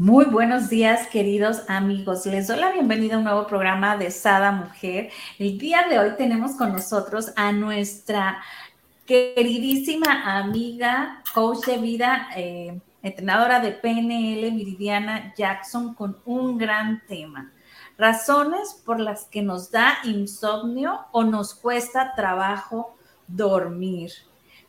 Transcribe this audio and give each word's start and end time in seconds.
Muy 0.00 0.24
buenos 0.24 0.70
días, 0.70 1.08
queridos 1.08 1.60
amigos. 1.68 2.24
Les 2.24 2.46
doy 2.46 2.58
la 2.58 2.72
bienvenida 2.72 3.16
a 3.16 3.18
un 3.18 3.24
nuevo 3.24 3.46
programa 3.46 3.98
de 3.98 4.10
Sada 4.10 4.50
Mujer. 4.50 5.10
El 5.38 5.58
día 5.58 5.84
de 5.90 5.98
hoy 5.98 6.12
tenemos 6.16 6.52
con 6.52 6.72
nosotros 6.72 7.34
a 7.36 7.52
nuestra 7.52 8.40
queridísima 9.04 10.38
amiga, 10.38 11.22
coach 11.34 11.66
de 11.66 11.76
vida, 11.76 12.30
eh, 12.34 12.80
entrenadora 13.02 13.60
de 13.60 13.72
PNL, 13.72 14.50
Viridiana 14.52 15.34
Jackson, 15.36 15.92
con 15.92 16.16
un 16.24 16.56
gran 16.56 17.02
tema. 17.06 17.52
Razones 17.98 18.80
por 18.86 19.00
las 19.00 19.26
que 19.26 19.42
nos 19.42 19.70
da 19.70 19.98
insomnio 20.04 20.98
o 21.12 21.24
nos 21.24 21.52
cuesta 21.52 22.14
trabajo 22.16 22.96
dormir. 23.28 24.12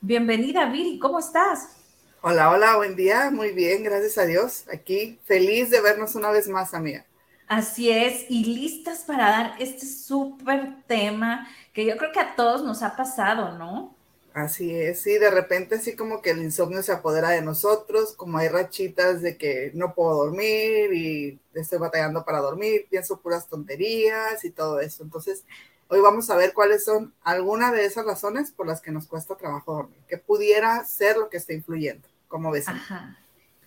Bienvenida, 0.01 0.65
Viri, 0.65 0.99
¿cómo 0.99 1.19
estás? 1.19 1.80
Hola, 2.21 2.49
hola, 2.51 2.77
buen 2.77 2.95
día, 2.95 3.29
muy 3.31 3.51
bien, 3.51 3.83
gracias 3.83 4.17
a 4.17 4.25
Dios. 4.25 4.65
Aquí 4.73 5.19
feliz 5.25 5.69
de 5.69 5.81
vernos 5.81 6.15
una 6.15 6.31
vez 6.31 6.47
más, 6.47 6.73
amiga. 6.73 7.05
Así 7.47 7.89
es, 7.91 8.25
y 8.29 8.45
listas 8.45 9.03
para 9.03 9.29
dar 9.29 9.55
este 9.59 9.85
súper 9.85 10.83
tema 10.87 11.47
que 11.73 11.85
yo 11.85 11.97
creo 11.97 12.11
que 12.13 12.19
a 12.19 12.35
todos 12.35 12.63
nos 12.63 12.81
ha 12.81 12.95
pasado, 12.95 13.57
¿no? 13.57 13.95
Así 14.33 14.73
es, 14.73 15.01
sí, 15.01 15.17
de 15.17 15.29
repente 15.29 15.75
así 15.75 15.93
como 15.95 16.21
que 16.21 16.29
el 16.31 16.41
insomnio 16.41 16.81
se 16.83 16.93
apodera 16.93 17.31
de 17.31 17.41
nosotros, 17.41 18.13
como 18.15 18.37
hay 18.37 18.47
rachitas 18.47 19.21
de 19.21 19.37
que 19.37 19.71
no 19.73 19.93
puedo 19.93 20.15
dormir 20.25 20.93
y 20.93 21.41
estoy 21.53 21.79
batallando 21.79 22.23
para 22.23 22.39
dormir, 22.39 22.87
pienso 22.89 23.19
puras 23.19 23.47
tonterías 23.49 24.45
y 24.45 24.51
todo 24.51 24.79
eso. 24.79 25.03
Entonces, 25.03 25.43
hoy 25.89 25.99
vamos 25.99 26.29
a 26.29 26.37
ver 26.37 26.53
cuáles 26.53 26.85
son 26.85 27.13
algunas 27.23 27.73
de 27.73 27.83
esas 27.83 28.05
razones 28.05 28.51
por 28.51 28.67
las 28.67 28.79
que 28.79 28.91
nos 28.91 29.05
cuesta 29.07 29.35
trabajo 29.35 29.73
dormir, 29.73 29.99
que 30.07 30.17
pudiera 30.17 30.85
ser 30.85 31.17
lo 31.17 31.29
que 31.29 31.35
está 31.37 31.51
influyendo, 31.53 32.07
como 32.31 32.49
ves. 32.49 32.67
Ajá. 32.67 33.17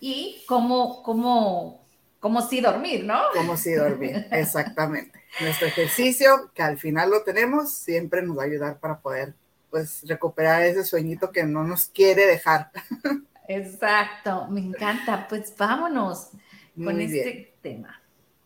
Y 0.00 0.42
cómo, 0.48 1.02
cómo, 1.02 1.86
cómo 2.18 2.42
sí 2.42 2.60
dormir, 2.60 3.04
¿no? 3.04 3.20
Cómo 3.34 3.56
sí 3.56 3.74
dormir, 3.74 4.26
exactamente. 4.32 5.22
Nuestro 5.40 5.68
ejercicio, 5.68 6.50
que 6.54 6.62
al 6.62 6.78
final 6.78 7.10
lo 7.10 7.22
tenemos, 7.22 7.72
siempre 7.72 8.22
nos 8.22 8.38
va 8.38 8.42
a 8.42 8.46
ayudar 8.46 8.80
para 8.80 8.98
poder 8.98 9.34
pues 9.70 10.02
recuperar 10.06 10.62
ese 10.62 10.84
sueñito 10.84 11.30
que 11.30 11.44
no 11.44 11.64
nos 11.64 11.86
quiere 11.86 12.26
dejar. 12.26 12.70
Exacto, 13.48 14.46
me 14.48 14.60
encanta. 14.60 15.26
Pues 15.28 15.54
vámonos 15.56 16.30
con 16.76 17.00
este 17.00 17.54
tema. 17.60 18.00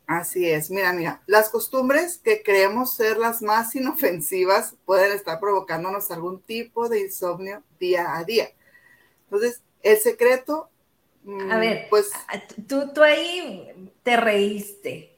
Así 0.07 0.49
es, 0.49 0.71
mira, 0.71 0.91
mira, 0.95 1.21
las 1.27 1.51
costumbres 1.51 2.17
que 2.17 2.43
creemos 2.43 2.97
ser 2.97 3.19
las 3.19 3.43
más 3.43 3.75
inofensivas 3.75 4.75
pueden 4.87 5.13
estar 5.13 5.39
provocándonos 5.39 6.11
algún 6.11 6.41
tipo 6.41 6.89
de 6.89 7.01
insomnio 7.01 7.63
día 7.79 8.17
a 8.17 8.25
día. 8.25 8.49
Entonces, 9.25 9.61
el 9.83 9.97
secreto, 9.99 10.71
a 11.51 11.59
ver, 11.59 11.89
pues 11.91 12.11
tú, 12.67 12.93
tú 12.95 13.03
ahí 13.03 13.91
te 14.03 14.17
reíste. 14.17 15.15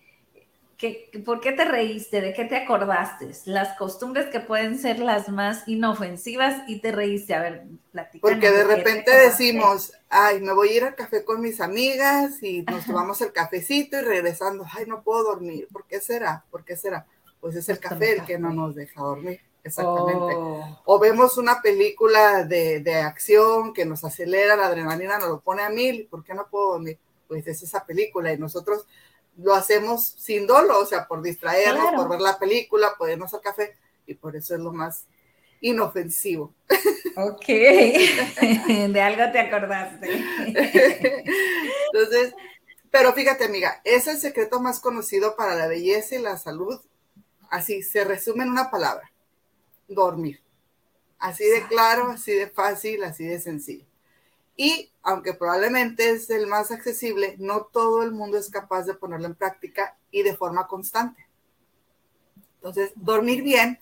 ¿Por 1.26 1.40
qué 1.40 1.52
te 1.52 1.66
reíste? 1.66 2.22
¿De 2.22 2.32
qué 2.32 2.46
te 2.46 2.56
acordaste? 2.56 3.30
Las 3.44 3.76
costumbres 3.76 4.26
que 4.26 4.40
pueden 4.40 4.78
ser 4.78 4.98
las 4.98 5.28
más 5.28 5.68
inofensivas 5.68 6.62
y 6.68 6.80
te 6.80 6.90
reíste. 6.90 7.34
A 7.34 7.42
ver, 7.42 7.64
platicamos. 7.92 8.22
Porque 8.22 8.50
de 8.50 8.64
repente 8.64 9.10
decimos, 9.10 9.92
ay, 10.08 10.40
me 10.40 10.54
voy 10.54 10.70
a 10.70 10.76
ir 10.76 10.84
al 10.84 10.94
café 10.94 11.22
con 11.22 11.42
mis 11.42 11.60
amigas 11.60 12.42
y 12.42 12.62
nos 12.62 12.86
tomamos 12.86 13.20
el 13.20 13.32
cafecito 13.32 13.98
y 13.98 14.00
regresando, 14.00 14.64
ay, 14.72 14.86
no 14.86 15.02
puedo 15.02 15.22
dormir. 15.24 15.68
¿Por 15.70 15.86
qué 15.86 16.00
será? 16.00 16.44
¿Por 16.50 16.64
qué 16.64 16.76
será? 16.76 17.06
Pues 17.40 17.56
es 17.56 17.68
el 17.68 17.78
café 17.78 18.12
el 18.12 18.24
que 18.24 18.38
no 18.38 18.50
nos 18.50 18.74
deja 18.74 19.02
dormir. 19.02 19.40
Exactamente. 19.62 20.34
Oh. 20.36 20.82
O 20.84 20.98
vemos 20.98 21.36
una 21.38 21.60
película 21.60 22.44
de, 22.44 22.80
de 22.80 22.94
acción 22.96 23.72
que 23.72 23.84
nos 23.84 24.04
acelera 24.04 24.56
la 24.56 24.66
adrenalina, 24.66 25.18
nos 25.18 25.28
lo 25.28 25.40
pone 25.40 25.62
a 25.62 25.70
mil. 25.70 26.06
¿Por 26.06 26.24
qué 26.24 26.34
no 26.34 26.48
puedo 26.48 26.72
dormir? 26.72 26.98
Pues 27.28 27.46
es 27.46 27.62
esa 27.62 27.84
película 27.84 28.32
y 28.32 28.38
nosotros 28.38 28.86
lo 29.42 29.54
hacemos 29.54 30.04
sin 30.18 30.46
dolo, 30.46 30.78
o 30.80 30.86
sea, 30.86 31.06
por 31.06 31.22
distraernos, 31.22 31.92
por 31.94 32.08
ver 32.08 32.20
la 32.20 32.38
película, 32.38 32.94
por 32.98 33.10
irnos 33.10 33.32
al 33.34 33.40
café, 33.40 33.76
y 34.06 34.14
por 34.14 34.36
eso 34.36 34.54
es 34.54 34.60
lo 34.60 34.72
más 34.72 35.06
inofensivo. 35.60 36.54
Ok, 37.16 37.46
de 37.46 39.00
algo 39.00 39.32
te 39.32 39.40
acordaste. 39.40 40.24
Entonces, 41.92 42.34
pero 42.90 43.12
fíjate, 43.12 43.44
amiga, 43.44 43.80
es 43.84 44.06
el 44.06 44.18
secreto 44.18 44.60
más 44.60 44.80
conocido 44.80 45.36
para 45.36 45.54
la 45.54 45.66
belleza 45.66 46.16
y 46.16 46.22
la 46.22 46.36
salud. 46.38 46.80
Así 47.50 47.82
se 47.82 48.04
resume 48.04 48.44
en 48.44 48.50
una 48.50 48.70
palabra: 48.70 49.10
dormir. 49.90 50.42
Así 51.18 51.44
de 51.44 51.66
claro, 51.66 52.08
así 52.08 52.32
de 52.32 52.48
fácil, 52.48 53.04
así 53.04 53.26
de 53.26 53.38
sencillo. 53.38 53.84
Y 54.56 54.90
aunque 55.02 55.34
probablemente 55.34 56.10
es 56.10 56.30
el 56.30 56.46
más 56.46 56.70
accesible, 56.70 57.36
no 57.38 57.62
todo 57.62 58.02
el 58.02 58.12
mundo 58.12 58.38
es 58.38 58.50
capaz 58.50 58.84
de 58.84 58.94
ponerlo 58.94 59.26
en 59.26 59.34
práctica 59.34 59.96
y 60.10 60.22
de 60.22 60.36
forma 60.36 60.66
constante. 60.66 61.26
Entonces, 62.56 62.92
dormir 62.94 63.42
bien, 63.42 63.78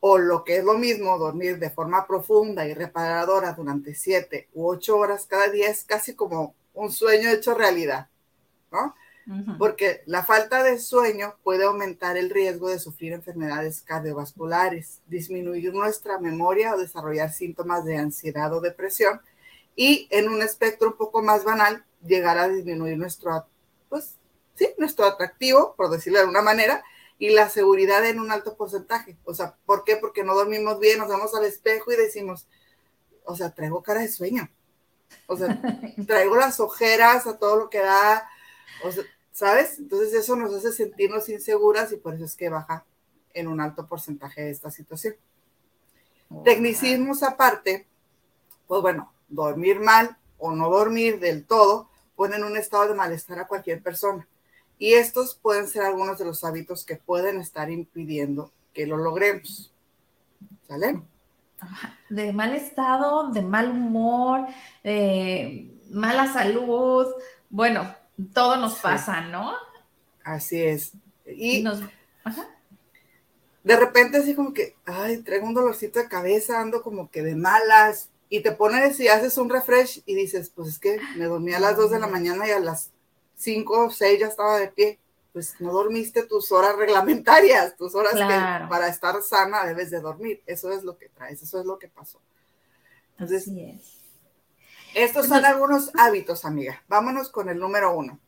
o 0.00 0.18
lo 0.18 0.44
que 0.44 0.56
es 0.56 0.64
lo 0.64 0.74
mismo, 0.74 1.18
dormir 1.18 1.58
de 1.58 1.70
forma 1.70 2.06
profunda 2.06 2.66
y 2.66 2.74
reparadora 2.74 3.52
durante 3.52 3.94
siete 3.94 4.48
u 4.54 4.66
ocho 4.66 4.96
horas 4.96 5.26
cada 5.26 5.48
día 5.48 5.68
es 5.68 5.84
casi 5.84 6.14
como 6.14 6.54
un 6.74 6.90
sueño 6.90 7.28
hecho 7.30 7.54
realidad, 7.54 8.08
¿no? 8.72 8.94
Porque 9.58 10.02
la 10.06 10.24
falta 10.24 10.64
de 10.64 10.78
sueño 10.78 11.36
puede 11.44 11.64
aumentar 11.64 12.16
el 12.16 12.30
riesgo 12.30 12.68
de 12.68 12.80
sufrir 12.80 13.12
enfermedades 13.12 13.82
cardiovasculares, 13.82 15.02
disminuir 15.06 15.72
nuestra 15.72 16.18
memoria 16.18 16.74
o 16.74 16.78
desarrollar 16.78 17.32
síntomas 17.32 17.84
de 17.84 17.96
ansiedad 17.96 18.52
o 18.52 18.60
depresión 18.60 19.20
y 19.76 20.08
en 20.10 20.28
un 20.28 20.42
espectro 20.42 20.88
un 20.88 20.96
poco 20.96 21.22
más 21.22 21.44
banal, 21.44 21.84
llegar 22.04 22.38
a 22.38 22.48
disminuir 22.48 22.98
nuestro, 22.98 23.46
pues, 23.88 24.16
sí, 24.54 24.68
nuestro 24.78 25.06
atractivo, 25.06 25.74
por 25.76 25.90
decirlo 25.90 26.18
de 26.18 26.24
alguna 26.24 26.42
manera, 26.42 26.82
y 27.18 27.30
la 27.30 27.48
seguridad 27.48 28.04
en 28.06 28.18
un 28.18 28.32
alto 28.32 28.56
porcentaje. 28.56 29.16
O 29.24 29.34
sea, 29.34 29.54
¿por 29.66 29.84
qué? 29.84 29.96
Porque 29.96 30.24
no 30.24 30.34
dormimos 30.34 30.80
bien, 30.80 30.98
nos 30.98 31.08
vamos 31.08 31.34
al 31.34 31.44
espejo 31.44 31.92
y 31.92 31.96
decimos, 31.96 32.46
o 33.24 33.36
sea, 33.36 33.54
traigo 33.54 33.82
cara 33.82 34.00
de 34.00 34.08
sueño. 34.08 34.50
O 35.26 35.36
sea, 35.36 35.60
traigo 36.06 36.36
las 36.36 36.60
ojeras 36.60 37.26
a 37.26 37.38
todo 37.38 37.56
lo 37.56 37.70
que 37.70 37.80
da, 37.80 38.28
o 38.84 38.92
sea, 38.92 39.04
¿sabes? 39.32 39.78
Entonces 39.78 40.12
eso 40.14 40.36
nos 40.36 40.54
hace 40.54 40.72
sentirnos 40.72 41.28
inseguras 41.28 41.92
y 41.92 41.96
por 41.96 42.14
eso 42.14 42.24
es 42.24 42.36
que 42.36 42.48
baja 42.48 42.84
en 43.32 43.48
un 43.48 43.60
alto 43.60 43.86
porcentaje 43.86 44.50
esta 44.50 44.70
situación. 44.70 45.14
Tecnicismos 46.44 47.22
aparte, 47.22 47.86
pues 48.66 48.82
bueno, 48.82 49.12
dormir 49.28 49.80
mal 49.80 50.16
o 50.38 50.52
no 50.52 50.70
dormir 50.70 51.18
del 51.18 51.44
todo 51.44 51.88
ponen 52.14 52.44
un 52.44 52.56
estado 52.56 52.88
de 52.88 52.94
malestar 52.94 53.38
a 53.38 53.46
cualquier 53.46 53.82
persona. 53.82 54.28
Y 54.78 54.94
estos 54.94 55.34
pueden 55.34 55.68
ser 55.68 55.82
algunos 55.82 56.18
de 56.18 56.24
los 56.24 56.44
hábitos 56.44 56.84
que 56.84 56.96
pueden 56.96 57.40
estar 57.40 57.70
impidiendo 57.70 58.52
que 58.72 58.86
lo 58.86 58.96
logremos. 58.96 59.72
¿Sale? 60.68 61.02
De 62.08 62.32
mal 62.32 62.54
estado, 62.54 63.30
de 63.30 63.42
mal 63.42 63.70
humor, 63.70 64.46
de 64.82 65.70
mala 65.90 66.32
salud. 66.32 67.06
Bueno, 67.50 67.94
todo 68.32 68.56
nos 68.56 68.78
pasa, 68.78 69.20
¿no? 69.22 69.54
Así 70.24 70.62
es. 70.62 70.92
Y 71.26 71.64
de 73.62 73.76
repente 73.76 74.18
así 74.18 74.34
como 74.34 74.52
que, 74.52 74.74
ay, 74.86 75.18
traigo 75.18 75.46
un 75.46 75.54
dolorcito 75.54 75.98
de 75.98 76.08
cabeza, 76.08 76.60
ando 76.60 76.82
como 76.82 77.10
que 77.10 77.22
de 77.22 77.36
malas, 77.36 78.10
y 78.30 78.40
te 78.40 78.52
pones 78.52 78.98
y 79.00 79.08
haces 79.08 79.36
un 79.38 79.50
refresh 79.50 80.02
y 80.06 80.14
dices, 80.14 80.50
pues 80.54 80.68
es 80.68 80.78
que 80.78 81.00
me 81.16 81.24
dormí 81.24 81.52
a 81.52 81.58
las 81.58 81.76
2 81.76 81.90
de 81.90 81.98
la 81.98 82.06
mañana 82.06 82.46
y 82.46 82.52
a 82.52 82.60
las 82.60 82.90
5 83.36 83.86
o 83.86 83.90
6 83.90 84.20
ya 84.20 84.28
estaba 84.28 84.58
de 84.58 84.68
pie. 84.68 84.98
Pues 85.32 85.60
no 85.60 85.72
dormiste 85.72 86.24
tus 86.24 86.50
horas 86.50 86.76
reglamentarias, 86.76 87.76
tus 87.76 87.94
horas 87.94 88.14
que 88.14 88.68
para 88.68 88.88
estar 88.88 89.20
sana 89.22 89.64
debes 89.64 89.90
de 89.90 90.00
dormir. 90.00 90.42
Eso 90.46 90.72
es 90.72 90.82
lo 90.82 90.96
que 90.96 91.08
traes, 91.08 91.42
eso 91.42 91.60
es 91.60 91.66
lo 91.66 91.78
que 91.78 91.88
pasó. 91.88 92.20
Entonces, 93.12 93.48
estos 94.94 95.26
son 95.26 95.44
algunos 95.44 95.90
hábitos, 95.98 96.44
amiga. 96.44 96.82
Vámonos 96.88 97.30
con 97.30 97.48
el 97.48 97.58
número 97.58 97.94
uno. 97.94 98.18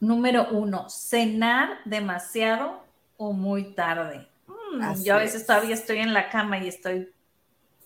Número 0.00 0.48
uno, 0.50 0.88
cenar 0.88 1.78
demasiado 1.84 2.82
o 3.16 3.32
muy 3.32 3.74
tarde. 3.74 4.28
Mm, 4.46 5.02
yo 5.02 5.14
a 5.14 5.18
veces 5.18 5.44
todavía 5.44 5.74
estoy 5.74 5.98
en 5.98 6.14
la 6.14 6.30
cama 6.30 6.58
y 6.58 6.68
estoy 6.68 7.12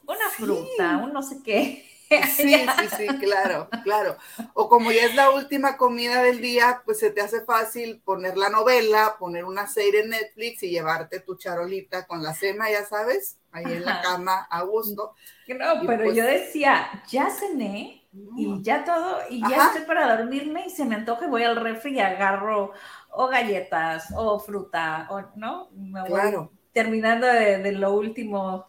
una 0.06 0.29
fruta, 0.31 0.99
un 0.99 1.12
no 1.12 1.23
sé 1.23 1.43
qué. 1.43 1.88
Sí, 2.37 2.55
sí, 2.55 2.88
sí, 2.96 3.06
claro, 3.20 3.69
claro. 3.84 4.17
O 4.52 4.69
como 4.69 4.93
ya 4.93 5.06
es 5.06 5.14
la 5.14 5.31
última 5.31 5.79
comida 5.79 6.23
del 6.23 6.43
día, 6.43 6.82
pues 6.84 6.99
se 6.99 7.11
te 7.11 7.23
hace 7.23 7.43
fácil 7.43 8.02
poner 8.05 8.37
la 8.37 8.50
novela, 8.50 9.17
poner 9.19 9.44
una 9.44 9.67
serie 9.67 10.00
en 10.00 10.11
Netflix 10.11 10.62
y 10.62 10.70
llevarte 10.70 11.20
tu 11.20 11.37
charolita 11.37 12.06
con 12.06 12.23
la 12.23 12.34
cena, 12.34 12.70
ya 12.70 12.84
sabes, 12.84 13.38
ahí 13.50 13.64
en 13.64 13.84
la 13.84 14.02
cama 14.02 14.46
a 14.50 14.62
gusto. 14.62 15.14
No, 15.49 15.87
pero 15.87 16.05
pues 16.05 16.17
yo 16.17 16.25
decía, 16.25 17.02
ya 17.08 17.31
cené 17.31 18.02
y 18.12 18.62
ya 18.62 18.85
todo, 18.85 19.20
y 19.31 19.41
ya 19.49 19.69
estoy 19.69 19.82
para 19.87 20.17
dormirme 20.17 20.67
y 20.67 20.70
se 20.70 20.85
me 20.85 20.97
antoja 20.97 21.25
y 21.25 21.29
voy 21.29 21.44
al 21.44 21.56
refri 21.56 21.94
y 21.94 22.00
agarro 22.00 22.73
o 23.11 23.29
galletas 23.29 24.09
o 24.14 24.38
fruta, 24.38 25.06
o 25.11 25.23
no, 25.37 25.70
me 25.73 26.03
voy 26.09 26.49
terminando 26.73 27.26
de, 27.26 27.73
lo 27.73 27.94
último. 27.94 28.67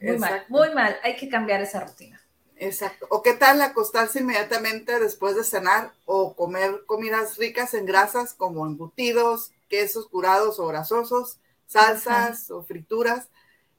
Muy 0.00 0.18
mal, 0.18 0.44
muy 0.48 0.74
mal, 0.74 0.96
hay 1.02 1.16
que 1.16 1.28
cambiar 1.28 1.62
esa 1.62 1.80
rutina. 1.80 2.20
Exacto. 2.56 3.06
¿O 3.10 3.22
qué 3.22 3.34
tal 3.34 3.60
acostarse 3.60 4.20
inmediatamente 4.20 4.98
después 4.98 5.36
de 5.36 5.44
cenar 5.44 5.92
o 6.06 6.34
comer 6.34 6.84
comidas 6.86 7.36
ricas 7.36 7.74
en 7.74 7.84
grasas 7.84 8.34
como 8.34 8.66
embutidos, 8.66 9.52
quesos 9.68 10.06
curados 10.08 10.58
o 10.58 10.66
grasosos, 10.66 11.38
salsas 11.66 12.50
o 12.50 12.62
frituras? 12.62 13.28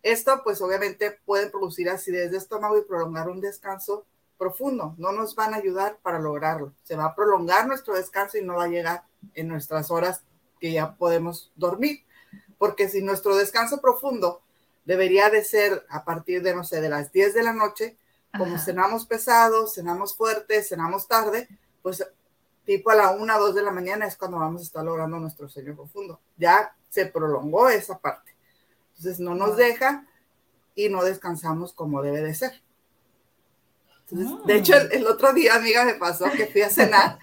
Esto 0.03 0.41
pues 0.43 0.61
obviamente 0.61 1.11
puede 1.25 1.49
producir 1.49 1.89
acidez 1.89 2.31
de 2.31 2.37
estómago 2.37 2.77
y 2.77 2.83
prolongar 2.83 3.29
un 3.29 3.41
descanso 3.41 4.05
profundo. 4.37 4.95
No 4.97 5.11
nos 5.11 5.35
van 5.35 5.53
a 5.53 5.57
ayudar 5.57 5.97
para 6.01 6.19
lograrlo. 6.19 6.73
Se 6.83 6.95
va 6.95 7.05
a 7.05 7.15
prolongar 7.15 7.67
nuestro 7.67 7.95
descanso 7.95 8.37
y 8.37 8.43
no 8.43 8.55
va 8.55 8.65
a 8.65 8.69
llegar 8.69 9.03
en 9.33 9.47
nuestras 9.47 9.91
horas 9.91 10.23
que 10.59 10.71
ya 10.71 10.95
podemos 10.95 11.51
dormir. 11.55 12.03
Porque 12.57 12.89
si 12.89 13.01
nuestro 13.01 13.35
descanso 13.35 13.81
profundo 13.81 14.41
debería 14.85 15.29
de 15.29 15.43
ser 15.43 15.85
a 15.89 16.05
partir 16.05 16.41
de, 16.41 16.55
no 16.55 16.63
sé, 16.63 16.81
de 16.81 16.89
las 16.89 17.11
10 17.11 17.33
de 17.33 17.43
la 17.43 17.53
noche, 17.53 17.97
como 18.37 18.57
cenamos 18.57 19.05
pesado, 19.05 19.67
cenamos 19.67 20.15
fuerte, 20.15 20.63
cenamos 20.63 21.07
tarde, 21.07 21.47
pues 21.81 22.05
tipo 22.65 22.89
a 22.89 22.95
la 22.95 23.11
1, 23.11 23.39
2 23.39 23.55
de 23.55 23.63
la 23.63 23.71
mañana 23.71 24.05
es 24.05 24.17
cuando 24.17 24.39
vamos 24.39 24.61
a 24.61 24.65
estar 24.65 24.83
logrando 24.83 25.19
nuestro 25.19 25.49
sueño 25.49 25.75
profundo. 25.75 26.19
Ya 26.37 26.75
se 26.89 27.05
prolongó 27.05 27.69
esa 27.69 27.97
parte. 27.97 28.35
Entonces 28.89 29.19
no 29.19 29.35
nos 29.35 29.57
deja 29.57 30.05
y 30.75 30.89
no 30.89 31.03
descansamos 31.03 31.73
como 31.73 32.01
debe 32.01 32.21
de 32.21 32.35
ser. 32.35 32.61
Ah. 34.15 34.41
De 34.45 34.55
hecho, 34.55 34.73
el, 34.75 35.05
otro 35.05 35.33
día, 35.33 35.55
amiga, 35.55 35.83
me 35.85 35.95
pasó 35.95 36.25
que 36.31 36.47
fui 36.47 36.61
a 36.61 36.69
cenar 36.69 37.19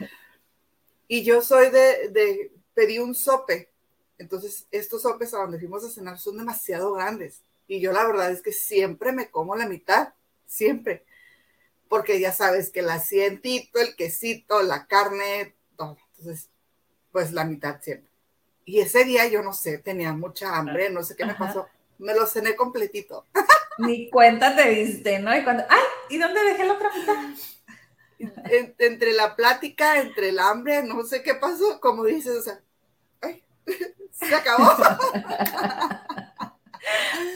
y 1.08 1.22
yo 1.22 1.42
soy 1.42 1.70
de, 1.70 2.08
de, 2.10 2.52
pedí 2.74 2.98
un 2.98 3.14
sope. 3.14 3.70
Entonces, 4.18 4.66
estos 4.70 5.02
sopes 5.02 5.34
a 5.34 5.38
donde 5.38 5.58
fuimos 5.58 5.84
a 5.84 5.90
cenar 5.90 6.18
son 6.18 6.38
demasiado 6.38 6.92
grandes. 6.92 7.42
Y 7.66 7.80
yo 7.80 7.92
la 7.92 8.06
verdad 8.06 8.30
es 8.30 8.42
que 8.42 8.52
siempre 8.52 9.12
me 9.12 9.30
como 9.30 9.56
la 9.56 9.66
mitad, 9.66 10.14
siempre. 10.46 11.04
Porque 11.88 12.20
ya 12.20 12.32
sabes 12.32 12.70
que 12.70 12.80
el 12.80 12.90
asientito, 12.90 13.80
el 13.80 13.96
quesito, 13.96 14.62
la 14.62 14.86
carne, 14.86 15.54
todo. 15.76 15.96
Entonces, 16.10 16.50
pues 17.12 17.32
la 17.32 17.44
mitad 17.44 17.80
siempre. 17.80 18.10
Y 18.64 18.80
ese 18.80 19.04
día 19.04 19.26
yo 19.28 19.42
no 19.42 19.52
sé, 19.52 19.78
tenía 19.78 20.12
mucha 20.12 20.56
hambre, 20.56 20.90
no 20.90 21.02
sé 21.02 21.16
qué 21.16 21.24
me 21.24 21.34
pasó. 21.34 21.66
Me 21.98 22.14
lo 22.14 22.26
cené 22.26 22.56
completito. 22.56 23.26
Ni 23.78 24.10
cuenta 24.10 24.54
te 24.54 24.68
diste, 24.70 25.18
¿no? 25.18 25.36
Y 25.36 25.42
cuando, 25.42 25.64
ay, 25.68 25.82
¿y 26.10 26.18
dónde 26.18 26.42
dejé 26.42 26.64
la 26.64 26.74
otra 26.74 26.90
mitad? 26.94 27.16
entre 28.78 29.12
la 29.12 29.36
plática, 29.36 30.00
entre 30.00 30.30
el 30.30 30.38
hambre, 30.38 30.82
no 30.82 31.02
sé 31.04 31.22
qué 31.22 31.34
pasó, 31.34 31.80
como 31.80 32.04
dices, 32.04 32.38
o 32.38 32.42
sea, 32.42 32.60
ay, 33.20 33.42
se 34.12 34.34
acabó. 34.34 34.64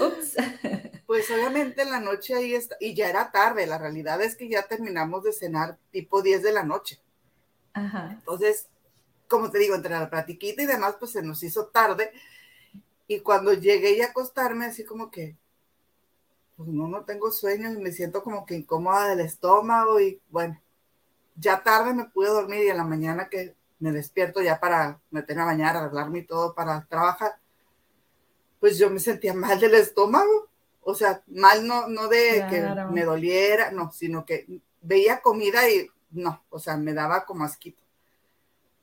Ups. 0.01 0.37
Pues 1.07 1.31
obviamente 1.31 1.83
en 1.83 1.91
la 1.91 2.01
noche 2.01 2.35
ahí 2.35 2.55
está, 2.55 2.77
y 2.81 2.95
ya 2.95 3.09
era 3.09 3.31
tarde, 3.33 3.67
la 3.67 3.79
realidad 3.79 4.21
es 4.21 4.37
que 4.37 4.49
ya 4.49 4.63
terminamos 4.63 5.25
de 5.25 5.33
cenar 5.33 5.79
tipo 5.91 6.21
10 6.23 6.43
de 6.43 6.53
la 6.53 6.65
noche. 6.65 7.01
Ajá. 7.73 8.11
Entonces, 8.13 8.69
como 9.27 9.51
te 9.51 9.59
digo, 9.59 9.75
entre 9.75 9.99
la 9.99 10.11
platiquita 10.11 10.63
y 10.63 10.67
demás, 10.67 10.97
pues 10.99 11.13
se 11.13 11.23
nos 11.23 11.43
hizo 11.43 11.67
tarde. 11.67 12.13
Y 13.09 13.21
cuando 13.21 13.55
llegué 13.55 14.01
a 14.03 14.09
acostarme, 14.09 14.67
así 14.67 14.85
como 14.85 15.11
que, 15.11 15.35
pues 16.57 16.69
no, 16.69 16.87
no 16.87 17.05
tengo 17.05 17.33
sueño 17.33 17.73
y 17.73 17.79
me 17.79 17.91
siento 17.91 18.23
como 18.23 18.45
que 18.45 18.55
incómoda 18.55 19.09
del 19.09 19.21
estómago 19.21 19.99
y 19.99 20.21
bueno, 20.29 20.61
ya 21.35 21.63
tarde 21.63 21.95
me 21.95 22.05
pude 22.05 22.29
dormir 22.29 22.65
y 22.65 22.69
en 22.69 22.77
la 22.77 22.85
mañana 22.85 23.29
que 23.31 23.57
me 23.79 23.93
despierto 23.93 24.43
ya 24.43 24.61
para 24.61 25.01
meterme 25.11 25.43
a 25.43 25.47
bañar, 25.47 25.77
arreglarme 25.77 26.19
y 26.19 26.27
todo 26.27 26.55
para 26.55 26.85
trabajar, 26.87 27.39
pues 28.61 28.77
yo 28.77 28.91
me 28.91 28.99
sentía 28.99 29.33
mal 29.33 29.59
del 29.59 29.75
estómago. 29.75 30.49
O 30.83 30.95
sea, 30.95 31.23
mal 31.27 31.67
no, 31.67 31.87
no 31.87 32.09
de 32.09 32.47
que 32.51 32.63
me 32.93 33.05
doliera, 33.05 33.71
no, 33.71 33.93
sino 33.93 34.25
que 34.25 34.61
veía 34.81 35.21
comida 35.21 35.69
y 35.71 35.89
no, 36.11 36.43
o 36.51 36.59
sea, 36.59 36.77
me 36.77 36.95
daba 36.95 37.25
como 37.25 37.45
asquito. 37.45 37.83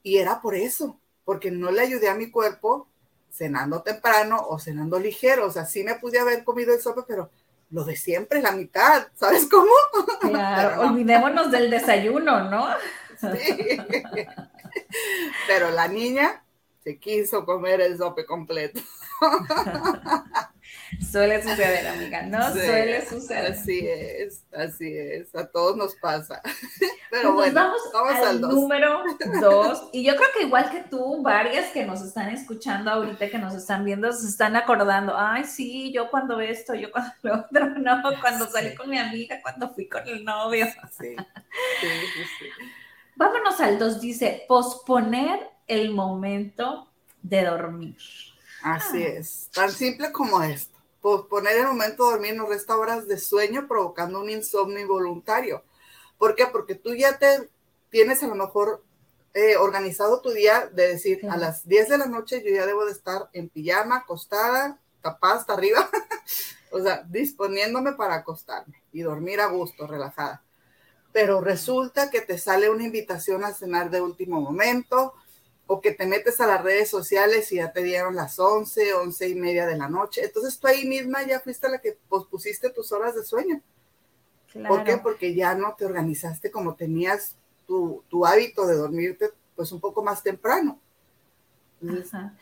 Y 0.03 0.17
era 0.17 0.41
por 0.41 0.55
eso, 0.55 0.99
porque 1.25 1.51
no 1.51 1.71
le 1.71 1.81
ayudé 1.81 2.09
a 2.09 2.15
mi 2.15 2.29
cuerpo 2.29 2.87
cenando 3.35 3.81
temprano 3.81 4.39
o 4.47 4.59
cenando 4.59 4.99
ligero. 4.99 5.47
O 5.47 5.51
sea, 5.51 5.65
sí 5.65 5.83
me 5.83 5.95
pude 5.95 6.19
haber 6.19 6.43
comido 6.43 6.73
el 6.73 6.81
sopa, 6.81 7.05
pero 7.05 7.29
lo 7.71 7.83
de 7.83 7.95
siempre, 7.95 8.41
la 8.41 8.51
mitad, 8.51 9.07
¿sabes 9.15 9.47
cómo? 9.49 9.71
Claro, 10.21 10.81
olvidémonos 10.81 11.51
del 11.51 11.69
desayuno, 11.69 12.49
¿no? 12.49 12.67
Sí. 13.19 13.79
Pero 15.47 15.71
la 15.71 15.87
niña 15.87 16.43
se 16.83 16.99
quiso 16.99 17.45
comer 17.45 17.81
el 17.81 17.97
sope 17.97 18.25
completo. 18.25 18.79
Suele 21.11 21.41
suceder, 21.41 21.87
amiga, 21.87 22.23
¿no? 22.23 22.51
Suele 22.51 23.05
suceder. 23.05 23.51
Así 23.51 23.87
es, 23.87 24.43
así 24.53 24.97
es, 24.97 25.33
a 25.35 25.45
todos 25.47 25.75
nos 25.75 25.95
pasa. 25.95 26.41
Pero 27.09 27.33
pues 27.33 27.53
bueno, 27.53 27.73
vamos, 27.93 28.15
al, 28.25 28.41
número 28.41 29.03
dos. 29.41 29.89
Y 29.93 30.03
yo 30.03 30.15
creo 30.15 30.27
que 30.35 30.43
igual 30.43 30.69
que 30.69 30.81
tú, 30.81 31.21
varias 31.21 31.71
que 31.71 31.85
nos 31.85 32.01
están 32.01 32.29
escuchando 32.29 32.91
ahorita, 32.91 33.29
que 33.29 33.37
nos 33.37 33.53
están 33.53 33.85
viendo, 33.85 34.11
se 34.11 34.27
están 34.27 34.55
acordando, 34.55 35.15
ay, 35.17 35.43
sí, 35.45 35.91
yo 35.93 36.09
cuando 36.09 36.39
esto, 36.39 36.75
yo 36.75 36.91
cuando 36.91 37.13
lo 37.23 37.35
otro, 37.39 37.69
no, 37.69 38.01
cuando 38.21 38.47
salí 38.47 38.75
con 38.75 38.89
mi 38.89 38.97
amiga, 38.97 39.41
cuando 39.41 39.73
fui 39.73 39.87
con 39.87 40.07
el 40.07 40.23
novio. 40.23 40.65
Sí, 40.97 41.15
sí, 41.81 41.87
sí. 42.39 42.45
Vámonos 43.15 43.59
al 43.61 43.79
dos, 43.79 44.01
dice, 44.01 44.43
posponer 44.47 45.39
el 45.67 45.91
momento 45.91 46.91
de 47.21 47.45
dormir. 47.45 47.97
Así 48.61 49.03
ah. 49.03 49.07
es, 49.07 49.49
tan 49.53 49.71
simple 49.71 50.11
como 50.11 50.41
esto. 50.41 50.74
Posponer 51.05 51.57
el 51.57 51.67
momento 51.67 52.03
de 52.03 52.11
dormir 52.13 52.35
nos 52.35 52.49
resta 52.49 52.75
horas 52.75 53.07
de 53.07 53.19
sueño 53.19 53.67
provocando 53.67 54.19
un 54.19 54.27
insomnio 54.31 54.79
involuntario. 54.79 55.63
¿Por 56.17 56.33
qué? 56.33 56.47
Porque 56.47 56.73
tú 56.73 56.95
ya 56.95 57.19
te 57.19 57.47
tienes 57.91 58.23
a 58.23 58.27
lo 58.27 58.33
mejor 58.33 58.83
eh, 59.35 59.55
organizado 59.55 60.19
tu 60.19 60.31
día 60.31 60.67
de 60.73 60.87
decir 60.87 61.19
a 61.29 61.37
las 61.37 61.67
10 61.67 61.89
de 61.89 61.97
la 61.99 62.07
noche 62.07 62.41
yo 62.43 62.51
ya 62.51 62.65
debo 62.65 62.85
de 62.85 62.91
estar 62.91 63.29
en 63.33 63.49
pijama, 63.49 63.97
acostada, 63.97 64.79
tapada 65.03 65.35
hasta 65.35 65.53
arriba, 65.53 65.87
o 66.71 66.81
sea, 66.81 67.03
disponiéndome 67.07 67.93
para 67.93 68.15
acostarme 68.15 68.81
y 68.91 69.03
dormir 69.03 69.41
a 69.41 69.45
gusto, 69.45 69.85
relajada. 69.85 70.41
Pero 71.11 71.39
resulta 71.39 72.09
que 72.09 72.21
te 72.21 72.39
sale 72.39 72.67
una 72.71 72.83
invitación 72.83 73.43
a 73.43 73.53
cenar 73.53 73.91
de 73.91 74.01
último 74.01 74.41
momento, 74.41 75.13
o 75.67 75.81
que 75.81 75.91
te 75.91 76.05
metes 76.05 76.39
a 76.41 76.47
las 76.47 76.63
redes 76.63 76.89
sociales 76.89 77.51
y 77.51 77.55
ya 77.55 77.71
te 77.71 77.81
dieron 77.81 78.15
las 78.15 78.37
11, 78.39 78.93
11 78.93 79.29
y 79.29 79.35
media 79.35 79.65
de 79.65 79.77
la 79.77 79.89
noche. 79.89 80.23
Entonces 80.23 80.59
tú 80.59 80.67
ahí 80.67 80.85
misma 80.85 81.23
ya 81.23 81.39
fuiste 81.39 81.69
la 81.69 81.79
que 81.79 81.97
pospusiste 82.07 82.69
tus 82.69 82.91
horas 82.91 83.15
de 83.15 83.23
sueño. 83.23 83.61
¿Por 84.67 84.83
qué? 84.83 84.97
Porque 84.97 85.35
ya 85.35 85.53
no 85.55 85.75
te 85.77 85.85
organizaste 85.85 86.49
como 86.49 86.75
tenías 86.75 87.35
tu, 87.67 88.03
hábito 88.25 88.65
de 88.67 88.75
dormirte 88.75 89.31
pues 89.55 89.71
un 89.71 89.79
poco 89.79 90.03
más 90.03 90.21
temprano. 90.21 90.79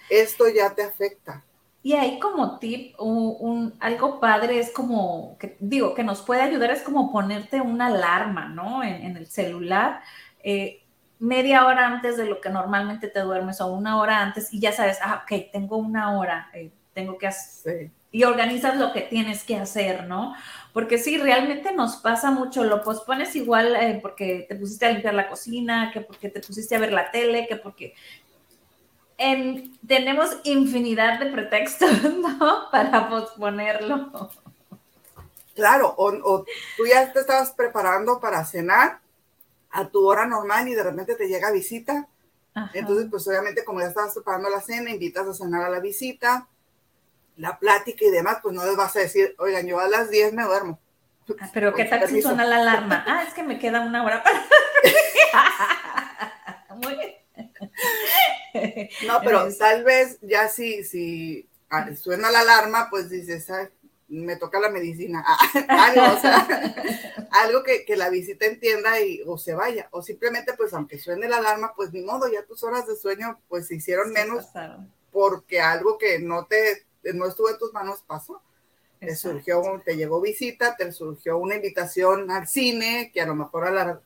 esto 0.10 0.48
ya 0.50 0.74
te 0.74 0.84
afecta. 0.84 1.44
Y 1.82 1.94
ahí 1.94 2.18
como 2.20 2.60
tip, 2.60 2.96
un, 3.00 3.74
algo 3.80 4.20
padre 4.20 4.60
es 4.60 4.72
como, 4.72 5.38
que, 5.38 5.58
digo, 5.60 5.94
que 5.94 6.04
nos 6.04 6.22
puede 6.22 6.42
ayudar 6.42 6.72
es 6.72 6.82
como 6.82 7.12
ponerte 7.12 7.60
una 7.60 7.88
alarma, 7.88 8.48
¿no? 8.48 8.84
En, 8.84 9.18
el 9.18 9.28
celular. 9.28 10.02
Eh, 10.44 10.83
media 11.24 11.66
hora 11.66 11.88
antes 11.88 12.18
de 12.18 12.26
lo 12.26 12.42
que 12.42 12.50
normalmente 12.50 13.08
te 13.08 13.22
duermes 13.22 13.62
o 13.62 13.68
una 13.68 13.98
hora 13.98 14.20
antes 14.20 14.54
y 14.54 14.60
ya 14.60 14.74
sabes, 14.74 14.98
ah, 15.02 15.24
ok, 15.24 15.52
tengo 15.54 15.78
una 15.78 16.18
hora, 16.20 16.50
eh, 16.54 16.70
tengo 16.94 17.18
que 17.18 17.28
hacer. 17.28 17.92
Y 18.12 18.26
organizas 18.26 18.78
lo 18.78 18.92
que 18.92 19.02
tienes 19.02 19.46
que 19.46 19.56
hacer, 19.56 20.06
¿no? 20.06 20.36
Porque 20.74 20.98
sí, 20.98 21.18
realmente 21.18 21.72
nos 21.74 21.96
pasa 21.96 22.30
mucho, 22.30 22.66
lo 22.66 22.84
pospones 22.84 23.38
igual 23.38 23.74
eh, 23.76 24.00
porque 24.02 24.46
te 24.50 24.56
pusiste 24.56 24.86
a 24.86 24.92
limpiar 24.92 25.14
la 25.14 25.30
cocina, 25.30 25.92
que 25.94 26.02
porque 26.02 26.30
te 26.30 26.42
pusiste 26.42 26.76
a 26.76 26.80
ver 26.80 26.92
la 26.92 27.10
tele, 27.10 27.48
que 27.48 27.56
porque 27.56 27.96
tenemos 29.88 30.38
infinidad 30.44 31.20
de 31.20 31.28
pretextos, 31.28 32.04
¿no? 32.20 32.70
Para 32.70 33.08
posponerlo. 33.08 34.30
Claro, 35.56 35.96
o, 35.98 36.08
o, 36.08 36.46
tú 36.76 36.86
ya 36.86 37.14
te 37.14 37.22
estabas 37.22 37.52
preparando 37.52 38.20
para 38.20 38.44
cenar 38.44 39.03
a 39.74 39.90
tu 39.90 40.08
hora 40.08 40.26
normal 40.26 40.68
y 40.68 40.76
de 40.76 40.84
repente 40.84 41.16
te 41.16 41.28
llega 41.28 41.52
visita. 41.52 42.08
Entonces, 42.74 43.08
pues 43.10 43.28
obviamente 43.28 43.66
como 43.66 43.80
ya 43.80 43.88
estabas 43.88 44.14
preparando 44.14 44.48
la 44.50 44.62
cena, 44.62 44.92
invitas 44.92 45.28
a 45.28 45.34
cenar 45.34 45.64
a 45.64 45.70
la 45.70 45.80
visita, 45.80 46.48
la 47.38 47.58
plática 47.58 48.06
y 48.06 48.12
demás, 48.12 48.38
pues 48.44 48.54
no 48.54 48.64
les 48.64 48.76
vas 48.76 48.96
a 48.96 49.00
decir, 49.00 49.36
oigan, 49.40 49.66
yo 49.66 49.80
a 49.80 49.88
las 49.88 50.12
10 50.12 50.34
me 50.34 50.44
duermo. 50.44 50.80
Ah, 51.40 51.50
pero 51.52 51.74
¿qué 51.74 51.86
tal 51.86 52.08
si 52.08 52.22
suena 52.22 52.46
la 52.46 52.58
alarma? 52.58 53.04
Ah, 53.08 53.24
es 53.28 53.34
que 53.34 53.42
me 53.42 53.58
queda 53.58 53.82
una 53.82 54.04
hora 54.04 54.24
para... 54.24 54.46
Muy 56.76 56.96
bien. 56.96 57.14
No, 59.08 59.20
pero 59.24 59.48
tal 59.58 59.84
vez 59.84 60.20
ya 60.22 60.48
si, 60.48 60.84
si 60.84 61.50
ah, 61.72 61.90
suena 61.96 62.30
la 62.30 62.42
alarma, 62.42 62.90
pues 62.92 63.10
dices, 63.10 63.48
me 64.08 64.36
toca 64.36 64.60
la 64.60 64.70
medicina, 64.70 65.24
algo, 65.68 66.16
o 66.16 66.20
sea, 66.20 66.48
algo 67.34 67.64
que, 67.64 67.84
la 67.96 68.10
visita 68.10 68.46
entienda 68.46 69.02
y 69.02 69.22
o 69.26 69.38
se 69.40 69.56
vaya, 69.56 69.88
o 69.92 70.04
simplemente 70.04 70.54
pues 70.54 70.72
aunque 70.74 71.00
suene 71.00 71.28
la 71.28 71.38
alarma, 71.38 71.74
pues 71.76 71.92
ni 71.92 72.02
modo, 72.02 72.32
ya 72.32 72.46
tus 72.46 72.64
horas 72.64 72.86
de 72.86 72.96
sueño 72.96 73.40
pues 73.50 73.68
se 73.68 73.76
hicieron 73.76 74.12
menos 74.12 74.50
porque 75.12 75.60
algo 75.60 75.98
que 75.98 76.20
no 76.20 76.46
te, 76.46 76.86
no 77.14 77.26
estuvo 77.26 77.50
en 77.50 77.58
tus 77.58 77.74
manos 77.74 78.04
pasó. 78.06 78.42
Te 79.00 79.16
surgió, 79.16 79.62
te 79.84 79.98
llegó 79.98 80.22
visita, 80.22 80.78
te 80.78 80.92
surgió 80.92 81.38
una 81.38 81.56
invitación 81.56 82.30
al 82.32 82.48
cine, 82.48 83.12
que 83.14 83.22
a 83.22 83.26
lo 83.26 83.36
mejor 83.36 83.66
a 83.66 83.72
las, 83.72 84.00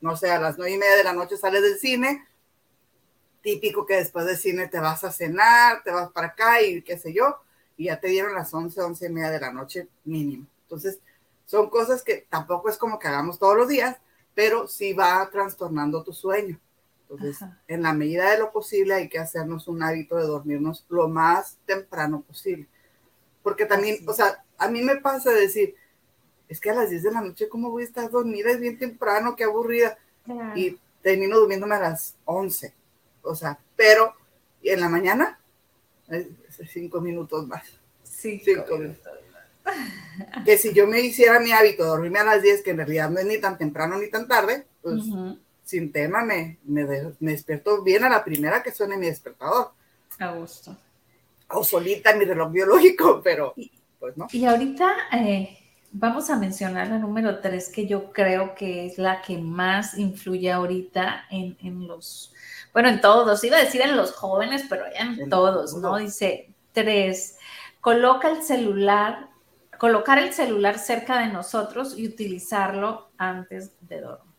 no 0.00 0.16
sé, 0.16 0.30
a 0.30 0.40
las 0.40 0.56
nueve 0.56 0.74
y 0.74 0.78
media 0.78 0.96
de 0.96 1.04
la 1.04 1.12
noche 1.12 1.36
sales 1.36 1.62
del 1.62 1.78
cine, 1.78 2.26
típico 3.42 3.86
que 3.86 3.96
después 3.96 4.24
del 4.24 4.38
cine 4.38 4.68
te 4.68 4.80
vas 4.80 5.04
a 5.04 5.12
cenar, 5.12 5.82
te 5.84 5.90
vas 5.90 6.10
para 6.12 6.28
acá 6.28 6.62
y 6.62 6.82
qué 6.82 6.98
sé 6.98 7.12
yo, 7.12 7.36
y 7.76 7.84
ya 7.84 8.00
te 8.00 8.08
dieron 8.08 8.34
las 8.34 8.52
11, 8.52 8.80
11 8.80 9.06
y 9.06 9.10
media 9.10 9.30
de 9.30 9.40
la 9.40 9.52
noche 9.52 9.86
mínimo. 10.04 10.46
Entonces, 10.62 10.98
son 11.50 11.68
cosas 11.68 12.04
que 12.04 12.28
tampoco 12.30 12.68
es 12.68 12.76
como 12.76 13.00
que 13.00 13.08
hagamos 13.08 13.40
todos 13.40 13.56
los 13.56 13.66
días, 13.66 13.96
pero 14.36 14.68
sí 14.68 14.92
va 14.92 15.28
trastornando 15.32 16.04
tu 16.04 16.12
sueño. 16.12 16.60
Entonces, 17.02 17.40
en 17.66 17.82
la 17.82 17.92
medida 17.92 18.30
de 18.30 18.38
lo 18.38 18.52
posible 18.52 18.94
hay 18.94 19.08
que 19.08 19.18
hacernos 19.18 19.66
un 19.66 19.82
hábito 19.82 20.14
de 20.14 20.28
dormirnos 20.28 20.86
lo 20.88 21.08
más 21.08 21.58
temprano 21.66 22.20
posible. 22.20 22.68
Porque 23.42 23.66
también, 23.66 24.08
o 24.08 24.12
sea, 24.12 24.44
a 24.56 24.68
mí 24.68 24.80
me 24.80 24.98
pasa 24.98 25.32
decir, 25.32 25.74
es 26.48 26.60
que 26.60 26.70
a 26.70 26.74
las 26.74 26.88
10 26.88 27.02
de 27.02 27.10
la 27.10 27.20
noche, 27.20 27.48
¿cómo 27.48 27.68
voy 27.68 27.82
a 27.82 27.86
estar 27.86 28.08
dormida? 28.08 28.52
Es 28.52 28.60
bien 28.60 28.78
temprano, 28.78 29.34
qué 29.34 29.42
aburrida. 29.42 29.98
Y 30.54 30.78
termino 31.02 31.36
durmiéndome 31.36 31.74
a 31.74 31.80
las 31.80 32.14
11. 32.26 32.72
O 33.22 33.34
sea, 33.34 33.58
pero 33.74 34.14
en 34.62 34.78
la 34.78 34.88
mañana 34.88 35.40
cinco 36.72 37.00
minutos 37.00 37.44
más. 37.48 37.64
cinco, 38.04 38.78
minutos. 38.78 39.19
Que 40.44 40.58
si 40.58 40.72
yo 40.74 40.86
me 40.86 41.00
hiciera 41.00 41.40
mi 41.40 41.52
hábito 41.52 41.82
de 41.82 41.88
dormirme 41.88 42.18
a 42.18 42.24
las 42.24 42.42
10, 42.42 42.62
que 42.62 42.70
en 42.70 42.78
realidad 42.78 43.10
no 43.10 43.18
es 43.20 43.26
ni 43.26 43.38
tan 43.38 43.56
temprano 43.56 43.98
ni 43.98 44.10
tan 44.10 44.28
tarde, 44.28 44.66
pues 44.82 45.02
sin 45.64 45.92
tema 45.92 46.24
me, 46.24 46.58
me, 46.64 46.84
despierto 47.20 47.82
bien 47.82 48.04
a 48.04 48.08
la 48.08 48.24
primera 48.24 48.62
que 48.62 48.72
suene 48.72 48.96
mi 48.96 49.06
despertador. 49.06 49.72
A 50.18 50.32
gusto. 50.32 50.76
O 51.48 51.64
solita 51.64 52.14
mi 52.14 52.24
reloj 52.24 52.52
biológico, 52.52 53.20
pero 53.24 53.54
pues 53.98 54.16
no. 54.16 54.26
Y 54.32 54.44
ahorita 54.44 54.94
eh, 55.12 55.58
vamos 55.92 56.28
a 56.30 56.36
mencionar 56.36 56.88
la 56.88 56.98
número 56.98 57.40
3, 57.40 57.70
que 57.70 57.86
yo 57.86 58.12
creo 58.12 58.54
que 58.54 58.86
es 58.86 58.98
la 58.98 59.22
que 59.22 59.38
más 59.38 59.96
influye 59.96 60.50
ahorita 60.52 61.26
en, 61.30 61.56
en 61.60 61.86
los 61.86 62.34
bueno, 62.72 62.88
en 62.88 63.00
todos, 63.00 63.42
iba 63.42 63.56
a 63.56 63.64
decir 63.64 63.80
en 63.80 63.96
los 63.96 64.12
jóvenes, 64.12 64.64
pero 64.68 64.84
ya 64.92 65.00
en, 65.00 65.28
todos, 65.28 65.74
¿no? 65.76 65.96
Dice, 65.96 66.50
tres, 66.72 67.36
coloca 67.80 68.30
el 68.30 68.42
celular, 68.42 69.29
colocar 69.80 70.18
el 70.18 70.34
celular 70.34 70.78
cerca 70.78 71.20
de 71.20 71.32
nosotros 71.32 71.98
y 71.98 72.06
utilizarlo 72.06 73.08
antes 73.16 73.72
de 73.80 74.02
dormir. 74.02 74.30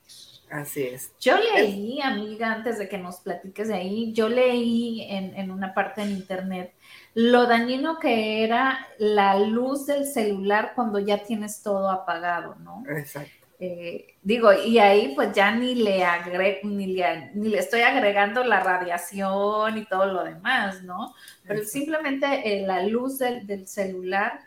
Así 0.52 0.84
es. 0.84 1.14
Yo 1.20 1.36
leí, 1.38 2.00
amiga, 2.00 2.52
antes 2.52 2.78
de 2.78 2.88
que 2.88 3.00
nos 3.00 3.22
platiques 3.22 3.70
de 3.70 3.74
ahí, 3.74 4.14
yo 4.14 4.30
leí 4.30 5.02
en, 5.10 5.34
en 5.36 5.50
una 5.50 5.74
parte 5.74 6.04
en 6.04 6.12
internet 6.12 6.76
lo 7.16 7.48
dañino 7.48 7.98
que 7.98 8.44
era 8.44 8.88
la 9.00 9.40
luz 9.40 9.88
del 9.88 10.06
celular 10.06 10.74
cuando 10.76 11.00
ya 11.00 11.24
tienes 11.24 11.64
todo 11.64 11.90
apagado, 11.90 12.56
¿no? 12.60 12.84
Exacto. 12.88 13.32
Eh, 13.64 14.16
digo, 14.22 14.52
y 14.54 14.80
ahí 14.80 15.14
pues 15.16 15.34
ya 15.34 15.52
ni 15.52 15.76
le, 15.76 16.04
agre 16.04 16.62
ni, 16.64 16.88
le, 16.88 17.32
ni 17.36 17.50
le 17.50 17.60
estoy 17.60 17.82
agregando 17.82 18.44
la 18.44 18.60
radiación 18.60 19.78
y 19.78 19.86
todo 19.86 20.06
lo 20.06 20.24
demás, 20.24 20.84
¿no? 20.84 21.14
Pero 21.48 21.64
simplemente 21.64 22.26
eh, 22.44 22.66
la 22.66 22.84
luz 22.84 23.20
del, 23.20 23.68
celular 23.68 24.40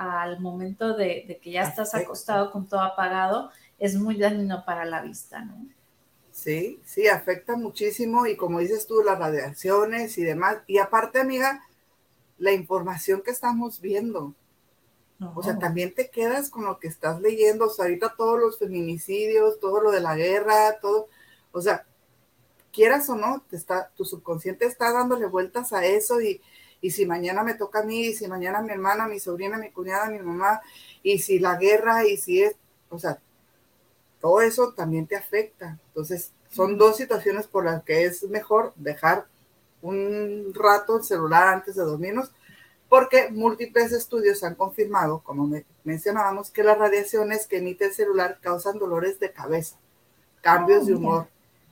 al 0.00 0.40
momento 0.40 0.96
de, 0.96 1.38
que 1.42 1.50
ya 1.50 1.62
estás 1.62 1.94
acostado 1.94 2.50
con 2.52 2.66
todo 2.66 2.80
apagado 2.80 3.50
es 3.78 3.96
muy 3.96 4.16
dañino 4.16 4.64
para 4.64 4.86
la 4.86 5.02
vista, 5.02 5.44
¿no? 5.44 5.68
Sí, 6.32 6.80
sí, 6.86 7.06
afecta 7.06 7.54
muchísimo 7.54 8.24
y 8.26 8.34
como 8.34 8.60
dices 8.60 8.86
tú, 8.86 9.02
las 9.02 9.18
radiaciones 9.18 10.16
y 10.16 10.24
demás. 10.24 10.56
Y 10.66 10.78
aparte, 10.78 11.20
amiga, 11.20 11.62
la 12.38 12.52
información 12.52 13.20
que 13.20 13.30
estamos 13.30 13.82
viendo, 13.82 14.34
o 15.34 15.42
sea, 15.42 15.58
también 15.58 15.92
te 15.94 16.08
quedas 16.08 16.48
con 16.48 16.64
lo 16.64 16.78
que 16.78 16.88
estás 16.88 17.20
leyendo, 17.20 17.66
o 17.66 17.68
sea, 17.68 17.84
ahorita 17.84 18.14
todos 18.16 18.40
los 18.40 18.58
feminicidios, 18.58 19.60
todo 19.60 19.82
lo 19.82 19.90
de 19.90 20.00
la 20.00 20.16
guerra, 20.16 20.80
todo, 20.80 21.08
o 21.52 21.60
sea, 21.60 21.84
quieras 22.72 23.10
o 23.10 23.16
no, 23.16 23.44
te 23.50 23.56
está, 23.56 23.90
tu 23.94 24.06
subconsciente 24.06 24.64
está 24.64 24.92
dándole 24.92 25.26
vueltas 25.26 25.74
a 25.74 25.84
eso 25.84 26.22
y, 26.22 26.40
y 26.80 26.90
si 26.90 27.06
mañana 27.06 27.42
me 27.42 27.54
toca 27.54 27.80
a 27.80 27.84
mí, 27.84 28.06
y 28.06 28.14
si 28.14 28.26
mañana 28.26 28.62
mi 28.62 28.70
hermana, 28.70 29.06
mi 29.06 29.20
sobrina, 29.20 29.58
mi 29.58 29.70
cuñada, 29.70 30.08
mi 30.08 30.18
mamá, 30.18 30.60
y 31.02 31.18
si 31.18 31.38
la 31.38 31.56
guerra, 31.56 32.06
y 32.06 32.16
si 32.16 32.42
es, 32.42 32.56
o 32.88 32.98
sea, 32.98 33.18
todo 34.20 34.40
eso 34.40 34.72
también 34.72 35.06
te 35.06 35.16
afecta. 35.16 35.78
Entonces, 35.88 36.32
son 36.50 36.78
dos 36.78 36.96
situaciones 36.96 37.46
por 37.46 37.64
las 37.64 37.82
que 37.84 38.04
es 38.04 38.22
mejor 38.24 38.72
dejar 38.76 39.26
un 39.82 40.52
rato 40.54 40.98
el 40.98 41.04
celular 41.04 41.48
antes 41.48 41.76
de 41.76 41.82
dormirnos 41.82 42.30
porque 42.90 43.30
múltiples 43.30 43.92
estudios 43.92 44.42
han 44.42 44.56
confirmado, 44.56 45.20
como 45.20 45.48
mencionábamos, 45.84 46.50
que 46.50 46.64
las 46.64 46.76
radiaciones 46.76 47.46
que 47.46 47.58
emite 47.58 47.86
el 47.86 47.94
celular 47.94 48.38
causan 48.42 48.80
dolores 48.80 49.20
de 49.20 49.32
cabeza, 49.32 49.76
cambios 50.40 50.86
de 50.86 50.94
oh, 50.94 50.96
humor, 50.96 51.28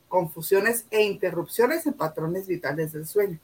confusiones 0.06 0.86
e 0.92 1.02
interrupciones 1.02 1.84
en 1.86 1.94
patrones 1.94 2.46
vitales 2.46 2.92
del 2.92 3.04
sueño. 3.04 3.40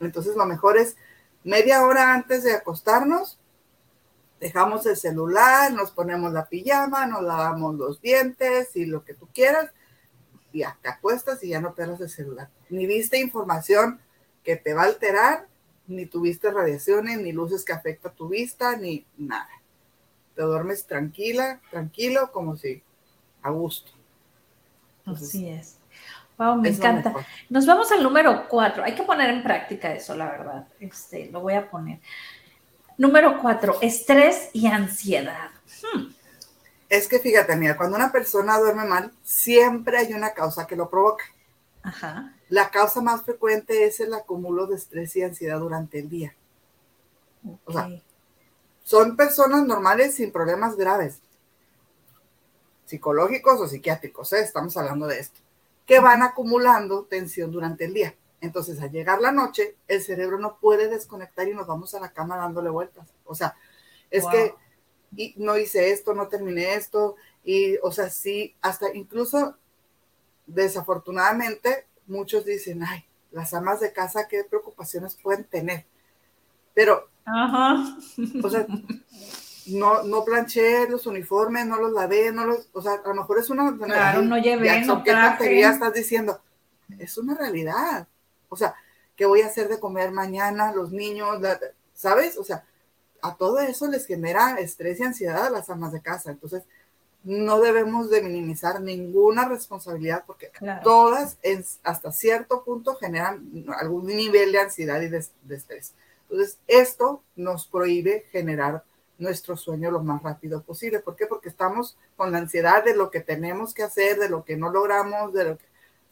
Entonces 0.00 0.36
lo 0.36 0.46
mejor 0.46 0.78
es 0.78 0.96
media 1.44 1.84
hora 1.84 2.14
antes 2.14 2.42
de 2.42 2.52
acostarnos, 2.52 3.38
dejamos 4.40 4.86
el 4.86 4.96
celular, 4.96 5.72
nos 5.72 5.90
ponemos 5.90 6.32
la 6.32 6.48
pijama, 6.48 7.06
nos 7.06 7.22
lavamos 7.22 7.74
los 7.74 8.00
dientes 8.00 8.74
y 8.74 8.86
lo 8.86 9.04
que 9.04 9.14
tú 9.14 9.28
quieras, 9.32 9.70
y 10.52 10.60
ya 10.60 10.78
te 10.82 10.88
acuestas 10.88 11.42
y 11.44 11.48
ya 11.48 11.60
no 11.60 11.74
pierdas 11.74 12.00
el 12.00 12.10
celular. 12.10 12.48
Ni 12.70 12.86
viste 12.86 13.18
información 13.18 14.00
que 14.42 14.56
te 14.56 14.74
va 14.74 14.82
a 14.82 14.86
alterar 14.86 15.46
ni 15.90 16.06
tuviste 16.06 16.50
radiaciones, 16.50 17.20
ni 17.20 17.32
luces 17.32 17.64
que 17.64 17.72
afectan 17.72 18.14
tu 18.14 18.28
vista, 18.28 18.76
ni 18.76 19.04
nada. 19.18 19.50
Te 20.34 20.42
duermes 20.42 20.86
tranquila, 20.86 21.60
tranquilo, 21.70 22.30
como 22.32 22.56
si 22.56 22.82
a 23.42 23.50
gusto. 23.50 23.90
Así 25.04 25.48
es. 25.48 25.79
Wow, 26.40 26.56
me 26.56 26.70
encanta. 26.70 27.14
Nos 27.50 27.66
vamos 27.66 27.92
al 27.92 28.02
número 28.02 28.48
cuatro. 28.48 28.82
Hay 28.82 28.94
que 28.94 29.02
poner 29.02 29.28
en 29.28 29.42
práctica 29.42 29.92
eso, 29.92 30.16
la 30.16 30.24
verdad. 30.24 30.66
Este, 30.80 31.26
lo 31.30 31.42
voy 31.42 31.52
a 31.52 31.70
poner. 31.70 32.00
Número 32.96 33.38
cuatro, 33.42 33.76
estrés 33.82 34.48
y 34.54 34.66
ansiedad. 34.66 35.50
Hmm. 35.82 36.14
Es 36.88 37.08
que 37.08 37.18
fíjate, 37.18 37.54
mira, 37.56 37.76
cuando 37.76 37.98
una 37.98 38.10
persona 38.10 38.58
duerme 38.58 38.86
mal, 38.86 39.12
siempre 39.22 39.98
hay 39.98 40.14
una 40.14 40.30
causa 40.32 40.66
que 40.66 40.76
lo 40.76 40.88
provoca. 40.88 41.24
Ajá. 41.82 42.34
La 42.48 42.70
causa 42.70 43.02
más 43.02 43.20
frecuente 43.20 43.84
es 43.84 44.00
el 44.00 44.14
acumulo 44.14 44.66
de 44.66 44.76
estrés 44.76 45.14
y 45.16 45.22
ansiedad 45.22 45.58
durante 45.58 45.98
el 45.98 46.08
día. 46.08 46.34
O 47.66 47.72
sea, 47.72 47.86
son 48.82 49.14
personas 49.14 49.66
normales 49.66 50.14
sin 50.14 50.32
problemas 50.32 50.74
graves, 50.74 51.20
psicológicos 52.86 53.60
o 53.60 53.68
psiquiátricos, 53.68 54.32
¿eh? 54.32 54.40
estamos 54.40 54.74
hablando 54.78 55.06
de 55.06 55.20
esto, 55.20 55.40
que 55.90 55.98
van 55.98 56.22
acumulando 56.22 57.02
tensión 57.06 57.50
durante 57.50 57.86
el 57.86 57.94
día. 57.94 58.14
Entonces, 58.40 58.80
al 58.80 58.92
llegar 58.92 59.20
la 59.20 59.32
noche, 59.32 59.74
el 59.88 60.00
cerebro 60.00 60.38
no 60.38 60.56
puede 60.60 60.86
desconectar 60.86 61.48
y 61.48 61.52
nos 61.52 61.66
vamos 61.66 61.96
a 61.96 62.00
la 62.00 62.12
cama 62.12 62.36
dándole 62.36 62.70
vueltas. 62.70 63.12
O 63.24 63.34
sea, 63.34 63.56
es 64.08 64.24
que 64.28 64.54
no 65.34 65.58
hice 65.58 65.90
esto, 65.90 66.14
no 66.14 66.28
terminé 66.28 66.74
esto, 66.74 67.16
y, 67.42 67.76
o 67.78 67.90
sea, 67.90 68.08
sí, 68.08 68.54
hasta 68.60 68.94
incluso, 68.94 69.56
desafortunadamente, 70.46 71.88
muchos 72.06 72.44
dicen, 72.44 72.84
ay, 72.84 73.04
las 73.32 73.52
amas 73.52 73.80
de 73.80 73.92
casa, 73.92 74.28
qué 74.28 74.44
preocupaciones 74.44 75.16
pueden 75.16 75.42
tener. 75.42 75.86
Pero, 76.72 77.08
o 78.44 78.48
sea, 78.48 78.64
no, 79.70 80.02
no 80.02 80.24
planché 80.24 80.88
los 80.88 81.06
uniformes, 81.06 81.66
no 81.66 81.78
los 81.78 81.92
lavé, 81.92 82.32
no 82.32 82.46
los, 82.46 82.68
o 82.72 82.82
sea, 82.82 82.94
a 83.04 83.08
lo 83.08 83.14
mejor 83.14 83.38
es 83.38 83.50
una... 83.50 83.76
Claro, 83.76 84.22
no 84.22 84.38
llevé, 84.38 84.84
no 84.84 85.02
¿Qué 85.02 85.12
tontería 85.12 85.70
estás 85.70 85.92
diciendo? 85.92 86.40
Es 86.98 87.18
una 87.18 87.34
realidad. 87.34 88.06
O 88.48 88.56
sea, 88.56 88.74
¿qué 89.16 89.26
voy 89.26 89.42
a 89.42 89.46
hacer 89.46 89.68
de 89.68 89.80
comer 89.80 90.12
mañana? 90.12 90.72
Los 90.72 90.92
niños, 90.92 91.38
¿sabes? 91.94 92.38
O 92.38 92.44
sea, 92.44 92.64
a 93.22 93.36
todo 93.36 93.58
eso 93.60 93.86
les 93.88 94.06
genera 94.06 94.58
estrés 94.58 95.00
y 95.00 95.04
ansiedad 95.04 95.46
a 95.46 95.50
las 95.50 95.70
amas 95.70 95.92
de 95.92 96.00
casa. 96.00 96.30
Entonces, 96.30 96.64
no 97.22 97.60
debemos 97.60 98.08
de 98.10 98.22
minimizar 98.22 98.80
ninguna 98.80 99.46
responsabilidad 99.46 100.24
porque 100.26 100.50
todas 100.82 101.36
hasta 101.82 102.12
cierto 102.12 102.64
punto 102.64 102.96
generan 102.96 103.66
algún 103.78 104.06
nivel 104.06 104.52
de 104.52 104.60
ansiedad 104.60 105.00
y 105.02 105.08
de, 105.08 105.18
estrés. 105.18 105.92
Entonces, 106.22 106.58
esto 106.66 107.22
nos 107.36 107.66
prohíbe 107.66 108.24
generar 108.30 108.84
nuestro 109.20 109.56
sueño 109.56 109.90
lo 109.90 110.02
más 110.02 110.22
rápido 110.22 110.62
posible. 110.62 111.00
¿Por 111.00 111.14
qué? 111.14 111.26
Porque 111.26 111.48
estamos 111.48 111.96
con 112.16 112.32
la 112.32 112.38
ansiedad 112.38 112.84
de 112.84 112.96
lo 112.96 113.10
que 113.10 113.20
tenemos 113.20 113.74
que 113.74 113.82
hacer, 113.82 114.18
de 114.18 114.28
lo 114.28 114.44
que 114.44 114.56
no 114.56 114.70
logramos, 114.70 115.32
de 115.32 115.44
lo 115.44 115.58
que, 115.58 115.64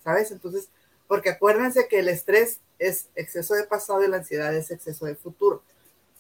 ¿sabes? 0.05 0.31
Entonces, 0.31 0.69
porque 1.09 1.31
acuérdense 1.31 1.89
que 1.89 2.01
el 2.01 2.09
estrés 2.09 2.61
es 2.79 3.09
exceso 3.15 3.55
de 3.55 3.65
pasado 3.65 4.05
y 4.05 4.09
la 4.09 4.19
ansiedad 4.19 4.55
es 4.55 4.71
exceso 4.71 5.07
de 5.07 5.17
futuro. 5.17 5.63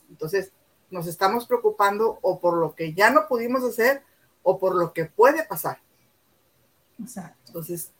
Entonces, 0.08 0.50
nos 0.90 1.06
estamos 1.06 1.46
preocupando 1.46 2.18
o 2.22 2.40
por 2.40 2.56
lo 2.56 2.74
que 2.74 2.94
ya 2.94 3.10
no 3.10 3.28
pudimos 3.28 3.62
hacer 3.62 4.02
o 4.42 4.58
por 4.58 4.74
lo 4.74 4.92
que 4.94 5.04
puede 5.04 5.44
pasar. 5.44 5.80
Exacto. 6.98 7.38
Entonces, 7.46 7.92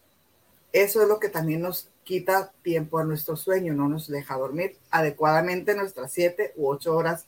eso 0.73 1.02
es 1.02 1.09
lo 1.09 1.21
que 1.21 1.28
también 1.28 1.61
nos 1.61 1.90
quita 2.04 2.52
tiempo 2.62 2.99
a 2.99 3.04
nuestro 3.04 3.37
sueño, 3.37 3.75
no 3.75 3.88
nos 3.88 4.09
deja 4.09 4.37
dormir 4.37 4.78
adecuadamente 4.90 5.75
nuestras 5.75 6.11
siete 6.11 6.54
u 6.57 6.68
ocho 6.68 6.97
horas 6.97 7.26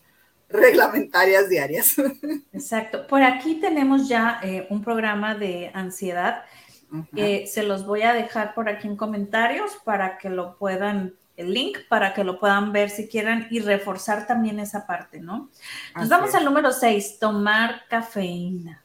reglamentarias 0.51 1.49
diarias. 1.49 1.95
Exacto. 2.53 3.07
Por 3.07 3.23
aquí 3.23 3.57
tenemos 3.57 4.09
ya 4.09 4.41
eh, 4.43 4.67
un 4.71 4.83
programa 4.83 5.35
de 5.35 5.71
ansiedad. 5.75 6.45
Eh, 7.15 7.47
se 7.47 7.63
los 7.63 7.87
voy 7.87 8.03
a 8.03 8.13
dejar 8.13 8.53
por 8.53 8.69
aquí 8.69 8.89
en 8.89 8.97
comentarios 8.97 9.79
para 9.85 10.19
que 10.19 10.29
lo 10.29 10.57
puedan, 10.57 11.15
el 11.37 11.55
link 11.55 11.79
para 11.89 12.13
que 12.15 12.25
lo 12.25 12.41
puedan 12.41 12.73
ver 12.73 12.91
si 12.91 13.07
quieren 13.07 13.47
y 13.49 13.61
reforzar 13.61 14.27
también 14.27 14.59
esa 14.59 14.89
parte, 14.89 15.21
¿no? 15.21 15.51
Nos 15.95 16.09
vamos 16.09 16.35
al 16.35 16.45
número 16.45 16.73
seis, 16.73 17.19
tomar 17.21 17.83
cafeína. 17.89 18.83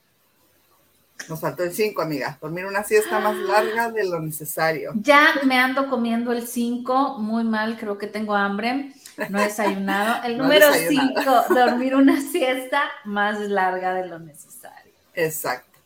Nos 1.29 1.39
faltó 1.39 1.63
el 1.63 1.73
5, 1.73 2.01
amiga. 2.01 2.37
Dormir 2.39 2.65
una 2.65 2.83
siesta 2.83 3.19
más 3.19 3.35
larga 3.35 3.89
de 3.89 4.03
lo 4.07 4.19
necesario. 4.19 4.91
Ya 4.95 5.33
me 5.43 5.57
ando 5.57 5.89
comiendo 5.89 6.31
el 6.31 6.45
5, 6.45 7.17
muy 7.19 7.43
mal, 7.43 7.77
creo 7.79 7.97
que 7.97 8.05
tengo 8.05 8.35
hambre. 8.35 8.93
No 9.29 9.39
desayunado. 9.39 10.23
El 10.23 10.37
número 10.37 10.67
5, 10.73 11.53
dormir 11.53 11.95
una 11.95 12.21
siesta 12.21 12.83
más 13.05 13.39
larga 13.39 13.93
de 13.93 14.07
lo 14.07 14.19
necesario. 14.19 14.93
Exacto. 15.13 15.79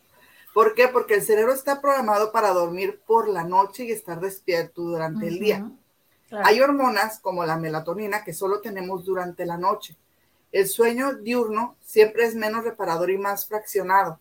¿Por 0.52 0.74
qué? 0.74 0.88
Porque 0.88 1.14
el 1.14 1.22
cerebro 1.22 1.52
está 1.52 1.80
programado 1.80 2.32
para 2.32 2.50
dormir 2.50 3.00
por 3.06 3.28
la 3.28 3.44
noche 3.44 3.84
y 3.84 3.92
estar 3.92 4.20
despierto 4.20 4.82
durante 4.82 5.28
el 5.28 5.38
día. 5.38 5.70
Hay 6.30 6.60
hormonas 6.60 7.20
como 7.20 7.44
la 7.44 7.56
melatonina 7.56 8.24
que 8.24 8.32
solo 8.32 8.60
tenemos 8.60 9.04
durante 9.04 9.46
la 9.46 9.56
noche. 9.56 9.96
El 10.52 10.66
sueño 10.66 11.14
diurno 11.14 11.76
siempre 11.84 12.24
es 12.24 12.34
menos 12.34 12.64
reparador 12.64 13.10
y 13.10 13.18
más 13.18 13.46
fraccionado 13.46 14.18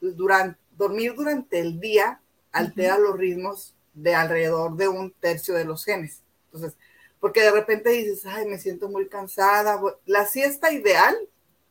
durante, 0.00 0.58
dormir 0.76 1.14
durante 1.14 1.58
el 1.58 1.80
día 1.80 2.20
altera 2.52 2.98
los 2.98 3.16
ritmos 3.16 3.74
de 3.92 4.14
alrededor 4.14 4.76
de 4.76 4.88
un 4.88 5.12
tercio 5.12 5.54
de 5.54 5.64
los 5.64 5.84
genes. 5.84 6.22
Entonces, 6.46 6.78
porque 7.24 7.40
de 7.40 7.52
repente 7.52 7.88
dices, 7.88 8.26
ay, 8.26 8.44
me 8.44 8.58
siento 8.58 8.90
muy 8.90 9.08
cansada. 9.08 9.80
La 10.04 10.26
siesta 10.26 10.70
ideal 10.70 11.16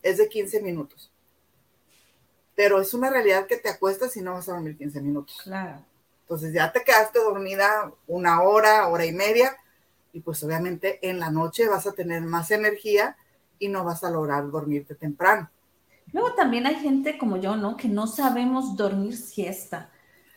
es 0.02 0.18
de 0.18 0.28
15 0.28 0.64
minutos. 0.64 1.12
Pero 2.56 2.82
es 2.82 2.92
una 2.96 3.12
realidad 3.12 3.46
que 3.46 3.58
te 3.58 3.70
acuestas 3.70 4.18
y 4.18 4.22
no 4.22 4.34
vas 4.34 4.50
a 4.50 4.54
dormir 4.54 4.76
15 4.76 5.00
minutos. 5.02 5.38
Claro. 5.44 5.86
Entonces 6.22 6.56
ya 6.56 6.72
te 6.72 6.84
quedaste 6.84 7.20
dormida 7.20 7.94
una 8.08 8.42
hora, 8.42 8.88
hora 8.88 9.06
y 9.06 9.12
media, 9.12 9.56
y 10.12 10.22
pues 10.22 10.44
obviamente 10.44 10.98
en 11.08 11.20
la 11.20 11.30
noche 11.30 11.68
vas 11.68 11.86
a 11.86 11.94
tener 11.94 12.24
más 12.24 12.50
energía 12.50 13.16
y 13.60 13.68
no 13.68 13.84
vas 13.84 14.04
a 14.04 14.10
lograr 14.10 14.50
dormirte 14.50 14.96
temprano. 14.96 15.52
Luego 16.14 16.34
también 16.34 16.66
hay 16.66 16.78
gente 16.78 17.20
como 17.20 17.38
yo, 17.38 17.56
¿no? 17.58 17.78
Que 17.78 17.90
no 17.90 18.08
sabemos 18.08 18.76
dormir 18.76 19.16
siesta. 19.16 19.92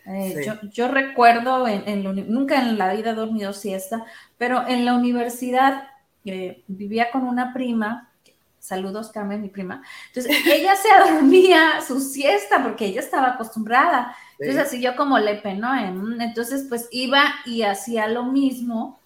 Eh, 0.09 0.47
yo, 0.71 0.89
recuerdo, 0.89 1.67
en, 1.67 2.03
nunca 2.33 2.61
en 2.61 2.79
la 2.79 2.93
vida 2.93 3.11
he 3.11 3.15
dormido 3.15 3.53
siesta, 3.53 4.05
pero 4.39 4.67
en 4.69 4.85
la 4.85 4.95
universidad 4.95 5.89
eh, 6.25 6.63
vivía 6.69 7.11
con 7.11 7.25
una 7.25 7.53
prima, 7.53 8.13
saludos 8.59 9.11
Carmen, 9.11 9.43
mi 9.43 9.49
prima, 9.49 9.83
entonces 10.09 10.37
ella 10.47 10.75
se 10.77 10.89
dormía 11.13 11.81
su 11.87 12.01
siesta 12.01 12.63
porque 12.63 12.87
ella 12.87 13.01
estaba 13.01 13.31
acostumbrada. 13.31 14.15
Entonces 14.39 14.67
así 14.67 14.81
yo 14.81 14.95
como 14.97 15.19
le 15.19 15.41
¿no? 15.55 16.21
Entonces 16.21 16.67
pues 16.69 16.89
iba 16.91 17.23
y 17.45 17.63
hacía 17.63 18.07
lo 18.07 18.25
mismo, 18.25 19.01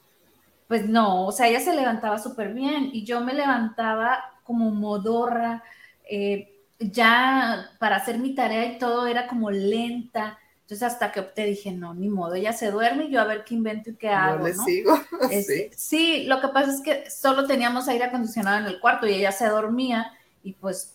pues 0.69 0.87
no, 0.89 1.27
o 1.27 1.33
sea, 1.33 1.49
ella 1.49 1.61
se 1.61 1.75
levantaba 1.75 2.19
súper 2.19 2.53
bien 2.53 2.91
y 2.93 3.05
yo 3.05 3.21
me 3.21 3.33
levantaba 3.33 4.23
como 4.45 4.71
modorra, 4.71 5.63
eh, 6.09 6.53
ya 6.81 7.71
para 7.79 7.97
hacer 7.97 8.19
mi 8.19 8.35
tarea 8.35 8.67
y 8.67 8.79
todo 8.79 9.07
era 9.07 9.27
como 9.27 9.51
lenta. 9.51 10.39
Entonces 10.71 10.87
hasta 10.87 11.11
que 11.11 11.23
te 11.23 11.43
dije, 11.47 11.73
no, 11.73 11.95
ni 11.95 12.09
modo, 12.09 12.37
ella 12.37 12.53
se 12.53 12.71
duerme 12.71 13.07
y 13.07 13.11
yo 13.11 13.21
a 13.21 13.25
ver 13.25 13.43
qué 13.43 13.57
invento 13.57 13.91
y 13.91 13.97
qué 13.97 14.09
hago. 14.09 14.47
le 14.47 14.55
sigo. 14.55 14.97
sí. 15.45 15.69
sí, 15.77 16.25
lo 16.27 16.41
que 16.41 16.47
pasa 16.47 16.71
es 16.71 16.81
que 16.81 17.11
solo 17.11 17.45
teníamos 17.45 17.89
aire 17.89 18.05
acondicionado 18.05 18.59
en 18.59 18.67
el 18.67 18.79
cuarto 18.79 19.05
y 19.09 19.15
ella 19.15 19.33
se 19.33 19.49
dormía 19.49 20.13
y 20.45 20.53
pues 20.53 20.95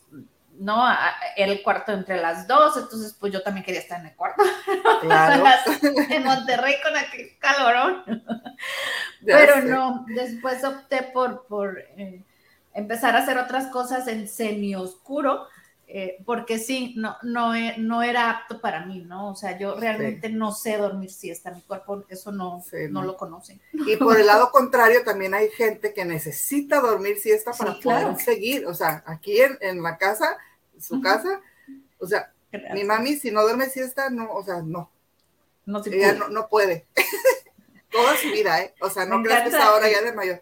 no, 0.57 0.81
era 1.35 1.51
el 1.51 1.61
cuarto 1.61 1.91
entre 1.91 2.21
las 2.21 2.47
dos, 2.47 2.77
entonces 2.77 3.17
pues 3.19 3.33
yo 3.33 3.43
también 3.43 3.65
quería 3.65 3.81
estar 3.81 3.99
en 3.99 4.05
el 4.05 4.15
cuarto. 4.15 4.43
Claro. 5.01 5.43
en 6.09 6.23
Monterrey 6.23 6.75
con 6.81 6.95
aquel 6.95 7.37
calorón. 7.37 8.23
Pero 9.25 9.61
no, 9.61 10.05
después 10.07 10.63
opté 10.63 11.03
por, 11.13 11.47
por 11.47 11.79
eh, 11.97 12.23
empezar 12.73 13.13
a 13.17 13.19
hacer 13.19 13.37
otras 13.37 13.67
cosas 13.67 14.07
en 14.07 14.29
semi 14.29 14.73
oscuro 14.73 15.47
eh, 15.87 16.17
porque 16.25 16.57
sí, 16.57 16.95
no, 16.97 17.15
no, 17.21 17.53
e, 17.53 17.77
no, 17.77 18.01
era 18.01 18.31
apto 18.31 18.59
para 18.59 18.85
mí, 18.85 19.01
¿no? 19.01 19.31
O 19.31 19.35
sea, 19.35 19.57
yo 19.57 19.75
realmente 19.75 20.29
no 20.29 20.51
sé 20.51 20.77
dormir 20.77 21.11
siesta, 21.11 21.51
mi 21.51 21.61
cuerpo 21.61 22.03
eso 22.09 22.31
no, 22.31 22.63
no, 22.89 23.03
lo 23.03 23.15
conoce. 23.15 23.59
Y 23.71 23.95
por 23.97 24.19
el 24.19 24.25
lado 24.25 24.49
contrario, 24.51 25.03
también 25.03 25.35
hay 25.35 25.49
gente 25.49 25.93
que 25.93 26.03
necesita 26.03 26.79
dormir 26.79 27.19
siesta 27.19 27.51
para 27.51 27.79
poder 27.79 28.17
seguir, 28.17 28.65
o 28.65 28.73
sea, 28.73 29.03
aquí 29.05 29.37
en, 29.39 29.83
la 29.83 29.97
casa, 29.97 30.37
su 30.79 31.01
casa, 31.01 31.39
o 31.99 32.07
sea, 32.07 32.33
mi 32.73 32.83
mami 32.83 33.15
si 33.17 33.29
no 33.29 33.43
duerme 33.43 33.69
siesta, 33.69 34.09
no, 34.09 34.31
o 34.31 34.43
sea, 34.43 34.61
no. 34.63 34.89
No 35.65 35.83
se 35.83 35.95
Ella 35.95 36.17
puede. 36.17 36.33
No, 36.33 36.47
puede. 36.47 36.85
Toda 37.91 38.17
su 38.17 38.29
vida, 38.31 38.61
¿eh? 38.61 38.73
O 38.81 38.89
sea, 38.89 39.05
no 39.05 39.21
creas 39.21 39.43
que 39.43 39.49
es 39.49 39.55
ahora 39.55 39.89
ya 39.89 40.01
de 40.01 40.13
mayor. 40.13 40.41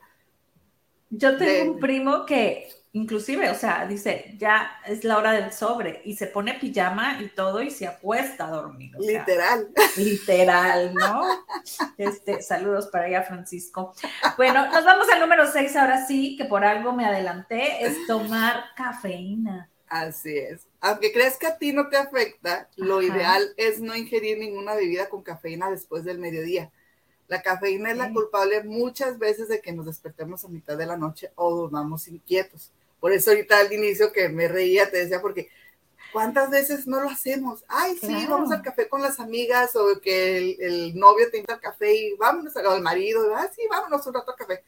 Yo 1.09 1.37
tengo 1.37 1.73
un 1.73 1.79
primo 1.79 2.25
que 2.25 2.69
inclusive, 2.93 3.49
o 3.49 3.55
sea, 3.55 3.85
dice, 3.87 4.35
ya 4.37 4.79
es 4.85 5.03
la 5.03 5.17
hora 5.17 5.31
del 5.31 5.51
sobre 5.51 6.01
y 6.05 6.15
se 6.15 6.27
pone 6.27 6.53
pijama 6.53 7.21
y 7.21 7.27
todo 7.29 7.61
y 7.61 7.71
se 7.71 7.87
apuesta 7.87 8.47
a 8.47 8.51
dormir. 8.51 8.91
literal. 8.99 9.67
literal, 9.97 10.93
¿no? 10.93 11.45
Este, 11.97 12.41
saludos 12.41 12.87
para 12.87 13.07
ella, 13.07 13.23
Francisco. 13.23 13.93
Bueno, 14.37 14.69
nos 14.71 14.85
vamos 14.85 15.07
al 15.09 15.19
número 15.19 15.51
seis 15.51 15.75
ahora 15.75 16.05
sí, 16.05 16.35
que 16.37 16.45
por 16.45 16.63
algo 16.63 16.93
me 16.93 17.05
adelanté, 17.05 17.85
es 17.85 18.05
tomar 18.07 18.63
cafeína. 18.75 19.69
Así 19.87 20.37
es. 20.37 20.67
Aunque 20.81 21.11
crees 21.11 21.37
que 21.37 21.47
a 21.47 21.57
ti 21.57 21.71
no 21.71 21.89
te 21.89 21.97
afecta, 21.97 22.69
lo 22.75 23.01
ideal 23.01 23.53
es 23.57 23.79
no 23.79 23.95
ingerir 23.95 24.37
ninguna 24.39 24.75
bebida 24.75 25.09
con 25.09 25.21
cafeína 25.21 25.69
después 25.69 26.03
del 26.03 26.19
mediodía. 26.19 26.71
La 27.27 27.41
cafeína 27.41 27.91
es 27.91 27.97
la 27.97 28.11
culpable 28.11 28.63
muchas 28.63 29.17
veces 29.17 29.47
de 29.47 29.61
que 29.61 29.71
nos 29.71 29.85
despertemos 29.85 30.43
a 30.45 30.49
mitad 30.49 30.77
de 30.77 30.85
la 30.85 30.97
noche 30.97 31.31
o 31.35 31.55
durmamos 31.55 32.07
inquietos. 32.07 32.71
Por 33.03 33.11
eso 33.11 33.31
ahorita 33.31 33.59
al 33.59 33.73
inicio 33.73 34.13
que 34.13 34.29
me 34.29 34.47
reía, 34.47 34.89
te 34.89 34.95
decía, 34.95 35.19
porque 35.19 35.49
¿cuántas 36.13 36.49
veces 36.49 36.87
no 36.87 37.01
lo 37.01 37.09
hacemos? 37.09 37.65
Ay, 37.67 37.97
sí, 37.99 38.25
vamos 38.29 38.49
al 38.53 38.61
café 38.61 38.87
con 38.87 39.01
las 39.01 39.19
amigas 39.19 39.75
o 39.75 39.99
que 39.99 40.55
el, 40.57 40.97
novio 40.97 41.29
te 41.29 41.39
invita 41.39 41.55
al 41.55 41.59
café 41.59 41.93
y 41.93 42.13
vámonos, 42.15 42.55
al 42.55 42.81
marido, 42.81 43.35
ah, 43.35 43.49
sí, 43.53 43.63
vámonos 43.69 44.07
un 44.07 44.13
rato 44.13 44.31
al 44.31 44.37
café. 44.37 44.63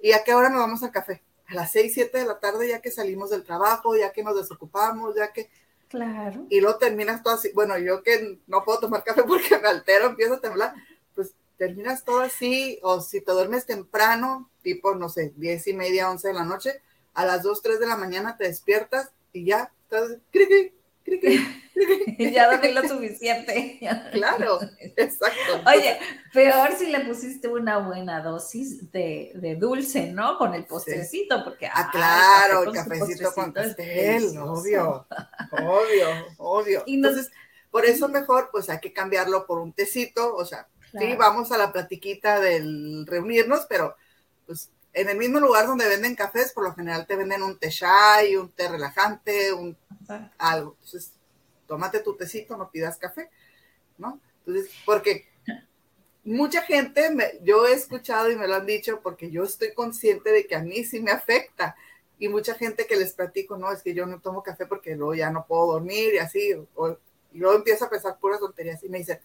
¿Y 0.00 0.12
a 0.12 0.22
qué 0.22 0.32
hora 0.32 0.48
nos 0.48 0.60
vamos 0.60 0.84
al 0.84 0.92
café? 0.92 1.24
A 1.48 1.56
las 1.56 1.72
seis, 1.72 1.92
siete 1.92 2.18
de 2.18 2.26
la 2.26 2.38
tarde, 2.38 2.68
ya 2.68 2.80
que 2.80 2.92
salimos 2.92 3.30
del 3.30 3.42
trabajo, 3.42 3.96
ya 3.96 4.12
que 4.12 4.22
nos 4.22 4.36
desocupamos, 4.36 5.16
ya 5.16 5.32
que... 5.32 5.50
Claro. 5.88 6.46
Y 6.48 6.60
luego 6.60 6.78
terminas 6.78 7.24
todo 7.24 7.34
así. 7.34 7.50
Bueno, 7.52 7.76
yo 7.78 8.04
que 8.04 8.38
no 8.46 8.62
puedo 8.62 8.78
tomar 8.78 9.02
café 9.02 9.22
porque 9.26 9.58
me 9.58 9.66
altero, 9.66 10.06
empiezo 10.06 10.34
a 10.34 10.40
temblar, 10.40 10.72
pues 11.16 11.34
terminas 11.56 12.04
todo 12.04 12.20
así, 12.20 12.78
o 12.84 13.00
si 13.00 13.22
te 13.22 13.32
duermes 13.32 13.66
temprano, 13.66 14.52
tipo, 14.62 14.94
no 14.94 15.08
sé, 15.08 15.32
diez 15.34 15.66
y 15.66 15.72
media, 15.72 16.08
once 16.08 16.28
de 16.28 16.34
la 16.34 16.44
noche, 16.44 16.80
a 17.16 17.24
las 17.24 17.42
2, 17.42 17.62
3 17.62 17.80
de 17.80 17.86
la 17.86 17.96
mañana 17.96 18.36
te 18.36 18.44
despiertas 18.44 19.10
y 19.32 19.46
ya 19.46 19.72
estás, 19.82 20.18
cri, 20.30 20.72
ya 22.18 22.50
dormí 22.50 22.72
lo 22.72 22.86
suficiente. 22.86 23.80
claro, 24.12 24.60
exacto. 24.96 25.62
Oye, 25.66 25.98
peor 26.32 26.72
si 26.76 26.88
le 26.88 27.00
pusiste 27.00 27.48
una 27.48 27.78
buena 27.78 28.20
dosis 28.20 28.92
de, 28.92 29.56
dulce, 29.58 30.12
¿no? 30.12 30.36
Con 30.36 30.54
el 30.54 30.66
postrecito, 30.66 31.42
porque... 31.42 31.68
Ah, 31.72 31.88
claro, 31.90 32.64
el 32.64 32.72
cafecito 32.72 33.32
con 33.32 33.52
pastel, 33.52 34.36
obvio, 34.38 35.06
obvio, 35.52 36.08
obvio. 36.36 36.84
Entonces, 36.86 37.30
por 37.70 37.86
eso 37.86 38.08
mejor, 38.08 38.50
pues 38.52 38.68
hay 38.68 38.80
que 38.80 38.92
cambiarlo 38.92 39.46
por 39.46 39.58
un 39.58 39.72
tecito, 39.72 40.34
o 40.34 40.44
sea, 40.44 40.68
sí, 40.98 41.14
vamos 41.16 41.50
a 41.50 41.58
la 41.58 41.72
platiquita 41.72 42.40
del 42.40 43.06
reunirnos, 43.06 43.66
pero 43.68 43.96
en 44.96 45.10
el 45.10 45.18
mismo 45.18 45.38
lugar 45.40 45.66
donde 45.66 45.86
venden 45.86 46.16
cafés, 46.16 46.52
por 46.52 46.64
lo 46.64 46.74
general 46.74 47.06
te 47.06 47.16
venden 47.16 47.42
un 47.42 47.58
té 47.58 47.68
chai, 47.68 48.34
un 48.34 48.50
té 48.50 48.66
relajante, 48.66 49.52
un 49.52 49.76
algo. 50.38 50.74
Entonces, 50.76 51.12
tómate 51.66 52.00
tu 52.00 52.16
tecito, 52.16 52.56
no 52.56 52.70
pidas 52.70 52.96
café, 52.96 53.28
¿no? 53.98 54.18
Entonces, 54.38 54.72
porque 54.86 55.28
mucha 56.24 56.62
gente, 56.62 57.10
me, 57.10 57.38
yo 57.42 57.66
he 57.66 57.74
escuchado 57.74 58.30
y 58.30 58.36
me 58.36 58.48
lo 58.48 58.54
han 58.54 58.64
dicho 58.64 59.00
porque 59.02 59.30
yo 59.30 59.44
estoy 59.44 59.74
consciente 59.74 60.32
de 60.32 60.46
que 60.46 60.56
a 60.56 60.62
mí 60.62 60.82
sí 60.82 61.00
me 61.00 61.10
afecta. 61.10 61.76
Y 62.18 62.28
mucha 62.28 62.54
gente 62.54 62.86
que 62.86 62.96
les 62.96 63.12
platico, 63.12 63.58
no, 63.58 63.70
es 63.70 63.82
que 63.82 63.92
yo 63.92 64.06
no 64.06 64.18
tomo 64.20 64.42
café 64.42 64.64
porque 64.64 64.96
luego 64.96 65.14
ya 65.14 65.30
no 65.30 65.44
puedo 65.46 65.72
dormir 65.72 66.14
y 66.14 66.18
así, 66.18 66.54
y 67.32 67.38
luego 67.38 67.56
empiezo 67.56 67.84
a 67.84 67.90
pensar 67.90 68.18
puras 68.18 68.40
tonterías 68.40 68.82
y 68.82 68.88
me 68.88 68.96
dicen, 68.96 69.20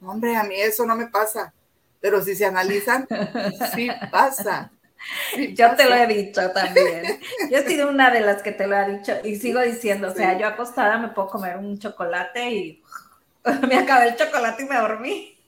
hombre, 0.00 0.36
a 0.36 0.44
mí 0.44 0.54
eso 0.60 0.86
no 0.86 0.94
me 0.94 1.08
pasa. 1.08 1.52
Pero 2.00 2.22
si 2.22 2.36
se 2.36 2.44
analizan, 2.44 3.08
sí 3.74 3.88
pasa. 4.12 4.70
Yo 5.54 5.74
te 5.76 5.84
lo 5.84 5.94
he 5.94 6.06
dicho 6.06 6.50
también. 6.52 7.20
Yo 7.50 7.58
he 7.58 7.66
sido 7.66 7.88
una 7.88 8.10
de 8.10 8.20
las 8.20 8.42
que 8.42 8.52
te 8.52 8.66
lo 8.66 8.76
ha 8.76 8.84
dicho 8.84 9.12
y 9.24 9.36
sigo 9.36 9.60
diciendo, 9.60 10.08
o 10.08 10.14
sea, 10.14 10.38
yo 10.38 10.46
acostada 10.46 10.98
me 10.98 11.08
puedo 11.08 11.28
comer 11.28 11.56
un 11.56 11.78
chocolate 11.78 12.50
y 12.50 12.82
me 13.68 13.76
acabé 13.76 14.08
el 14.08 14.16
chocolate 14.16 14.62
y 14.62 14.66
me 14.66 14.76
dormí. 14.76 15.38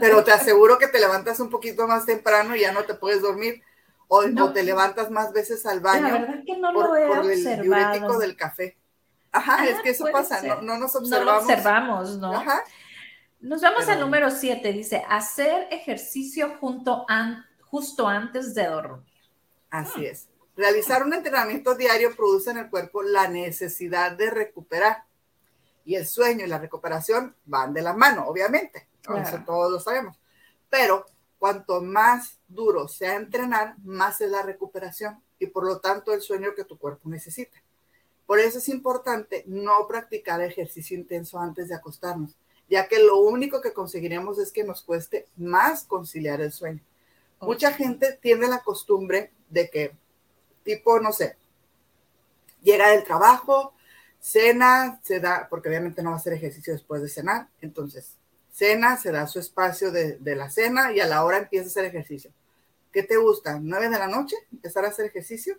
Pero 0.00 0.22
te 0.22 0.32
aseguro 0.32 0.78
que 0.78 0.88
te 0.88 1.00
levantas 1.00 1.40
un 1.40 1.50
poquito 1.50 1.88
más 1.88 2.06
temprano 2.06 2.54
y 2.54 2.60
ya 2.60 2.72
no 2.72 2.84
te 2.84 2.94
puedes 2.94 3.22
dormir. 3.22 3.62
O, 4.08 4.22
no. 4.22 4.52
te 4.52 4.62
levantas 4.62 5.10
más 5.10 5.32
veces 5.32 5.66
al 5.66 5.80
baño. 5.80 6.06
La 6.06 6.18
verdad 6.18 6.44
que 6.46 6.56
no 6.56 6.72
por, 6.72 6.90
lo 6.90 6.96
he 6.96 7.06
por 7.08 7.30
el 7.30 7.62
diurético 7.62 8.18
del 8.18 8.36
café. 8.36 8.76
Ajá, 9.32 9.66
es 9.66 9.80
que 9.80 9.90
eso 9.90 10.06
pasa, 10.12 10.40
no, 10.42 10.62
no, 10.62 10.78
nos 10.78 10.94
observamos. 10.94 11.26
No 11.26 11.32
lo 11.32 11.38
observamos, 11.38 12.18
¿no? 12.18 12.32
Ajá. 12.32 12.62
Nos 13.40 13.60
vamos 13.60 13.88
al 13.88 14.00
número 14.00 14.30
7, 14.30 14.72
dice, 14.72 15.04
hacer 15.08 15.68
ejercicio 15.70 16.56
junto 16.58 17.04
an 17.08 17.44
justo 17.76 18.08
antes 18.08 18.54
de 18.54 18.66
dormir. 18.66 19.04
Así 19.68 20.06
es. 20.06 20.28
Realizar 20.56 21.02
un 21.02 21.12
entrenamiento 21.12 21.74
diario 21.74 22.16
produce 22.16 22.50
en 22.50 22.56
el 22.56 22.70
cuerpo 22.70 23.02
la 23.02 23.28
necesidad 23.28 24.12
de 24.12 24.30
recuperar. 24.30 25.04
Y 25.84 25.96
el 25.96 26.06
sueño 26.06 26.46
y 26.46 26.48
la 26.48 26.58
recuperación 26.58 27.36
van 27.44 27.74
de 27.74 27.82
la 27.82 27.92
mano, 27.92 28.26
obviamente. 28.28 28.88
Eso 29.02 29.42
todos 29.44 29.70
lo 29.70 29.78
sabemos. 29.78 30.18
Pero 30.70 31.04
cuanto 31.38 31.82
más 31.82 32.38
duro 32.48 32.88
sea 32.88 33.16
entrenar, 33.16 33.76
más 33.84 34.22
es 34.22 34.30
la 34.30 34.40
recuperación 34.40 35.22
y 35.38 35.48
por 35.48 35.66
lo 35.66 35.78
tanto 35.78 36.14
el 36.14 36.22
sueño 36.22 36.54
que 36.56 36.64
tu 36.64 36.78
cuerpo 36.78 37.10
necesita. 37.10 37.62
Por 38.24 38.40
eso 38.40 38.56
es 38.56 38.70
importante 38.70 39.44
no 39.46 39.86
practicar 39.86 40.40
ejercicio 40.40 40.96
intenso 40.96 41.38
antes 41.38 41.68
de 41.68 41.74
acostarnos, 41.74 42.38
ya 42.70 42.88
que 42.88 43.00
lo 43.00 43.18
único 43.18 43.60
que 43.60 43.74
conseguiremos 43.74 44.38
es 44.38 44.50
que 44.50 44.64
nos 44.64 44.82
cueste 44.82 45.28
más 45.36 45.84
conciliar 45.84 46.40
el 46.40 46.52
sueño. 46.52 46.80
Mucha 47.40 47.72
gente 47.72 48.18
tiene 48.20 48.48
la 48.48 48.60
costumbre 48.60 49.32
de 49.50 49.70
que, 49.70 49.96
tipo, 50.64 51.00
no 51.00 51.12
sé, 51.12 51.36
llega 52.62 52.90
del 52.90 53.04
trabajo, 53.04 53.74
cena, 54.20 55.00
se 55.02 55.20
da, 55.20 55.46
porque 55.48 55.68
obviamente 55.68 56.02
no 56.02 56.10
va 56.10 56.16
a 56.16 56.18
hacer 56.18 56.32
ejercicio 56.32 56.72
después 56.72 57.02
de 57.02 57.08
cenar, 57.08 57.48
entonces 57.60 58.16
cena, 58.50 58.96
se 58.96 59.12
da 59.12 59.26
su 59.26 59.38
espacio 59.38 59.92
de, 59.92 60.16
de 60.16 60.34
la 60.34 60.48
cena 60.48 60.90
y 60.90 61.00
a 61.00 61.06
la 61.06 61.24
hora 61.24 61.36
empieza 61.36 61.66
a 61.66 61.68
hacer 61.68 61.84
ejercicio. 61.84 62.32
¿Qué 62.90 63.02
te 63.02 63.18
gusta? 63.18 63.58
¿Nueve 63.60 63.90
de 63.90 63.98
la 63.98 64.08
noche? 64.08 64.34
¿Empezar 64.50 64.86
a 64.86 64.88
hacer 64.88 65.04
ejercicio? 65.04 65.58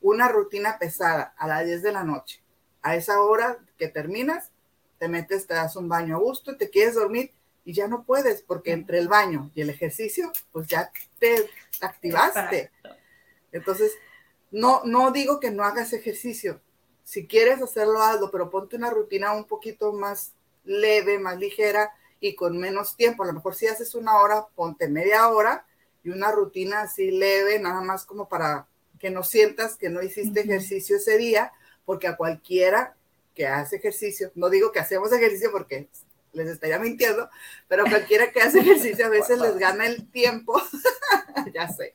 Una 0.00 0.28
rutina 0.28 0.78
pesada 0.78 1.34
a 1.36 1.46
las 1.46 1.66
10 1.66 1.82
de 1.82 1.92
la 1.92 2.04
noche. 2.04 2.42
A 2.80 2.96
esa 2.96 3.20
hora 3.20 3.58
que 3.76 3.88
terminas, 3.88 4.50
te 4.98 5.06
metes, 5.06 5.46
te 5.46 5.52
das 5.52 5.76
un 5.76 5.90
baño 5.90 6.16
a 6.16 6.18
gusto 6.18 6.56
te 6.56 6.70
quieres 6.70 6.94
dormir 6.94 7.32
y 7.66 7.74
ya 7.74 7.86
no 7.86 8.04
puedes 8.04 8.40
porque 8.40 8.72
entre 8.72 8.98
el 8.98 9.08
baño 9.08 9.50
y 9.54 9.60
el 9.60 9.68
ejercicio, 9.68 10.32
pues 10.52 10.68
ya 10.68 10.90
te 11.20 11.48
activaste. 11.80 12.72
Entonces, 13.52 13.92
no, 14.50 14.82
no 14.84 15.12
digo 15.12 15.38
que 15.38 15.52
no 15.52 15.62
hagas 15.62 15.92
ejercicio. 15.92 16.60
Si 17.04 17.26
quieres 17.26 17.62
hacerlo, 17.62 18.02
hazlo, 18.02 18.30
pero 18.30 18.50
ponte 18.50 18.76
una 18.76 18.90
rutina 18.90 19.32
un 19.32 19.44
poquito 19.44 19.92
más 19.92 20.32
leve, 20.64 21.18
más 21.18 21.38
ligera 21.38 21.92
y 22.18 22.34
con 22.34 22.58
menos 22.58 22.96
tiempo. 22.96 23.22
A 23.22 23.26
lo 23.26 23.32
mejor 23.32 23.54
si 23.54 23.66
haces 23.66 23.94
una 23.94 24.18
hora, 24.18 24.46
ponte 24.54 24.88
media 24.88 25.28
hora 25.28 25.66
y 26.02 26.10
una 26.10 26.32
rutina 26.32 26.82
así 26.82 27.10
leve, 27.10 27.58
nada 27.58 27.80
más 27.80 28.04
como 28.04 28.28
para 28.28 28.66
que 28.98 29.10
no 29.10 29.22
sientas 29.22 29.76
que 29.76 29.88
no 29.88 30.02
hiciste 30.02 30.40
ejercicio 30.40 30.96
ese 30.96 31.16
día, 31.16 31.52
porque 31.84 32.06
a 32.06 32.16
cualquiera 32.16 32.96
que 33.34 33.46
hace 33.46 33.76
ejercicio, 33.76 34.30
no 34.34 34.50
digo 34.50 34.72
que 34.72 34.80
hacemos 34.80 35.12
ejercicio 35.12 35.50
porque 35.50 35.88
les 36.32 36.48
estaría 36.48 36.78
mintiendo, 36.78 37.28
pero 37.68 37.84
cualquiera 37.84 38.30
que 38.30 38.40
hace 38.40 38.60
ejercicio 38.60 39.06
a 39.06 39.08
veces 39.08 39.38
les 39.40 39.56
gana 39.58 39.86
el 39.86 40.10
tiempo, 40.10 40.60
ya 41.54 41.68
sé, 41.68 41.94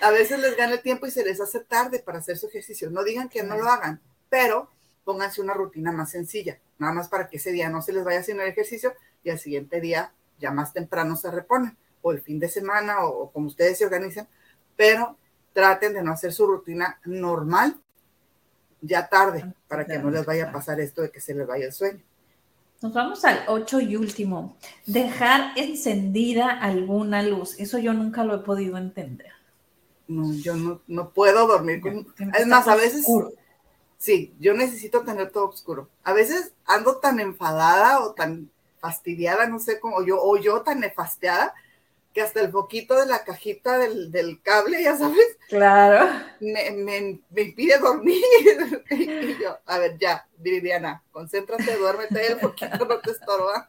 a 0.00 0.10
veces 0.10 0.38
les 0.38 0.56
gana 0.56 0.74
el 0.74 0.82
tiempo 0.82 1.06
y 1.06 1.10
se 1.10 1.24
les 1.24 1.40
hace 1.40 1.60
tarde 1.60 2.00
para 2.00 2.18
hacer 2.18 2.36
su 2.38 2.46
ejercicio. 2.48 2.90
No 2.90 3.04
digan 3.04 3.28
que 3.28 3.42
no 3.42 3.56
lo 3.56 3.68
hagan, 3.68 4.00
pero 4.28 4.70
pónganse 5.04 5.40
una 5.40 5.54
rutina 5.54 5.92
más 5.92 6.10
sencilla, 6.10 6.58
nada 6.78 6.92
más 6.92 7.08
para 7.08 7.28
que 7.28 7.38
ese 7.38 7.52
día 7.52 7.68
no 7.68 7.82
se 7.82 7.92
les 7.92 8.04
vaya 8.04 8.20
haciendo 8.20 8.42
el 8.42 8.50
ejercicio 8.50 8.94
y 9.22 9.30
al 9.30 9.38
siguiente 9.38 9.80
día 9.80 10.12
ya 10.38 10.50
más 10.50 10.72
temprano 10.72 11.16
se 11.16 11.30
reponen, 11.30 11.76
o 12.02 12.12
el 12.12 12.22
fin 12.22 12.38
de 12.38 12.48
semana, 12.48 13.04
o, 13.04 13.30
como 13.30 13.46
ustedes 13.46 13.78
se 13.78 13.84
organicen, 13.84 14.26
pero 14.76 15.16
traten 15.52 15.92
de 15.92 16.02
no 16.02 16.12
hacer 16.12 16.32
su 16.32 16.46
rutina 16.46 16.98
normal 17.04 17.78
ya 18.80 19.08
tarde, 19.08 19.52
para 19.68 19.84
que 19.84 19.98
no 19.98 20.10
les 20.10 20.24
vaya 20.24 20.48
a 20.48 20.52
pasar 20.52 20.80
esto 20.80 21.02
de 21.02 21.10
que 21.10 21.20
se 21.20 21.34
les 21.34 21.46
vaya 21.46 21.66
el 21.66 21.72
sueño. 21.72 22.02
Nos 22.82 22.94
vamos 22.94 23.24
al 23.24 23.44
8 23.46 23.80
y 23.80 23.96
último. 23.96 24.56
Dejar 24.86 25.52
encendida 25.56 26.48
alguna 26.50 27.22
luz. 27.22 27.58
Eso 27.58 27.78
yo 27.78 27.92
nunca 27.92 28.24
lo 28.24 28.34
he 28.34 28.38
podido 28.38 28.78
entender. 28.78 29.32
No, 30.08 30.32
yo 30.34 30.80
no, 30.86 31.10
puedo 31.10 31.46
dormir 31.46 31.80
con... 31.80 32.06
Es 32.34 32.46
más, 32.46 32.66
a 32.68 32.76
veces... 32.76 33.06
Sí, 33.98 34.34
yo 34.40 34.54
necesito 34.54 35.02
tener 35.02 35.30
todo 35.30 35.48
oscuro. 35.48 35.90
A 36.04 36.14
veces 36.14 36.54
ando 36.64 36.96
tan 36.96 37.20
enfadada 37.20 38.00
o 38.00 38.14
tan 38.14 38.50
fastidiada, 38.80 39.46
no 39.46 39.58
sé 39.58 39.78
cómo, 39.78 40.02
yo, 40.02 40.18
o 40.22 40.38
yo 40.38 40.62
tan 40.62 40.80
nefasteada, 40.80 41.52
que 42.12 42.22
hasta 42.22 42.40
el 42.40 42.50
foquito 42.50 42.98
de 42.98 43.06
la 43.06 43.24
cajita 43.24 43.78
del, 43.78 44.10
del 44.10 44.42
cable, 44.42 44.82
ya 44.82 44.96
sabes. 44.96 45.38
Claro. 45.48 46.10
Me, 46.40 46.70
me, 46.72 47.20
me 47.30 47.42
impide 47.42 47.78
dormir. 47.78 48.22
y 48.90 49.40
yo, 49.40 49.58
a 49.64 49.78
ver, 49.78 49.96
ya, 49.98 50.26
Viviana, 50.38 51.04
concéntrate, 51.12 51.76
duérmete, 51.76 52.32
el 52.32 52.40
foquito 52.40 52.84
no 52.84 52.98
te 53.00 53.12
estorba. 53.12 53.66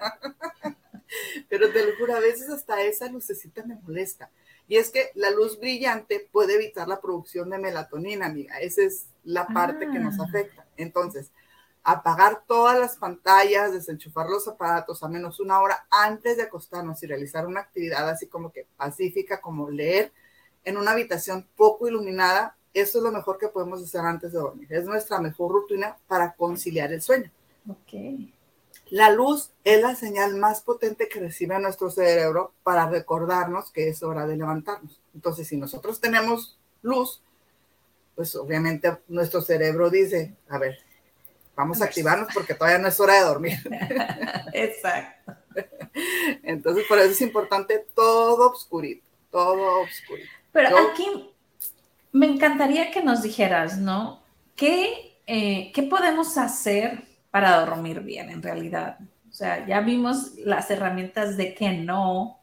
Pero 1.50 1.72
te 1.72 1.86
lo 1.86 1.96
juro, 1.98 2.16
a 2.16 2.20
veces 2.20 2.50
hasta 2.50 2.82
esa 2.82 3.08
lucecita 3.08 3.64
me 3.64 3.76
molesta. 3.76 4.32
Y 4.68 4.78
es 4.78 4.90
que 4.90 5.12
la 5.16 5.32
luz 5.32 5.60
brillante 5.60 6.30
puede 6.32 6.56
evitar 6.56 6.88
la 6.88 7.02
producción 7.02 7.50
de 7.50 7.58
melatonina, 7.58 8.28
amiga. 8.28 8.60
Esa 8.60 8.84
es 8.84 9.08
la 9.24 9.46
parte 9.48 9.90
que 9.92 10.00
nos 10.00 10.20
ah. 10.20 10.24
afecta. 10.28 10.66
Entonces, 10.78 11.32
apagar 11.84 12.44
todas 12.48 12.80
las 12.80 12.98
pantallas, 12.98 13.74
desenchufar 13.74 14.30
los 14.30 14.48
aparatos 14.48 15.02
a 15.04 15.08
menos 15.08 15.40
una 15.40 15.60
hora 15.60 15.86
antes 15.90 16.38
de 16.38 16.44
acostarnos 16.44 17.02
y 17.02 17.08
realizar 17.08 17.48
una 17.48 17.62
actividad 17.62 18.08
así 18.10 18.28
como 18.28 18.52
que 18.52 18.68
pacífica, 18.78 19.42
como 19.42 19.70
leer 19.70 20.12
en 20.64 20.78
una 20.78 20.92
habitación 20.92 21.48
poco 21.56 21.88
iluminada, 21.88 22.56
eso 22.74 23.00
es 23.00 23.04
lo 23.04 23.12
mejor 23.12 23.38
que 23.38 23.48
podemos 23.48 23.84
hacer 23.84 24.02
antes 24.02 24.32
de 24.32 24.40
dormir. 24.40 24.68
Es 24.72 24.86
nuestra 24.86 25.20
mejor 25.20 25.52
rutina 25.52 25.98
para 26.08 26.34
conciliar 26.34 26.94
el 26.94 27.02
sueño. 27.02 27.32
Okay. 27.68 28.34
La 28.90 29.10
luz 29.10 29.52
es 29.64 29.82
la 29.82 29.96
señal 29.96 30.36
más 30.36 30.62
potente 30.62 31.08
que 31.08 31.20
recibe 31.20 31.58
nuestro 31.60 31.90
cerebro 31.90 32.54
para 32.64 32.90
recordarnos 32.90 33.72
que 33.72 33.90
es 33.90 34.04
hora 34.04 34.28
de 34.28 34.38
levantarnos. 34.38 35.00
Entonces, 35.14 35.48
si 35.48 35.58
nosotros 35.58 36.00
tenemos 36.00 36.60
luz, 36.82 37.22
pues 38.16 38.36
obviamente 38.36 38.98
nuestro 39.08 39.42
cerebro 39.42 39.90
dice, 39.90 40.36
a 40.50 40.58
ver, 40.58 40.78
vamos 41.56 41.82
a 41.82 41.86
activarnos 41.86 42.30
porque 42.34 42.54
todavía 42.54 42.80
no 42.80 42.88
es 42.88 43.00
hora 43.00 43.16
de 43.16 43.22
dormir. 43.22 43.60
Exacto. 44.54 45.34
Entonces, 46.44 46.86
por 46.88 46.98
eso 47.00 47.12
es 47.12 47.22
importante 47.22 47.86
todo 47.94 48.50
obscurito, 48.50 49.06
todo 49.30 49.82
obscurito. 49.82 50.30
Pero 50.52 50.78
aquí 50.78 51.32
me 52.12 52.26
encantaría 52.28 52.92
que 52.92 53.04
nos 53.04 53.22
dijeras, 53.22 53.78
¿no? 53.78 54.22
¿Qué, 54.56 55.18
eh, 55.28 55.72
¿Qué 55.74 55.84
podemos 55.84 56.38
hacer 56.38 57.04
para 57.32 57.60
dormir 57.66 58.02
bien 58.02 58.30
en 58.30 58.42
realidad? 58.42 58.98
O 59.30 59.34
sea, 59.34 59.66
ya 59.66 59.80
vimos 59.82 60.36
las 60.38 60.70
herramientas 60.70 61.38
de 61.38 61.54
que 61.54 61.72
no, 61.72 62.40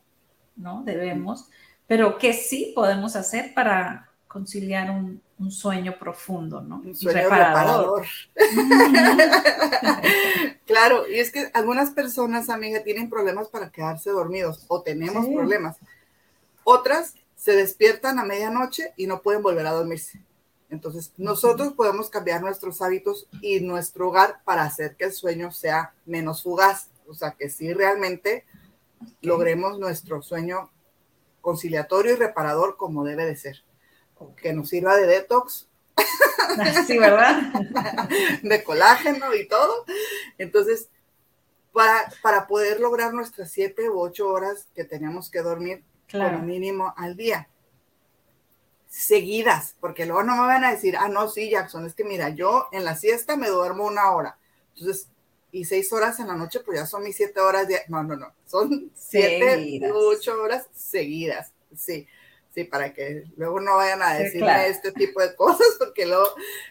¿no? 0.57 0.83
Debemos, 0.85 1.51
pero 1.87 2.19
¿qué 2.19 2.33
sí 2.33 2.73
podemos 2.75 3.15
hacer 3.15 3.53
para 3.55 4.08
conciliar 4.29 4.91
un, 4.91 5.23
un 5.39 5.51
sueño 5.51 5.99
profundo, 5.99 6.61
¿no? 6.61 6.83
Un 6.85 6.95
sueño 6.95 7.29
reparador. 7.29 8.07
claro, 10.67 11.09
y 11.09 11.19
es 11.19 11.31
que 11.31 11.51
algunas 11.55 11.91
personas, 11.91 12.51
amiga, 12.51 12.83
tienen 12.83 13.09
problemas 13.09 13.49
para 13.49 13.71
quedarse 13.71 14.11
dormidos 14.11 14.65
o 14.69 14.83
tenemos 14.83 15.27
problemas. 15.27 15.77
Otras 16.65 17.15
se 17.37 17.53
despiertan 17.53 18.19
a 18.19 18.25
medianoche 18.25 18.93
y 18.97 19.07
no 19.07 19.23
pueden 19.23 19.43
volver 19.43 19.67
a 19.67 19.73
dormirse. 19.73 20.21
Entonces, 20.71 21.13
nosotros 21.17 21.73
podemos 21.73 22.11
cambiar 22.11 22.43
nuestros 22.43 22.83
hábitos 22.83 23.27
y 23.41 23.61
nuestro 23.61 24.09
hogar 24.09 24.43
para 24.45 24.65
hacer 24.65 24.97
que 24.97 25.07
el 25.07 25.13
sueño 25.13 25.53
sea 25.53 25.95
menos 26.05 26.43
fugaz. 26.43 26.91
O 27.07 27.15
sea, 27.15 27.31
que 27.31 27.49
sí 27.49 27.73
realmente 27.73 28.45
logremos 29.23 29.79
nuestro 29.79 30.21
sueño 30.21 30.71
conciliatorio 31.41 32.13
y 32.13 32.17
reparador 32.17 32.77
como 32.77 33.05
debe 33.05 33.25
de 33.25 33.37
ser 33.37 33.63
que 34.37 34.53
nos 34.53 34.69
sirva 34.69 34.97
de 34.97 35.07
detox. 35.07 35.69
Sí, 36.87 36.99
¿verdad? 36.99 37.53
de 38.43 38.65
colágeno 38.65 39.35
y 39.35 39.47
todo. 39.47 39.85
Entonces, 40.39 40.89
para, 41.73 42.11
para 42.23 42.47
poder 42.47 42.81
lograr 42.81 43.13
nuestras 43.13 43.51
siete 43.51 43.89
u 43.91 44.01
ocho 44.01 44.29
horas 44.29 44.67
que 44.75 44.85
tenemos 44.85 45.31
que 45.31 45.43
dormir 45.43 45.85
como 46.11 46.39
mínimo 46.39 46.95
al 46.97 47.17
día. 47.17 47.49
seguidas, 48.89 49.77
porque 49.81 50.07
luego 50.07 50.23
no 50.23 50.35
me 50.37 50.47
van 50.47 50.65
a 50.65 50.71
decir, 50.71 50.97
ah, 50.97 51.09
no, 51.09 51.29
sí, 51.29 51.51
Jackson, 51.51 51.87
es 51.87 51.95
que 51.95 52.05
mira, 52.05 52.31
yo 52.31 52.69
en 52.73 52.85
la 52.85 52.97
siesta 52.97 53.37
me 53.37 53.49
duermo 53.49 53.85
una 53.85 54.11
hora. 54.13 54.39
Entonces, 54.75 55.09
y 55.53 55.65
seis 55.65 55.93
horas 55.93 56.19
en 56.21 56.29
la 56.29 56.37
noche, 56.37 56.61
pues 56.61 56.79
ya 56.79 56.87
son 56.87 57.03
mis 57.03 57.17
siete 57.17 57.41
horas 57.41 57.69
de... 57.69 57.81
No, 57.89 58.03
no, 58.03 58.17
no, 58.17 58.33
son 58.47 58.91
siete, 58.95 59.81
ocho 59.93 60.43
horas 60.43 60.67
seguidas, 60.75 61.53
sí. 61.77 62.07
Sí, 62.59 62.65
para 62.65 62.93
que 62.93 63.23
luego 63.37 63.61
no 63.61 63.77
vayan 63.77 64.03
a 64.03 64.15
decirme 64.15 64.67
este 64.67 64.91
tipo 64.91 65.21
de 65.21 65.37
cosas, 65.37 65.77
porque 65.79 66.07
luego 66.07 66.27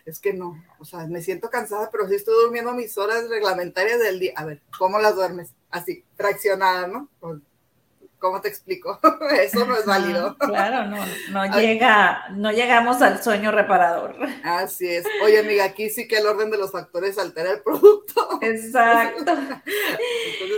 es 0.05 0.19
que 0.19 0.33
no, 0.33 0.61
o 0.79 0.83
sea, 0.83 1.07
me 1.07 1.21
siento 1.21 1.49
cansada, 1.49 1.89
pero 1.89 2.09
sí 2.09 2.15
estoy 2.15 2.33
durmiendo 2.43 2.73
mis 2.73 2.97
horas 2.97 3.29
reglamentarias 3.29 3.97
del 4.01 4.19
día. 4.19 4.33
A 4.35 4.43
ver, 4.43 4.61
¿cómo 4.77 4.99
las 4.99 5.15
duermes? 5.15 5.53
Así, 5.69 6.03
fraccionada, 6.17 6.87
¿no? 6.87 7.09
¿Cómo 8.19 8.41
te 8.41 8.49
explico? 8.49 8.99
Eso 9.41 9.65
no 9.65 9.77
es 9.77 9.85
válido. 9.85 10.35
Claro, 10.37 10.89
no, 10.89 11.05
no 11.31 11.45
llega, 11.57 12.27
no 12.31 12.51
llegamos 12.51 13.01
al 13.01 13.23
sueño 13.23 13.53
reparador. 13.53 14.17
Así 14.43 14.89
es. 14.89 15.05
Oye, 15.23 15.39
amiga, 15.39 15.63
aquí 15.63 15.89
sí 15.89 16.05
que 16.05 16.17
el 16.17 16.27
orden 16.27 16.51
de 16.51 16.57
los 16.57 16.73
factores 16.73 17.17
altera 17.17 17.51
el 17.51 17.61
producto. 17.61 18.27
Exacto. 18.41 19.37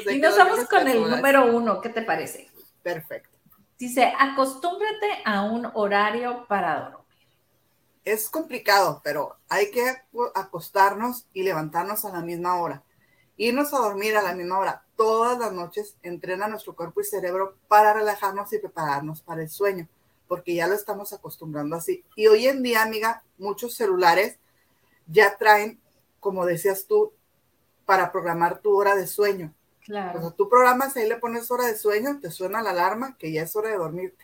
y 0.09 0.17
nos 0.17 0.35
vamos 0.35 0.67
con 0.67 0.87
el 0.87 1.07
número 1.07 1.55
uno, 1.55 1.81
¿qué 1.81 1.89
te 1.89 2.01
parece? 2.01 2.49
Perfecto. 2.81 3.38
Dice, 3.79 4.11
acostúmbrate 4.19 5.23
a 5.23 5.43
un 5.43 5.65
horario 5.73 6.45
para 6.47 6.81
dormir. 6.81 6.99
Es 8.03 8.29
complicado, 8.29 8.99
pero 9.05 9.37
hay 9.47 9.71
que 9.71 9.85
acostarnos 10.35 11.25
y 11.33 11.43
levantarnos 11.43 12.03
a 12.03 12.09
la 12.09 12.19
misma 12.19 12.59
hora. 12.59 12.83
Irnos 13.37 13.73
a 13.73 13.77
dormir 13.77 14.17
a 14.17 14.21
la 14.21 14.33
misma 14.33 14.59
hora 14.59 14.83
todas 14.97 15.39
las 15.39 15.53
noches 15.53 15.95
entrena 16.03 16.49
nuestro 16.49 16.75
cuerpo 16.75 16.99
y 16.99 17.05
cerebro 17.05 17.55
para 17.69 17.93
relajarnos 17.93 18.51
y 18.51 18.59
prepararnos 18.59 19.21
para 19.21 19.43
el 19.43 19.49
sueño, 19.49 19.87
porque 20.27 20.55
ya 20.55 20.67
lo 20.67 20.75
estamos 20.75 21.13
acostumbrando 21.13 21.77
así. 21.77 22.03
Y 22.17 22.27
hoy 22.27 22.47
en 22.47 22.61
día, 22.61 22.81
amiga, 22.81 23.23
muchos 23.37 23.75
celulares 23.75 24.37
ya 25.07 25.37
traen, 25.37 25.79
como 26.19 26.45
decías 26.45 26.85
tú, 26.85 27.13
para 27.85 28.11
programar 28.11 28.59
tu 28.59 28.77
hora 28.77 28.97
de 28.97 29.07
sueño. 29.07 29.53
Claro. 29.89 30.19
O 30.19 30.21
sea, 30.21 30.31
tú 30.37 30.47
programas 30.47 30.95
ahí 30.95 31.09
le 31.09 31.15
pones 31.15 31.49
hora 31.49 31.65
de 31.65 31.75
sueño, 31.75 32.19
te 32.21 32.29
suena 32.29 32.61
la 32.61 32.69
alarma 32.69 33.17
que 33.17 33.31
ya 33.31 33.41
es 33.41 33.55
hora 33.55 33.69
de 33.69 33.77
dormirte. 33.77 34.23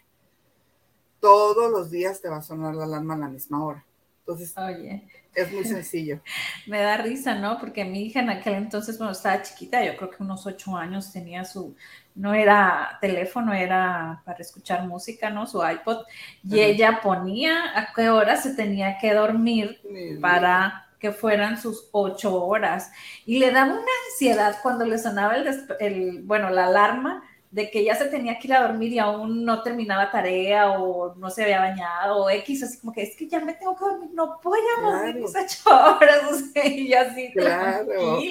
Todos 1.20 1.72
los 1.72 1.90
días 1.90 2.22
te 2.22 2.30
va 2.30 2.38
a 2.38 2.42
sonar 2.44 2.76
la 2.76 2.84
alarma 2.84 3.16
a 3.16 3.18
la 3.18 3.30
misma 3.30 3.66
hora. 3.66 3.84
Entonces, 4.20 4.56
Oye. 4.60 5.08
es 5.34 5.52
muy 5.52 5.66
sencillo. 5.66 6.20
Me 6.68 6.82
da 6.82 6.98
risa, 6.98 7.34
¿no? 7.34 7.60
Porque 7.60 7.84
mi 7.84 8.04
hija 8.04 8.20
en 8.20 8.30
aquel 8.30 8.54
entonces, 8.54 8.96
cuando 8.98 9.14
estaba 9.14 9.42
chiquita, 9.42 9.84
yo 9.84 9.98
creo 9.98 10.12
que 10.12 10.22
unos 10.22 10.46
ocho 10.46 10.78
años 10.78 11.12
tenía 11.12 11.44
su, 11.46 11.76
no 12.14 12.36
era 12.36 13.00
teléfono, 13.02 13.52
era 13.52 14.22
para 14.24 14.38
escuchar 14.38 14.88
música, 14.88 15.32
¿no? 15.32 15.48
Su 15.48 15.68
iPod. 15.68 16.06
Y 16.44 16.60
ella 16.60 17.00
ponía 17.02 17.76
a 17.76 17.92
qué 17.92 18.12
hora 18.12 18.38
se 18.38 18.54
tenía 18.54 19.00
que 19.00 19.16
dormir 19.16 19.82
para 20.22 20.85
que 21.06 21.12
fueran 21.12 21.62
sus 21.62 21.88
ocho 21.92 22.44
horas. 22.44 22.90
Y 23.26 23.38
le 23.38 23.52
daba 23.52 23.74
una 23.74 23.92
ansiedad 24.10 24.58
cuando 24.64 24.86
le 24.86 24.98
sonaba 24.98 25.36
el, 25.36 25.48
el 25.80 26.24
bueno, 26.24 26.50
la 26.50 26.66
alarma 26.66 27.24
de 27.52 27.70
que 27.70 27.84
ya 27.86 27.96
se 27.96 28.08
tenía 28.08 28.40
que 28.40 28.48
ir 28.48 28.54
a 28.54 28.68
dormir 28.68 28.92
y 28.92 29.00
aún 29.00 29.46
no 29.46 29.62
terminaba 29.62 30.12
tarea 30.12 30.72
o 30.72 31.16
no 31.16 31.30
se 31.30 31.44
había 31.44 31.60
bañado 31.60 32.18
o 32.18 32.30
X, 32.30 32.64
así 32.64 32.80
como 32.80 32.92
que 32.92 33.04
es 33.04 33.16
que 33.16 33.30
ya 33.30 33.40
me 33.40 33.54
tengo 33.54 33.78
que 33.78 33.86
dormir, 33.86 34.10
no 34.14 34.42
voy 34.44 34.60
a 34.60 34.82
dormir 34.82 35.16
mis 35.16 35.34
ocho 35.34 35.70
horas, 35.70 36.24
o 36.32 36.36
sea, 36.36 36.68
y 36.68 36.94
así 36.94 37.32
claro. 37.32 38.20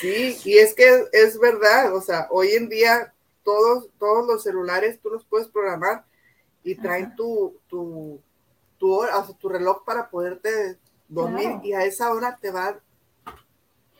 sí, 0.00 0.38
y 0.44 0.58
es 0.58 0.74
que 0.74 1.06
es 1.12 1.40
verdad, 1.40 1.92
o 1.92 2.00
sea, 2.00 2.28
hoy 2.30 2.50
en 2.50 2.68
día 2.68 3.12
todos, 3.42 3.88
todos 3.98 4.24
los 4.26 4.44
celulares 4.44 5.00
tú 5.00 5.10
los 5.10 5.24
puedes 5.24 5.48
programar 5.48 6.04
y 6.62 6.76
traen 6.76 7.16
tu, 7.16 7.58
tu, 7.68 8.20
tu, 8.78 8.92
hora, 8.92 9.18
o 9.18 9.26
sea, 9.26 9.36
tu 9.36 9.48
reloj 9.48 9.84
para 9.84 10.10
poderte 10.10 10.78
dormir 11.08 11.60
y 11.62 11.72
a 11.72 11.84
esa 11.84 12.12
hora 12.12 12.36
te 12.40 12.50
va 12.50 12.80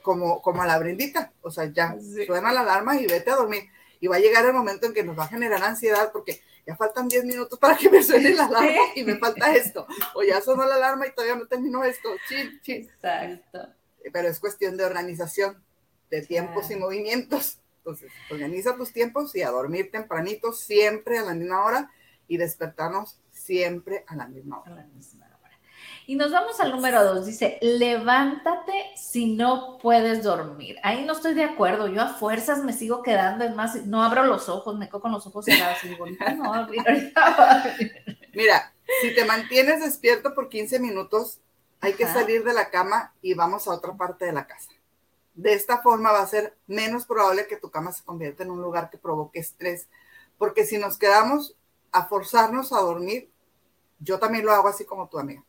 como, 0.03 0.41
como 0.41 0.63
a 0.63 0.67
la 0.67 0.79
brindita, 0.79 1.33
o 1.43 1.51
sea, 1.51 1.65
ya 1.65 1.97
suena 2.27 2.53
la 2.53 2.61
alarma 2.61 3.01
y 3.01 3.07
vete 3.07 3.31
a 3.31 3.37
dormir. 3.37 3.65
Y 3.99 4.09
va 4.09 4.17
a 4.17 4.21
llegar 4.21 4.45
el 4.45 4.53
momento 4.53 4.87
en 4.87 4.95
que 4.95 5.03
nos 5.03 5.19
va 5.19 5.25
a 5.25 5.29
generar 5.29 5.63
ansiedad 5.65 6.13
porque 6.13 6.41
ya 6.67 6.77
faltan 6.77 7.09
10 7.09 7.25
minutos 7.25 7.59
para 7.59 7.77
que 7.77 7.89
me 7.89 8.03
suene 8.03 8.35
la 8.35 8.47
alarma 8.47 8.83
y 8.95 9.05
me 9.05 9.17
falta 9.17 9.55
esto. 9.55 9.87
O 10.15 10.23
ya 10.23 10.41
sonó 10.41 10.67
la 10.67 10.75
alarma 10.75 11.07
y 11.07 11.13
todavía 11.13 11.37
no 11.37 11.47
terminó 11.47 11.83
esto. 11.85 12.11
Chin. 12.29 12.61
Exacto. 12.67 13.69
Pero 14.13 14.29
es 14.29 14.39
cuestión 14.39 14.77
de 14.77 14.85
organización, 14.85 15.63
de 16.11 16.23
tiempos 16.23 16.71
y 16.71 16.77
movimientos. 16.77 17.59
Entonces, 17.79 18.11
organiza 18.31 18.77
tus 18.77 18.93
tiempos 18.93 19.35
y 19.35 19.43
a 19.43 19.51
dormir 19.51 19.91
tempranito, 19.91 20.53
siempre 20.53 21.19
a 21.19 21.23
la 21.23 21.35
misma 21.35 21.65
hora 21.65 21.91
y 22.29 22.37
despertarnos 22.37 23.21
siempre 23.47 24.05
a 24.09 24.17
la 24.17 24.27
misma 24.27 24.61
hora. 24.61 24.73
A 24.73 24.77
la 24.77 24.85
misma 24.85 25.27
y 26.09 26.15
nos 26.15 26.31
vamos 26.31 26.61
al 26.61 26.71
número 26.71 27.03
dos. 27.03 27.27
Dice, 27.27 27.59
levántate 27.61 28.73
si 28.97 29.35
no 29.35 29.77
puedes 29.79 30.23
dormir. 30.23 30.77
Ahí 30.85 31.05
no 31.05 31.13
estoy 31.13 31.35
de 31.35 31.43
acuerdo. 31.43 31.89
Yo 31.89 32.01
a 32.01 32.15
fuerzas 32.15 32.63
me 32.63 32.73
sigo 32.73 33.03
quedando. 33.03 33.45
Es 33.45 33.55
más, 33.57 33.75
no 33.87 34.05
abro 34.05 34.23
los 34.25 34.49
ojos, 34.49 34.77
me 34.77 34.87
quedo 34.87 35.01
con 35.01 35.11
los 35.11 35.27
ojos 35.27 35.45
cerrados 35.45 35.83
y 35.83 35.89
digo, 35.89 36.07
no, 36.07 36.69
Mira, 38.35 38.73
si 39.01 39.15
te 39.17 39.25
mantienes 39.25 39.81
despierto 39.81 40.33
por 40.33 40.49
15 40.49 40.79
minutos, 40.79 41.41
hay 41.81 41.95
que 41.95 42.07
salir 42.07 42.45
de 42.45 42.55
la 42.55 42.71
cama 42.71 43.13
y 43.21 43.35
vamos 43.35 43.67
a 43.67 43.73
otra 43.73 43.95
parte 43.95 44.27
de 44.27 44.33
la 44.33 44.47
casa. 44.47 44.71
De 45.35 45.55
esta 45.55 45.83
forma 45.83 46.13
va 46.13 46.23
a 46.23 46.27
ser 46.27 46.57
menos 46.69 47.05
probable 47.05 47.49
que 47.49 47.57
tu 47.57 47.71
cama 47.71 47.93
se 47.93 48.05
convierta 48.05 48.45
en 48.45 48.53
un 48.53 48.63
lugar 48.63 48.91
que 48.91 48.97
provoque 48.97 49.41
estrés. 49.41 49.89
Porque 50.39 50.65
si 50.65 50.79
nos 50.79 50.99
quedamos 50.99 51.57
a 51.91 52.07
forzarnos 52.07 52.73
a 52.73 52.81
dormir, 52.81 53.29
yo 53.99 54.19
también 54.19 54.45
lo 54.45 54.53
hago 54.53 54.69
así 54.69 54.85
como 54.85 55.09
tu 55.09 55.19
amiga 55.19 55.45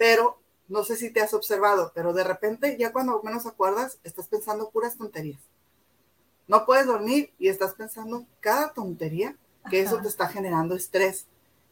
pero 0.00 0.40
no 0.66 0.82
sé 0.82 0.96
si 0.96 1.10
te 1.10 1.20
has 1.20 1.34
observado, 1.34 1.92
pero 1.94 2.14
de 2.14 2.24
repente 2.24 2.78
ya 2.78 2.90
cuando 2.90 3.20
menos 3.22 3.44
acuerdas, 3.44 3.98
estás 4.02 4.28
pensando 4.28 4.70
puras 4.70 4.96
tonterías. 4.96 5.42
No 6.48 6.64
puedes 6.64 6.86
dormir 6.86 7.34
y 7.38 7.48
estás 7.48 7.74
pensando 7.74 8.24
cada 8.40 8.72
tontería 8.72 9.36
que 9.68 9.82
eso 9.82 9.98
te 10.00 10.08
está 10.08 10.26
generando 10.26 10.74
estrés 10.74 11.26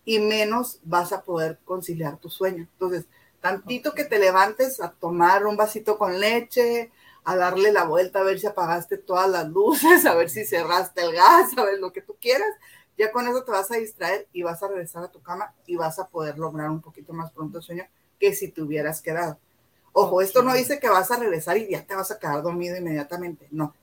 y 0.04 0.18
menos 0.18 0.80
vas 0.82 1.14
a 1.14 1.22
poder 1.22 1.58
conciliar 1.64 2.18
tu 2.18 2.28
sueño. 2.28 2.68
Entonces, 2.70 3.06
tantito 3.40 3.94
que 3.94 4.04
te 4.04 4.18
levantes 4.18 4.78
a 4.82 4.90
tomar 4.90 5.46
un 5.46 5.56
vasito 5.56 5.96
con 5.96 6.20
leche, 6.20 6.92
a 7.24 7.34
darle 7.34 7.72
la 7.72 7.84
vuelta 7.84 8.20
a 8.20 8.24
ver 8.24 8.38
si 8.38 8.46
apagaste 8.46 8.98
todas 8.98 9.30
las 9.30 9.48
luces, 9.48 10.04
a 10.04 10.14
ver 10.14 10.28
si 10.28 10.44
cerraste 10.44 11.00
el 11.00 11.14
gas, 11.14 11.56
a 11.56 11.64
ver 11.64 11.78
lo 11.78 11.94
que 11.94 12.02
tú 12.02 12.14
quieras, 12.20 12.50
ya 12.98 13.12
con 13.12 13.26
eso 13.28 13.44
te 13.44 13.52
vas 13.52 13.70
a 13.70 13.76
distraer 13.76 14.26
y 14.32 14.42
vas 14.42 14.62
a 14.62 14.68
regresar 14.68 15.04
a 15.04 15.08
tu 15.08 15.22
cama 15.22 15.54
y 15.66 15.76
vas 15.76 15.98
a 15.98 16.08
poder 16.08 16.36
lograr 16.38 16.68
un 16.68 16.80
poquito 16.80 17.12
más 17.12 17.30
pronto 17.30 17.58
el 17.58 17.64
sueño 17.64 17.84
que 18.18 18.34
si 18.34 18.48
te 18.48 18.60
hubieras 18.60 19.00
quedado. 19.00 19.38
Ojo, 19.92 20.20
esto 20.20 20.42
no 20.42 20.52
dice 20.52 20.78
que 20.80 20.88
vas 20.88 21.10
a 21.10 21.16
regresar 21.16 21.56
y 21.56 21.70
ya 21.70 21.84
te 21.84 21.94
vas 21.94 22.10
a 22.10 22.18
quedar 22.18 22.42
dormido 22.42 22.76
inmediatamente, 22.76 23.46
no. 23.50 23.74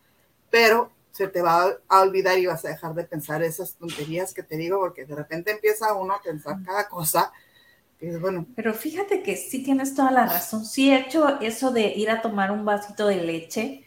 Pero 0.49 0.91
se 1.11 1.29
te 1.29 1.41
va 1.41 1.77
a 1.87 2.01
olvidar 2.01 2.37
y 2.37 2.45
vas 2.45 2.65
a 2.65 2.69
dejar 2.69 2.93
de 2.93 3.05
pensar 3.05 3.41
esas 3.41 3.75
tonterías 3.75 4.33
que 4.33 4.43
te 4.43 4.57
digo, 4.57 4.79
porque 4.79 5.05
de 5.05 5.15
repente 5.15 5.51
empieza 5.51 5.93
uno 5.93 6.13
a 6.13 6.21
pensar 6.21 6.57
cada 6.65 6.89
cosa. 6.89 7.31
Que 7.97 8.17
bueno. 8.17 8.45
Pero 8.53 8.73
fíjate 8.73 9.23
que 9.23 9.37
sí 9.37 9.63
tienes 9.63 9.95
toda 9.95 10.11
la 10.11 10.25
razón. 10.25 10.65
Sí 10.65 10.91
he 10.91 10.99
hecho 10.99 11.39
eso 11.39 11.71
de 11.71 11.87
ir 11.87 12.09
a 12.09 12.21
tomar 12.21 12.51
un 12.51 12.65
vasito 12.65 13.07
de 13.07 13.15
leche, 13.15 13.84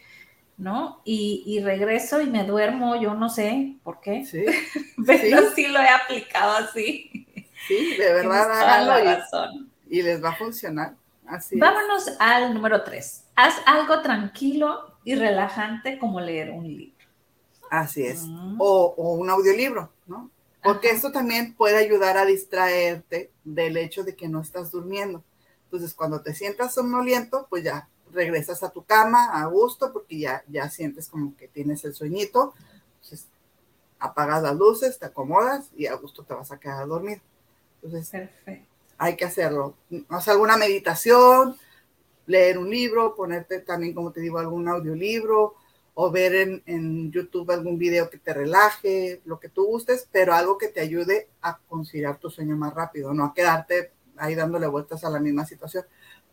¿no? 0.58 1.00
Y, 1.04 1.60
regreso 1.62 2.20
y 2.20 2.26
me 2.26 2.44
duermo, 2.44 3.00
yo 3.00 3.14
no 3.14 3.30
sé 3.30 3.76
por 3.82 4.00
qué. 4.00 4.26
Sí. 4.26 4.44
Pero 5.06 5.50
sí. 5.54 5.68
lo 5.68 5.80
he 5.80 5.88
aplicado 5.88 6.52
así. 6.52 7.26
Sí, 7.66 7.96
de 7.96 8.12
verdad, 8.12 8.50
háganlo. 8.52 9.04
razón 9.04 9.68
y 9.88 10.02
les 10.02 10.22
va 10.22 10.30
a 10.30 10.36
funcionar. 10.36 10.94
Así 11.26 11.58
Vámonos 11.58 12.10
al 12.18 12.54
número 12.54 12.84
tres. 12.84 13.24
Haz 13.36 13.54
algo 13.66 14.00
tranquilo 14.00 14.96
y 15.04 15.14
relajante 15.14 15.98
como 15.98 16.20
leer 16.20 16.50
un 16.50 16.66
libro. 16.66 16.96
Así 17.70 18.04
es. 18.04 18.22
Mm. 18.22 18.56
O, 18.58 18.94
un 18.96 19.28
audiolibro, 19.28 19.92
¿no? 20.06 20.30
Porque 20.62 20.90
eso 20.90 21.12
también 21.12 21.54
puede 21.54 21.76
ayudar 21.76 22.16
a 22.16 22.24
distraerte 22.24 23.30
del 23.44 23.76
hecho 23.76 24.04
de 24.04 24.16
que 24.16 24.28
no 24.28 24.40
estás 24.40 24.70
durmiendo. 24.70 25.22
Entonces, 25.64 25.94
cuando 25.94 26.22
te 26.22 26.34
sientas 26.34 26.74
somnoliento, 26.74 27.46
pues 27.48 27.62
ya 27.62 27.88
regresas 28.12 28.62
a 28.62 28.70
tu 28.70 28.84
cama 28.84 29.40
a 29.40 29.46
gusto 29.46 29.92
porque 29.92 30.18
ya, 30.18 30.44
ya 30.48 30.68
sientes 30.70 31.08
como 31.08 31.36
que 31.36 31.48
tienes 31.48 31.84
el 31.84 31.94
sueñito. 31.94 32.54
Entonces, 32.94 33.28
apagas 33.98 34.42
las 34.42 34.56
luces, 34.56 34.98
te 34.98 35.06
acomodas 35.06 35.70
y 35.76 35.86
a 35.86 35.94
gusto 35.94 36.24
te 36.24 36.34
vas 36.34 36.50
a 36.52 36.58
quedar 36.58 36.86
dormido. 36.86 37.20
Entonces, 37.82 38.10
Perfecto 38.10 38.68
hay 38.98 39.16
que 39.16 39.24
hacerlo. 39.24 39.76
Hacer 40.08 40.32
alguna 40.32 40.56
meditación, 40.56 41.56
leer 42.26 42.58
un 42.58 42.68
libro, 42.68 43.14
ponerte 43.14 43.60
también, 43.60 43.94
como 43.94 44.10
te 44.10 44.20
digo, 44.20 44.38
algún 44.38 44.68
audiolibro 44.68 45.54
o 45.94 46.10
ver 46.10 46.34
en, 46.34 46.62
en, 46.66 47.10
YouTube 47.10 47.50
algún 47.50 47.78
video 47.78 48.10
que 48.10 48.18
te 48.18 48.32
relaje, 48.32 49.20
lo 49.24 49.40
que 49.40 49.48
tú 49.48 49.64
gustes, 49.64 50.06
pero 50.12 50.32
algo 50.32 50.58
que 50.58 50.68
te 50.68 50.80
ayude 50.80 51.28
a 51.42 51.58
conciliar 51.68 52.18
tu 52.18 52.30
sueño 52.30 52.56
más 52.56 52.72
rápido, 52.74 53.12
no 53.14 53.24
a 53.24 53.34
quedarte 53.34 53.92
ahí 54.16 54.36
dándole 54.36 54.68
vueltas 54.68 55.02
a 55.04 55.10
la 55.10 55.18
misma 55.18 55.46
situación. 55.46 55.84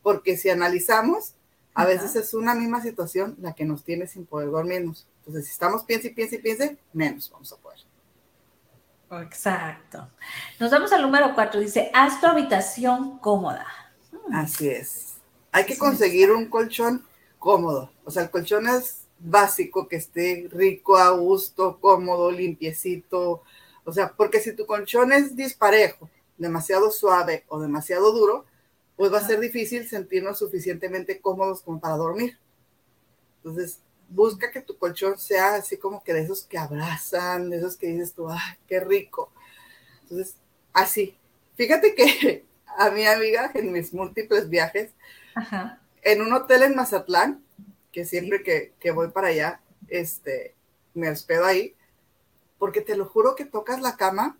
Porque 0.04 0.38
si 0.38 0.50
analizamos, 0.50 1.36
a 1.76 1.86
veces 1.86 2.16
es 2.16 2.34
una 2.34 2.56
misma 2.56 2.82
situación 2.82 3.36
la 3.42 3.54
que 3.54 3.66
nos 3.66 3.84
tiene 3.84 4.08
sin 4.08 4.26
poder 4.26 4.50
dormirnos. 4.50 5.08
Entonces, 5.20 5.46
si 5.46 5.52
estamos 5.52 5.84
piense 5.84 6.08
y 6.08 6.14
piense 6.14 6.38
y 6.38 6.40
piense, 6.40 6.78
menos 6.94 7.30
vamos 7.30 7.52
a 7.52 7.58
poder. 7.58 7.80
Exacto. 9.24 10.10
Nos 10.60 10.72
vamos 10.72 10.92
al 10.94 11.02
número 11.02 11.36
cuatro. 11.36 11.60
Dice, 11.60 11.92
haz 11.94 12.22
tu 12.22 12.28
habitación 12.28 13.20
cómoda. 13.20 13.68
Así 14.32 14.70
es. 14.70 15.16
Hay 15.52 15.66
que 15.66 15.78
conseguir 15.78 16.32
un 16.32 16.50
colchón 16.50 17.06
cómodo. 17.40 17.92
O 18.06 18.12
sea, 18.12 18.24
el 18.24 18.30
colchón 18.30 18.68
es 18.68 19.06
básico, 19.20 19.88
que 19.88 19.98
esté 19.98 20.48
rico, 20.52 20.98
a 20.98 21.10
gusto, 21.12 21.80
cómodo, 21.80 22.32
limpiecito. 22.32 23.44
O 23.84 23.92
sea, 23.92 24.14
porque 24.14 24.40
si 24.40 24.56
tu 24.56 24.66
colchón 24.66 25.12
es 25.12 25.36
disparejo, 25.36 26.10
demasiado 26.38 26.90
suave 26.90 27.44
o 27.50 27.60
demasiado 27.60 28.12
duro, 28.14 28.46
pues 28.96 29.12
va 29.12 29.20
a 29.20 29.28
ser 29.28 29.40
difícil 29.40 29.88
sentirnos 29.88 30.40
suficientemente 30.40 31.20
cómodos 31.20 31.62
como 31.62 31.80
para 31.80 31.98
dormir. 31.98 32.38
Entonces, 33.38 33.80
busca 34.10 34.52
que 34.52 34.62
tu 34.62 34.78
colchón 34.78 35.18
sea 35.18 35.56
así 35.56 35.78
como 35.78 36.04
que 36.04 36.14
de 36.14 36.22
esos 36.22 36.44
que 36.44 36.58
abrazan, 36.58 37.50
de 37.50 37.58
esos 37.58 37.78
que 37.78 37.88
dices 37.88 38.14
tú, 38.14 38.30
¡ay, 38.30 38.58
qué 38.68 38.80
rico! 38.80 39.32
Entonces, 40.04 40.36
así. 40.74 41.18
Fíjate 41.56 41.96
que 41.96 42.46
a 42.78 42.90
mi 42.92 43.06
amiga 43.06 43.52
en 43.54 43.72
mis 43.72 43.94
múltiples 43.94 44.50
viajes, 44.50 44.92
en 46.02 46.22
un 46.22 46.34
hotel 46.34 46.64
en 46.64 46.76
Mazatlán, 46.76 47.44
que 47.92 48.06
siempre 48.06 48.44
que, 48.44 48.74
que, 48.80 48.92
voy 48.92 49.10
para 49.10 49.28
allá, 49.28 49.62
este, 49.88 50.54
me 50.94 51.10
hospedo 51.10 51.46
ahí, 51.46 51.76
porque 52.58 52.82
te 52.82 52.96
lo 52.96 53.06
juro 53.06 53.36
que 53.36 53.46
tocas 53.46 53.82
la 53.82 53.98
cama 53.98 54.38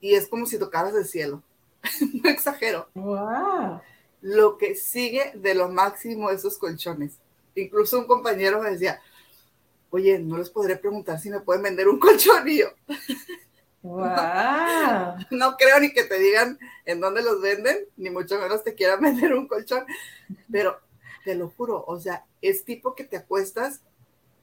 y 0.00 0.14
es 0.14 0.28
como 0.28 0.46
si 0.46 0.58
tocaras 0.58 0.94
el 0.94 1.06
cielo. 1.06 1.42
no 2.22 2.30
exagero. 2.30 2.88
Wow. 2.94 3.80
Lo 4.20 4.58
que 4.58 4.74
sigue 4.74 5.32
de 5.34 5.54
lo 5.54 5.68
máximo 5.68 6.30
esos 6.30 6.58
colchones. 6.58 7.18
Incluso 7.54 7.98
un 7.98 8.06
compañero 8.06 8.60
me 8.60 8.70
decía, 8.70 9.00
oye, 9.90 10.18
no 10.18 10.38
les 10.38 10.50
podré 10.50 10.76
preguntar 10.76 11.18
si 11.20 11.30
me 11.30 11.40
pueden 11.40 11.62
vender 11.62 11.88
un 11.88 12.00
yo. 12.46 12.68
Wow. 13.82 15.16
No, 15.30 15.56
creo 15.56 15.80
ni 15.80 15.92
que 15.92 16.04
te 16.04 16.18
digan 16.18 16.58
en 16.84 17.00
dónde 17.00 17.22
los 17.22 17.40
venden, 17.40 17.78
ni 17.96 18.10
mucho 18.10 18.38
menos 18.38 18.64
te 18.64 18.74
quieran 18.74 19.00
vender 19.02 19.34
un 19.34 19.46
colchón, 19.46 19.84
pero 20.50 20.78
te 21.24 21.34
lo 21.34 21.50
juro, 21.50 21.84
o 21.86 21.98
sea, 22.00 22.24
es 22.42 22.64
tipo 22.64 22.94
que 22.94 23.04
te 23.04 23.16
acuestas 23.16 23.82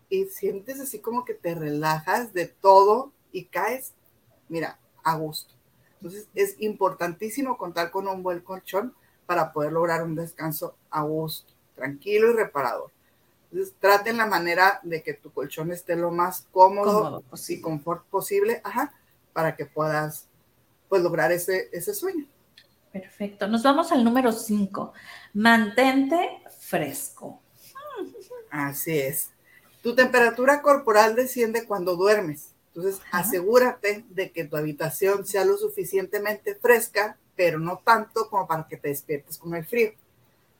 y 0.10 0.26
sientes 0.26 0.80
así 0.80 1.00
como 1.00 1.26
que 1.26 1.34
te 1.34 1.56
relajas 1.56 2.34
de 2.34 2.48
todo 2.48 3.12
y 3.32 3.46
caes, 3.46 3.94
mira, 4.50 4.80
a 5.04 5.16
gusto. 5.16 5.55
Entonces 5.96 6.28
es 6.36 6.56
importantísimo 6.60 7.58
contar 7.58 7.92
con 7.92 8.08
un 8.08 8.24
buen 8.24 8.42
colchón 8.42 8.94
para 9.26 9.52
poder 9.52 9.72
lograr 9.72 10.04
un 10.04 10.16
descanso 10.16 10.76
a 10.90 11.02
gusto, 11.04 11.54
tranquilo 11.76 12.32
y 12.32 12.36
reparador. 12.36 12.92
Entonces 13.52 13.76
traten 13.80 14.18
la 14.18 14.26
manera 14.26 14.80
de 14.84 15.02
que 15.02 15.14
tu 15.14 15.32
colchón 15.32 15.72
esté 15.72 15.96
lo 15.96 16.12
más 16.12 16.48
cómodo, 16.52 17.24
y 17.48 17.62
confort 17.62 18.06
posible, 18.08 18.62
ajá, 18.64 18.94
para 19.34 19.56
que 19.56 19.66
puedas 19.66 20.28
pues 20.90 21.02
lograr 21.02 21.32
ese, 21.32 21.70
ese 21.72 21.94
sueño. 21.94 22.26
Perfecto. 22.92 23.48
Nos 23.48 23.64
vamos 23.64 23.92
al 23.92 24.04
número 24.04 24.32
5. 24.32 24.94
Mantente 25.34 26.42
fresco. 26.60 27.42
Así 28.50 28.98
es. 28.98 29.32
Tu 29.82 29.94
temperatura 29.94 30.62
corporal 30.62 31.16
desciende 31.16 31.66
cuando 31.66 31.96
duermes. 31.96 32.55
Entonces, 32.76 33.02
asegúrate 33.12 34.04
de 34.10 34.32
que 34.32 34.44
tu 34.44 34.58
habitación 34.58 35.26
sea 35.26 35.46
lo 35.46 35.58
suficientemente 35.58 36.56
fresca, 36.56 37.18
pero 37.36 37.58
no 37.58 37.82
tanto 37.84 38.30
como 38.30 38.46
para 38.48 38.68
que 38.68 38.76
te 38.76 38.90
despiertes 38.90 39.38
con 39.38 39.56
el 39.56 39.66
frío. 39.66 39.94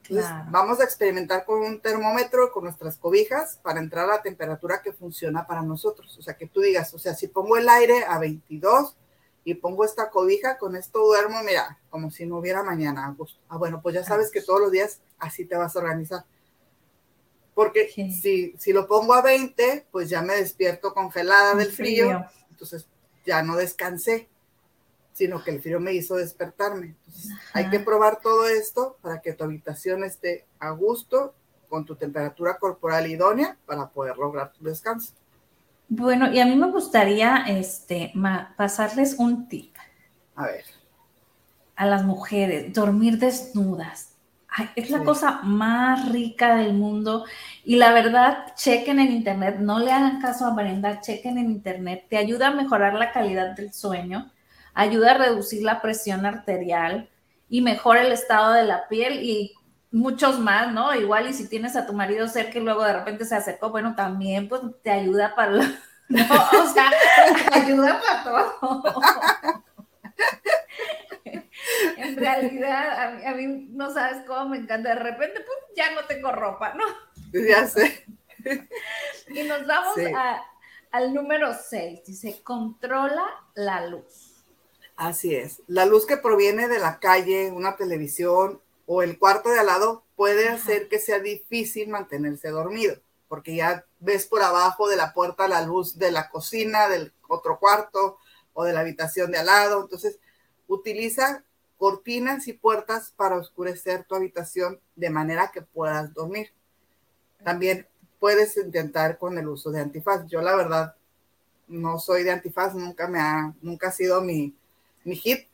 Entonces, 0.04 0.32
vamos 0.50 0.80
a 0.80 0.86
experimentar 0.86 1.46
con 1.46 1.62
un 1.62 1.82
termómetro, 1.82 2.54
con 2.54 2.64
nuestras 2.64 2.98
cobijas, 2.98 3.60
para 3.62 3.80
entrar 3.80 4.06
a 4.06 4.16
la 4.16 4.22
temperatura 4.22 4.82
que 4.82 4.94
funciona 4.94 5.46
para 5.46 5.62
nosotros. 5.62 6.18
O 6.18 6.22
sea, 6.22 6.38
que 6.38 6.48
tú 6.48 6.62
digas, 6.62 6.94
o 6.94 7.00
sea, 7.00 7.16
si 7.16 7.28
pongo 7.28 7.58
el 7.58 7.68
aire 7.68 8.06
a 8.08 8.18
22 8.20 8.96
y 9.44 9.56
pongo 9.56 9.84
esta 9.84 10.10
cobija, 10.10 10.58
con 10.58 10.76
esto 10.76 11.00
duermo, 11.00 11.42
mira, 11.44 11.80
como 11.90 12.12
si 12.12 12.26
no 12.26 12.38
hubiera 12.38 12.64
mañana. 12.64 13.16
Ah, 13.50 13.58
bueno, 13.58 13.82
pues 13.82 13.96
ya 13.96 14.04
sabes 14.04 14.32
que 14.32 14.42
todos 14.42 14.62
los 14.62 14.72
días 14.72 15.02
así 15.18 15.44
te 15.44 15.58
vas 15.58 15.76
a 15.76 15.80
organizar. 15.80 16.24
Porque 17.56 17.90
si, 17.90 18.54
si 18.58 18.74
lo 18.74 18.86
pongo 18.86 19.14
a 19.14 19.22
20, 19.22 19.88
pues 19.90 20.10
ya 20.10 20.22
me 20.22 20.36
despierto 20.36 20.94
congelada 20.94 21.56
del 21.56 21.72
frío, 21.72 22.26
entonces 22.52 22.86
ya 23.26 23.42
no 23.42 23.56
descansé, 23.56 24.28
sino 25.14 25.42
que 25.42 25.52
el 25.52 25.62
frío 25.62 25.80
me 25.80 25.94
hizo 25.94 26.18
despertarme. 26.18 26.88
Entonces 26.88 27.32
hay 27.54 27.70
que 27.70 27.80
probar 27.80 28.20
todo 28.20 28.50
esto 28.50 28.98
para 29.02 29.22
que 29.22 29.32
tu 29.32 29.46
habitación 29.46 30.04
esté 30.04 30.46
a 30.60 30.72
gusto, 30.72 31.34
con 31.70 31.86
tu 31.86 31.96
temperatura 31.96 32.58
corporal 32.58 33.08
idónea 33.08 33.58
para 33.66 33.88
poder 33.90 34.18
lograr 34.18 34.52
tu 34.52 34.66
descanso. 34.66 35.14
Bueno, 35.88 36.32
y 36.32 36.40
a 36.40 36.46
mí 36.46 36.58
me 36.58 36.70
gustaría 36.70 37.46
este, 37.48 38.12
pasarles 38.58 39.16
un 39.18 39.48
tip. 39.48 39.74
A 40.36 40.48
ver. 40.48 40.66
A 41.78 41.86
las 41.86 42.04
mujeres, 42.04 42.74
dormir 42.74 43.18
desnudas 43.18 44.15
es 44.76 44.90
la 44.90 45.04
cosa 45.04 45.42
más 45.44 46.12
rica 46.12 46.56
del 46.56 46.74
mundo. 46.74 47.26
Y 47.64 47.76
la 47.76 47.92
verdad, 47.92 48.54
chequen 48.56 49.00
en 49.00 49.12
internet, 49.12 49.58
no 49.60 49.80
le 49.80 49.92
hagan 49.92 50.22
caso 50.22 50.46
a 50.46 50.54
Brenda, 50.54 51.02
chequen 51.02 51.38
en 51.38 51.52
internet, 51.52 52.06
te 52.10 52.18
ayuda 52.18 52.48
a 52.48 52.52
mejorar 52.52 52.94
la 52.94 53.12
calidad 53.12 53.56
del 53.56 53.74
sueño, 53.74 54.32
ayuda 54.74 55.12
a 55.12 55.18
reducir 55.18 55.64
la 55.64 55.82
presión 55.82 56.26
arterial 56.26 57.10
y 57.50 57.62
mejora 57.62 58.02
el 58.02 58.12
estado 58.12 58.54
de 58.54 58.64
la 58.64 58.88
piel 58.88 59.24
y 59.24 59.54
muchos 59.92 60.40
más, 60.40 60.72
¿no? 60.74 60.94
Igual 60.94 61.30
y 61.30 61.34
si 61.34 61.48
tienes 61.48 61.76
a 61.76 61.86
tu 61.86 61.94
marido 61.94 62.28
cerca 62.28 62.60
y 62.60 62.64
luego 62.64 62.84
de 62.84 62.94
repente 62.94 63.26
se 63.26 63.36
acercó, 63.36 63.70
bueno, 63.70 63.96
también 63.96 64.50
pues 64.50 64.62
te 64.84 64.92
ayuda 64.92 65.36
para, 65.36 65.52
no, 66.10 66.24
o 66.24 66.74
sea, 66.74 66.92
te 67.52 67.60
ayuda 67.60 68.02
para 68.24 68.46
todo. 68.60 68.84
en 71.98 72.18
realidad, 72.18 73.26
a 73.26 73.34
mí, 73.34 73.68
no 73.72 73.94
sabes 73.94 74.24
cómo 74.26 74.50
me 74.50 74.58
encanta. 74.58 74.90
De 74.90 74.96
repente, 74.96 75.42
pues 75.42 75.58
ya 75.76 75.92
no 75.92 76.06
tengo 76.06 76.32
ropa, 76.32 76.74
¿no? 76.74 76.86
Ya 77.34 77.68
sé. 77.68 78.06
y 79.28 79.44
nos 79.44 79.66
vamos 79.66 79.96
al 80.92 81.14
número 81.14 81.54
6. 81.54 82.06
Dice, 82.06 82.42
controla 82.44 83.26
la 83.56 83.88
luz. 83.88 84.36
Así 84.96 85.36
es. 85.36 85.62
La 85.68 85.86
luz 85.86 86.06
que 86.06 86.18
proviene 86.18 86.68
de 86.68 86.80
la 86.80 87.00
calle, 87.00 87.52
una 87.52 87.76
televisión 87.76 88.62
o 88.86 89.02
el 89.02 89.20
cuarto 89.20 89.50
de 89.50 89.60
al 89.60 89.66
lado 89.66 90.04
puede 90.16 90.48
hacer 90.48 90.88
que 90.88 91.00
sea 91.00 91.20
difícil 91.20 91.90
mantenerse 91.90 92.50
dormido, 92.50 92.96
porque 93.28 93.56
ya 93.56 93.86
ves 94.00 94.26
por 94.26 94.42
abajo 94.42 94.88
de 94.88 94.96
la 94.96 95.14
puerta 95.14 95.48
la 95.48 95.62
luz 95.64 95.98
de 95.98 96.12
la 96.12 96.30
cocina, 96.30 96.88
del 96.88 97.12
otro 97.28 97.60
cuarto 97.60 98.20
o 98.54 98.64
de 98.64 98.74
la 98.74 98.82
habitación 98.82 99.32
de 99.32 99.40
al 99.40 99.48
lado. 99.48 99.82
Entonces, 99.82 100.20
utiliza 100.68 101.44
cortinas 101.78 102.48
y 102.48 102.54
puertas 102.54 103.14
para 103.16 103.38
oscurecer 103.38 104.06
tu 104.06 104.16
habitación 104.16 104.80
de 104.96 105.10
manera 105.10 105.52
que 105.54 105.62
puedas 105.62 106.14
dormir. 106.14 106.52
También 107.44 107.88
puedes 108.20 108.58
intentar 108.58 109.18
con 109.18 109.38
el 109.38 109.48
uso 109.48 109.72
de 109.72 109.82
antifaz. 109.82 110.26
Yo 110.28 110.42
la 110.42 110.56
verdad 110.56 110.96
no 111.68 112.00
soy 112.00 112.24
de 112.24 112.32
antifaz, 112.32 112.74
nunca 112.76 113.08
me 113.08 113.20
ha, 113.20 113.54
nunca 113.62 113.90
ha 113.90 113.92
sido 113.92 114.22
mi, 114.22 114.56
mi 115.04 115.16
hit, 115.16 115.48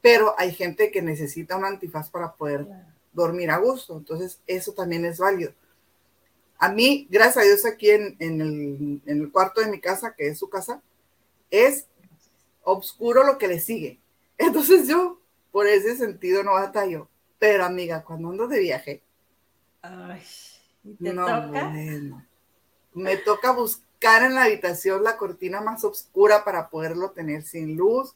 pero 0.00 0.34
hay 0.38 0.52
gente 0.52 0.90
que 0.90 1.02
necesita 1.02 1.56
un 1.56 1.64
antifaz 1.64 2.10
para 2.10 2.32
poder 2.32 2.66
dormir 3.12 3.50
a 3.50 3.58
gusto. 3.58 3.96
Entonces, 3.96 4.40
eso 4.46 4.72
también 4.72 5.04
es 5.04 5.18
válido. 5.18 5.52
A 6.58 6.70
mí, 6.70 7.06
gracias 7.10 7.38
a 7.38 7.46
Dios, 7.46 7.66
aquí 7.66 7.90
en, 7.90 8.16
el, 8.18 9.02
en 9.04 9.20
el 9.20 9.30
cuarto 9.30 9.60
de 9.60 9.70
mi 9.70 9.80
casa, 9.80 10.14
que 10.16 10.28
es 10.28 10.38
su 10.38 10.48
casa, 10.48 10.80
es 11.50 11.86
oscuro 12.62 13.24
lo 13.24 13.38
que 13.38 13.48
le 13.48 13.60
sigue. 13.60 14.00
Entonces 14.38 14.88
yo 14.88 15.20
por 15.56 15.66
ese 15.66 15.96
sentido 15.96 16.42
no 16.42 16.52
batallo. 16.52 17.08
Pero 17.38 17.64
amiga, 17.64 18.04
cuando 18.04 18.28
ando 18.28 18.46
de 18.46 18.58
viaje, 18.58 19.02
Ay, 19.80 20.22
¿te 21.02 21.12
toca? 21.14 21.72
me 22.92 23.16
toca 23.16 23.52
buscar 23.52 24.22
en 24.24 24.34
la 24.34 24.44
habitación 24.44 25.02
la 25.02 25.16
cortina 25.16 25.62
más 25.62 25.82
oscura 25.82 26.44
para 26.44 26.68
poderlo 26.68 27.12
tener 27.12 27.42
sin 27.42 27.74
luz. 27.74 28.14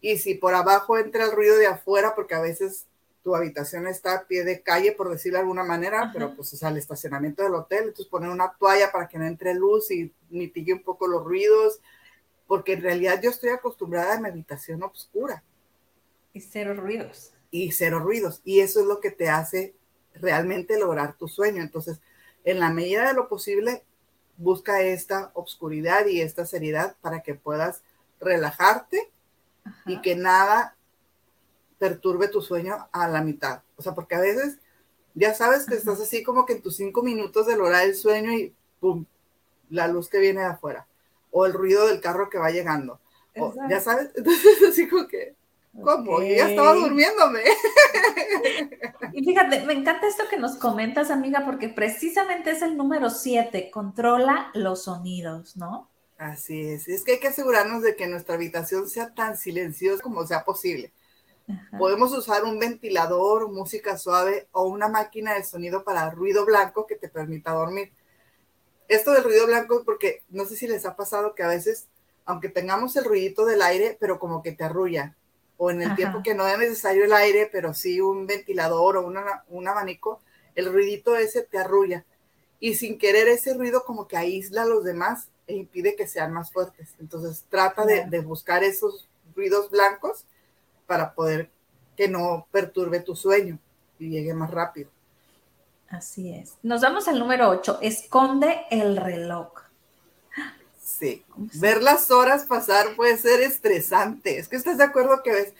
Y 0.00 0.16
si 0.16 0.36
por 0.36 0.54
abajo 0.54 0.96
entra 0.96 1.26
el 1.26 1.32
ruido 1.32 1.58
de 1.58 1.66
afuera, 1.66 2.14
porque 2.14 2.34
a 2.34 2.40
veces 2.40 2.86
tu 3.22 3.36
habitación 3.36 3.86
está 3.86 4.14
a 4.14 4.26
pie 4.26 4.42
de 4.44 4.62
calle, 4.62 4.92
por 4.92 5.10
decirlo 5.10 5.36
de 5.36 5.42
alguna 5.42 5.64
manera, 5.64 6.12
pero 6.14 6.34
pues 6.34 6.54
es 6.54 6.62
al 6.62 6.78
estacionamiento 6.78 7.42
del 7.42 7.56
hotel, 7.56 7.80
entonces 7.88 8.06
poner 8.06 8.30
una 8.30 8.54
toalla 8.58 8.90
para 8.90 9.06
que 9.06 9.18
no 9.18 9.26
entre 9.26 9.52
luz 9.52 9.90
y 9.90 10.10
mitigue 10.30 10.72
un 10.72 10.82
poco 10.82 11.08
los 11.08 11.24
ruidos, 11.24 11.82
porque 12.46 12.72
en 12.72 12.80
realidad 12.80 13.20
yo 13.22 13.28
estoy 13.28 13.50
acostumbrada 13.50 14.14
a 14.14 14.20
mi 14.22 14.28
habitación 14.28 14.82
oscura. 14.82 15.42
Y 16.34 16.42
cero 16.42 16.74
ruidos. 16.74 17.32
Y 17.50 17.72
cero 17.72 17.98
ruidos. 18.00 18.42
Y 18.44 18.60
eso 18.60 18.80
es 18.80 18.86
lo 18.86 19.00
que 19.00 19.10
te 19.10 19.30
hace 19.30 19.74
realmente 20.14 20.78
lograr 20.78 21.16
tu 21.16 21.28
sueño. 21.28 21.62
Entonces, 21.62 22.00
en 22.44 22.60
la 22.60 22.70
medida 22.70 23.08
de 23.08 23.14
lo 23.14 23.28
posible, 23.28 23.82
busca 24.36 24.82
esta 24.82 25.30
obscuridad 25.32 26.04
y 26.06 26.20
esta 26.20 26.44
seriedad 26.44 26.96
para 27.00 27.22
que 27.22 27.34
puedas 27.34 27.82
relajarte 28.20 29.10
y 29.86 30.02
que 30.02 30.14
nada 30.14 30.76
perturbe 31.78 32.28
tu 32.28 32.42
sueño 32.42 32.88
a 32.92 33.08
la 33.08 33.22
mitad. 33.22 33.62
O 33.76 33.82
sea, 33.82 33.94
porque 33.94 34.16
a 34.16 34.20
veces 34.20 34.58
ya 35.14 35.32
sabes 35.32 35.64
que 35.64 35.74
estás 35.74 36.00
así 36.00 36.22
como 36.22 36.44
que 36.44 36.54
en 36.54 36.62
tus 36.62 36.76
cinco 36.76 37.02
minutos 37.02 37.46
de 37.46 37.56
lograr 37.56 37.84
el 37.84 37.94
sueño 37.94 38.32
y 38.32 38.54
¡pum! 38.80 39.06
La 39.70 39.88
luz 39.88 40.08
que 40.08 40.18
viene 40.18 40.40
de 40.40 40.48
afuera 40.48 40.86
o 41.30 41.46
el 41.46 41.54
ruido 41.54 41.86
del 41.86 42.00
carro 42.00 42.28
que 42.28 42.38
va 42.38 42.50
llegando 42.50 43.00
ya 43.68 43.80
sabes, 43.80 44.10
entonces 44.16 44.62
así 44.68 44.88
como 44.88 45.06
que, 45.08 45.34
¿cómo? 45.82 46.20
Yo 46.20 46.34
ya 46.34 46.48
estaba 46.48 46.74
durmiéndome. 46.74 47.40
Y 49.12 49.24
fíjate, 49.24 49.64
me 49.64 49.74
encanta 49.74 50.08
esto 50.08 50.24
que 50.28 50.36
nos 50.36 50.56
comentas, 50.56 51.10
amiga, 51.10 51.44
porque 51.44 51.68
precisamente 51.68 52.50
es 52.50 52.62
el 52.62 52.76
número 52.76 53.10
siete, 53.10 53.70
controla 53.70 54.50
los 54.54 54.84
sonidos, 54.84 55.56
¿no? 55.56 55.90
Así 56.16 56.60
es, 56.68 56.88
es 56.88 57.04
que 57.04 57.12
hay 57.12 57.20
que 57.20 57.28
asegurarnos 57.28 57.82
de 57.82 57.96
que 57.96 58.06
nuestra 58.06 58.34
habitación 58.34 58.88
sea 58.88 59.14
tan 59.14 59.36
silenciosa 59.36 60.02
como 60.02 60.26
sea 60.26 60.44
posible. 60.44 60.92
Podemos 61.78 62.16
usar 62.16 62.44
un 62.44 62.58
ventilador, 62.58 63.52
música 63.52 63.98
suave 63.98 64.48
o 64.52 64.64
una 64.64 64.88
máquina 64.88 65.34
de 65.34 65.44
sonido 65.44 65.84
para 65.84 66.10
ruido 66.10 66.46
blanco 66.46 66.86
que 66.86 66.96
te 66.96 67.08
permita 67.08 67.52
dormir. 67.52 67.92
Esto 68.88 69.12
del 69.12 69.24
ruido 69.24 69.46
blanco 69.46 69.82
porque 69.84 70.22
no 70.30 70.46
sé 70.46 70.56
si 70.56 70.66
les 70.66 70.86
ha 70.86 70.96
pasado 70.96 71.34
que 71.34 71.42
a 71.42 71.48
veces, 71.48 71.88
aunque 72.24 72.48
tengamos 72.48 72.96
el 72.96 73.04
ruidito 73.04 73.44
del 73.44 73.60
aire, 73.60 73.96
pero 74.00 74.18
como 74.18 74.42
que 74.42 74.52
te 74.52 74.64
arrulla. 74.64 75.16
O 75.64 75.70
en 75.70 75.80
el 75.80 75.96
tiempo 75.96 76.22
que 76.22 76.34
no 76.34 76.46
es 76.46 76.58
necesario 76.58 77.06
el 77.06 77.12
aire, 77.14 77.48
pero 77.50 77.72
sí 77.72 77.98
un 77.98 78.26
ventilador 78.26 78.98
o 78.98 79.06
un 79.48 79.66
abanico, 79.68 80.20
el 80.54 80.70
ruidito 80.70 81.16
ese 81.16 81.40
te 81.40 81.56
arrulla. 81.56 82.04
Y 82.60 82.74
sin 82.74 82.98
querer 82.98 83.28
ese 83.28 83.54
ruido 83.54 83.82
como 83.84 84.06
que 84.06 84.18
aísla 84.18 84.62
a 84.62 84.66
los 84.66 84.84
demás 84.84 85.28
e 85.46 85.54
impide 85.54 85.96
que 85.96 86.06
sean 86.06 86.34
más 86.34 86.52
fuertes. 86.52 86.90
Entonces 87.00 87.46
trata 87.48 87.86
de, 87.86 88.04
de 88.04 88.20
buscar 88.20 88.62
esos 88.62 89.08
ruidos 89.34 89.70
blancos 89.70 90.26
para 90.86 91.14
poder 91.14 91.48
que 91.96 92.08
no 92.08 92.46
perturbe 92.50 93.00
tu 93.00 93.16
sueño 93.16 93.58
y 93.98 94.10
llegue 94.10 94.34
más 94.34 94.50
rápido. 94.50 94.90
Así 95.88 96.34
es. 96.34 96.58
Nos 96.62 96.82
vamos 96.82 97.08
al 97.08 97.18
número 97.18 97.48
8. 97.48 97.78
Esconde 97.80 98.66
el 98.70 98.98
reloj. 98.98 99.63
Sí. 100.84 101.24
Ver 101.54 101.82
las 101.82 102.10
horas 102.10 102.44
pasar 102.44 102.94
puede 102.94 103.16
ser 103.16 103.40
estresante. 103.40 104.38
Es 104.38 104.48
que 104.48 104.56
estás 104.56 104.76
de 104.76 104.84
acuerdo 104.84 105.22
que 105.22 105.32
ves, 105.32 105.54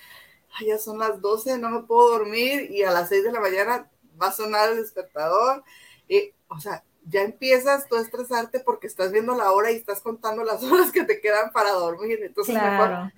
ya 0.65 0.79
son 0.79 0.99
las 0.99 1.21
12, 1.21 1.59
no 1.59 1.71
me 1.71 1.83
puedo 1.83 2.11
dormir 2.11 2.71
y 2.71 2.83
a 2.83 2.91
las 2.91 3.09
6 3.09 3.25
de 3.25 3.33
la 3.33 3.41
mañana 3.41 3.91
va 4.21 4.29
a 4.29 4.33
sonar 4.33 4.69
el 4.69 4.77
despertador. 4.77 5.65
Y, 6.09 6.33
o 6.49 6.61
sea, 6.61 6.85
ya 7.07 7.23
empiezas 7.23 7.89
tú 7.89 7.97
a 7.97 8.03
estresarte 8.03 8.61
porque 8.61 8.87
estás 8.87 9.13
viendo 9.13 9.35
la 9.35 9.51
hora 9.53 9.73
y 9.73 9.77
estás 9.77 10.01
contando 10.01 10.45
las 10.45 10.63
horas 10.65 10.93
que 10.93 11.05
te 11.05 11.21
quedan 11.23 11.51
para 11.53 11.71
dormir. 11.73 12.21
Entonces, 12.23 12.55
mejor 12.55 13.11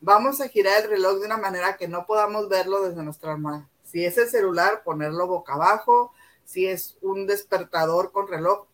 vamos 0.00 0.42
a 0.42 0.48
girar 0.48 0.82
el 0.82 0.90
reloj 0.90 1.20
de 1.20 1.26
una 1.26 1.38
manera 1.38 1.78
que 1.78 1.88
no 1.88 2.04
podamos 2.06 2.50
verlo 2.50 2.86
desde 2.86 3.02
nuestra 3.02 3.32
almohada. 3.32 3.66
Si 3.84 4.04
es 4.04 4.18
el 4.18 4.28
celular, 4.28 4.82
ponerlo 4.84 5.26
boca 5.26 5.54
abajo. 5.54 6.12
Si 6.44 6.66
es 6.66 6.98
un 7.00 7.26
despertador 7.26 8.12
con 8.12 8.28
reloj, 8.28 8.66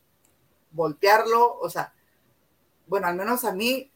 voltearlo. 0.73 1.59
O 1.61 1.71
sea, 1.71 1.93
bueno, 2.87 3.07
al 3.07 3.16
menos 3.16 3.45
a 3.45 3.53
mí, 3.53 3.91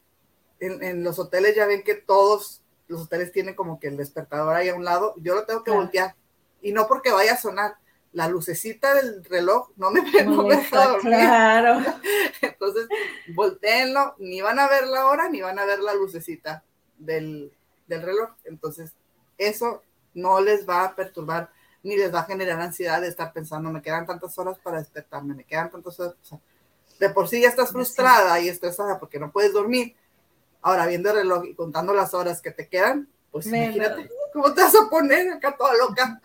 en, 0.59 1.03
los 1.03 1.17
hoteles 1.19 1.55
ya 1.55 1.65
ven 1.65 1.83
que 1.83 1.95
todos 1.95 2.61
los 2.87 3.03
hoteles 3.03 3.31
tienen 3.31 3.55
como 3.55 3.79
que 3.79 3.87
el 3.87 3.97
despertador 3.97 4.55
ahí 4.55 4.69
a 4.69 4.75
un 4.75 4.85
lado. 4.85 5.15
Yo 5.17 5.33
lo 5.35 5.45
tengo 5.45 5.63
que 5.63 5.71
voltear. 5.71 6.15
Y 6.61 6.71
no 6.71 6.87
porque 6.87 7.11
vaya 7.11 7.33
a 7.33 7.37
sonar. 7.37 7.75
La 8.13 8.27
lucecita 8.27 8.93
del 8.93 9.23
reloj 9.23 9.69
no 9.77 9.89
me, 9.89 10.01
no 10.25 10.43
deja 10.43 10.87
dormir. 10.87 11.13
Claro. 11.13 11.79
Entonces, 12.41 12.87
volteenlo. 13.33 14.15
Ni 14.19 14.41
van 14.41 14.59
a 14.59 14.67
ver 14.67 14.85
la 14.87 15.07
hora, 15.07 15.29
ni 15.29 15.41
van 15.41 15.57
a 15.57 15.65
ver 15.65 15.79
la 15.79 15.93
lucecita 15.93 16.63
del, 16.97 17.51
reloj. 17.87 18.31
Entonces, 18.43 18.93
eso 19.37 19.81
no 20.13 20.41
les 20.41 20.67
va 20.67 20.83
a 20.83 20.95
perturbar 20.95 21.49
ni 21.83 21.97
les 21.97 22.13
va 22.13 22.19
a 22.19 22.25
generar 22.25 22.59
ansiedad 22.61 23.01
de 23.01 23.07
estar 23.07 23.33
pensando, 23.33 23.71
me 23.71 23.81
quedan 23.81 24.05
tantas 24.05 24.37
horas 24.37 24.59
para 24.59 24.77
despertarme, 24.77 25.33
me 25.33 25.43
quedan 25.43 25.71
tantas 25.71 25.99
horas. 25.99 26.15
De 26.99 27.09
por 27.09 27.27
sí 27.27 27.41
ya 27.41 27.49
estás 27.49 27.71
frustrada 27.71 28.39
y 28.39 28.49
estresada 28.49 28.99
porque 28.99 29.19
no 29.19 29.31
puedes 29.31 29.53
dormir. 29.53 29.95
Ahora, 30.61 30.85
viendo 30.85 31.09
el 31.09 31.17
reloj 31.17 31.45
y 31.45 31.55
contando 31.55 31.93
las 31.93 32.13
horas 32.13 32.41
que 32.41 32.51
te 32.51 32.67
quedan, 32.67 33.09
pues 33.31 33.47
imagínate 33.47 34.09
cómo 34.33 34.53
te 34.53 34.61
vas 34.61 34.75
a 34.75 34.89
poner 34.89 35.31
acá 35.31 35.55
toda 35.57 35.75
loca. 35.75 36.21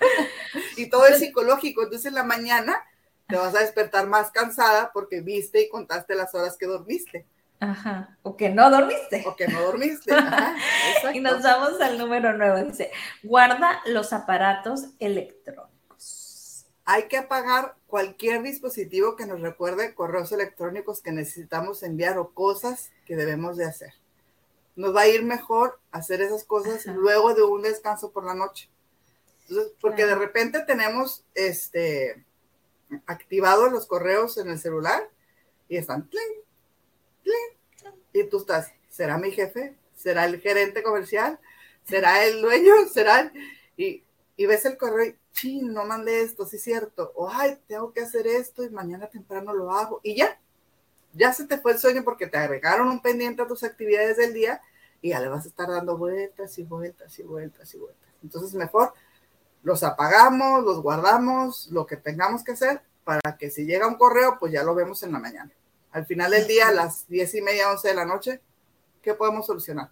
y 0.76 0.88
todo 0.88 1.06
es 1.06 1.18
psicológico. 1.18 1.82
Entonces, 1.82 2.06
en 2.06 2.14
la 2.14 2.24
mañana 2.24 2.82
te 3.28 3.36
vas 3.36 3.54
a 3.54 3.60
despertar 3.60 4.06
más 4.06 4.30
cansada 4.30 4.90
porque 4.92 5.20
viste 5.20 5.62
y 5.62 5.68
contaste 5.68 6.14
las 6.14 6.34
horas 6.34 6.56
que 6.56 6.66
dormiste. 6.66 7.26
Ajá. 7.60 8.16
O 8.22 8.36
que 8.36 8.50
no 8.50 8.70
dormiste. 8.70 9.24
O 9.26 9.36
que 9.36 9.48
no 9.48 9.60
dormiste. 9.60 10.14
y 11.14 11.20
nos 11.20 11.42
vamos 11.42 11.80
al 11.80 11.98
número 11.98 12.36
nuevo. 12.36 12.58
Dice, 12.64 12.90
guarda 13.22 13.80
los 13.86 14.12
aparatos 14.12 14.86
electrónicos. 14.98 15.77
Hay 16.90 17.06
que 17.06 17.18
apagar 17.18 17.76
cualquier 17.86 18.42
dispositivo 18.42 19.14
que 19.14 19.26
nos 19.26 19.42
recuerde 19.42 19.92
correos 19.92 20.32
electrónicos 20.32 21.02
que 21.02 21.12
necesitamos 21.12 21.82
enviar 21.82 22.16
o 22.16 22.30
cosas 22.30 22.90
que 23.04 23.14
debemos 23.14 23.58
de 23.58 23.66
hacer. 23.66 23.92
Nos 24.74 24.96
va 24.96 25.02
a 25.02 25.08
ir 25.08 25.22
mejor 25.22 25.78
hacer 25.90 26.22
esas 26.22 26.44
cosas 26.44 26.86
luego 26.86 27.34
de 27.34 27.42
un 27.42 27.60
descanso 27.60 28.10
por 28.10 28.24
la 28.24 28.32
noche. 28.32 28.70
Entonces, 29.42 29.74
porque 29.82 30.06
de 30.06 30.14
repente 30.14 30.60
tenemos 30.60 31.26
este 31.34 32.24
activados 33.04 33.70
los 33.70 33.84
correos 33.84 34.38
en 34.38 34.48
el 34.48 34.58
celular 34.58 35.10
y 35.68 35.76
están 35.76 36.08
y 38.14 38.24
tú 38.24 38.38
estás, 38.38 38.72
¿será 38.88 39.18
mi 39.18 39.30
jefe? 39.30 39.76
¿Será 39.94 40.24
el 40.24 40.40
gerente 40.40 40.82
comercial? 40.82 41.38
¿Será 41.84 42.24
el 42.24 42.40
dueño? 42.40 42.72
¿Será? 42.90 43.30
Y, 43.76 44.04
y 44.38 44.46
ves 44.46 44.64
el 44.64 44.78
correo 44.78 45.04
y, 45.06 45.16
no 45.42 45.84
mandé 45.84 46.22
esto, 46.22 46.46
sí 46.46 46.56
es 46.56 46.62
cierto. 46.62 47.12
O, 47.14 47.28
ay, 47.30 47.58
tengo 47.66 47.92
que 47.92 48.00
hacer 48.00 48.26
esto 48.26 48.64
y 48.64 48.70
mañana 48.70 49.06
temprano 49.06 49.52
lo 49.52 49.72
hago. 49.72 50.00
Y 50.02 50.16
ya, 50.16 50.40
ya 51.12 51.32
se 51.32 51.46
te 51.46 51.58
fue 51.58 51.72
el 51.72 51.78
sueño 51.78 52.04
porque 52.04 52.26
te 52.26 52.38
agregaron 52.38 52.88
un 52.88 53.00
pendiente 53.00 53.42
a 53.42 53.46
tus 53.46 53.64
actividades 53.64 54.16
del 54.16 54.34
día 54.34 54.60
y 55.00 55.10
ya 55.10 55.20
le 55.20 55.28
vas 55.28 55.44
a 55.44 55.48
estar 55.48 55.68
dando 55.68 55.96
vueltas 55.96 56.58
y 56.58 56.64
vueltas 56.64 57.18
y 57.18 57.22
vueltas 57.22 57.74
y 57.74 57.78
vueltas. 57.78 58.08
Entonces, 58.22 58.54
mejor 58.54 58.92
los 59.62 59.82
apagamos, 59.82 60.64
los 60.64 60.82
guardamos, 60.82 61.68
lo 61.70 61.86
que 61.86 61.96
tengamos 61.96 62.44
que 62.44 62.52
hacer 62.52 62.82
para 63.04 63.36
que 63.38 63.50
si 63.50 63.64
llega 63.64 63.86
un 63.86 63.96
correo, 63.96 64.36
pues 64.38 64.52
ya 64.52 64.62
lo 64.62 64.74
vemos 64.74 65.02
en 65.02 65.12
la 65.12 65.18
mañana. 65.18 65.50
Al 65.92 66.04
final 66.04 66.30
del 66.30 66.46
día, 66.46 66.68
a 66.68 66.72
las 66.72 67.08
diez 67.08 67.34
y 67.34 67.40
media, 67.40 67.70
once 67.70 67.88
de 67.88 67.94
la 67.94 68.04
noche, 68.04 68.42
¿qué 69.00 69.14
podemos 69.14 69.46
solucionar? 69.46 69.90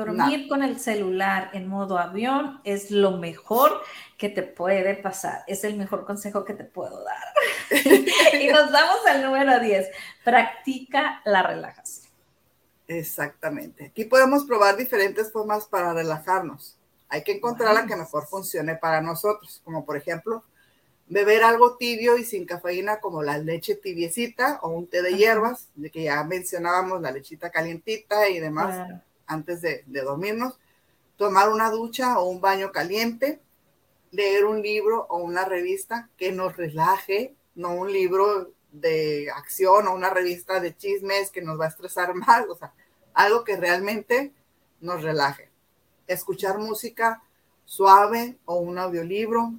Dormir 0.00 0.48
con 0.48 0.62
el 0.62 0.80
celular 0.80 1.50
en 1.52 1.68
modo 1.68 1.98
avión 1.98 2.60
es 2.64 2.90
lo 2.90 3.18
mejor 3.18 3.82
que 4.16 4.30
te 4.30 4.42
puede 4.42 4.94
pasar. 4.94 5.44
Es 5.46 5.62
el 5.64 5.76
mejor 5.76 6.06
consejo 6.06 6.42
que 6.42 6.54
te 6.54 6.64
puedo 6.64 7.04
dar. 7.04 7.24
y 8.40 8.48
nos 8.48 8.72
damos 8.72 9.06
al 9.06 9.22
número 9.22 9.60
10. 9.60 9.88
Practica 10.24 11.20
la 11.26 11.42
relajación. 11.42 12.10
Exactamente. 12.88 13.86
Aquí 13.86 14.06
podemos 14.06 14.44
probar 14.44 14.78
diferentes 14.78 15.30
formas 15.30 15.66
para 15.66 15.92
relajarnos. 15.92 16.78
Hay 17.10 17.22
que 17.22 17.32
encontrar 17.32 17.74
la 17.74 17.86
que 17.86 17.94
mejor 17.94 18.26
funcione 18.26 18.76
para 18.76 19.02
nosotros, 19.02 19.60
como 19.64 19.84
por 19.84 19.98
ejemplo 19.98 20.44
beber 21.10 21.42
algo 21.42 21.76
tibio 21.76 22.16
y 22.16 22.24
sin 22.24 22.46
cafeína 22.46 23.00
como 23.00 23.22
la 23.22 23.36
leche 23.36 23.74
tibiecita 23.74 24.60
o 24.62 24.70
un 24.70 24.86
té 24.86 25.02
de 25.02 25.16
hierbas, 25.16 25.68
de 25.74 25.90
que 25.90 26.04
ya 26.04 26.22
mencionábamos 26.24 27.02
la 27.02 27.10
lechita 27.10 27.50
calientita 27.50 28.28
y 28.28 28.38
demás 28.38 28.88
antes 29.30 29.62
de, 29.62 29.84
dormirnos, 29.86 30.58
tomar 31.16 31.50
una 31.50 31.70
ducha 31.70 32.18
o 32.18 32.28
un 32.28 32.40
baño 32.40 32.72
caliente, 32.72 33.40
leer 34.10 34.44
un 34.44 34.60
libro 34.60 35.06
o 35.08 35.18
una 35.18 35.44
revista 35.44 36.10
que 36.16 36.32
nos 36.32 36.56
relaje, 36.56 37.36
no 37.54 37.74
un 37.74 37.92
libro 37.92 38.52
de 38.72 39.30
acción 39.30 39.86
o 39.86 39.94
una 39.94 40.10
revista 40.10 40.58
de 40.58 40.76
chismes 40.76 41.30
que 41.30 41.42
nos 41.42 41.58
va 41.58 41.66
a 41.66 41.68
estresar 41.68 42.14
más, 42.26 42.46
o 42.48 42.56
sea, 42.56 42.74
algo 43.14 43.44
que 43.44 43.56
realmente 43.56 44.32
nos 44.80 45.02
relaje. 45.02 45.48
Escuchar 46.08 46.58
música 46.58 47.22
suave 47.64 48.36
o 48.46 48.56
un 48.56 48.78
audiolibro, 48.78 49.52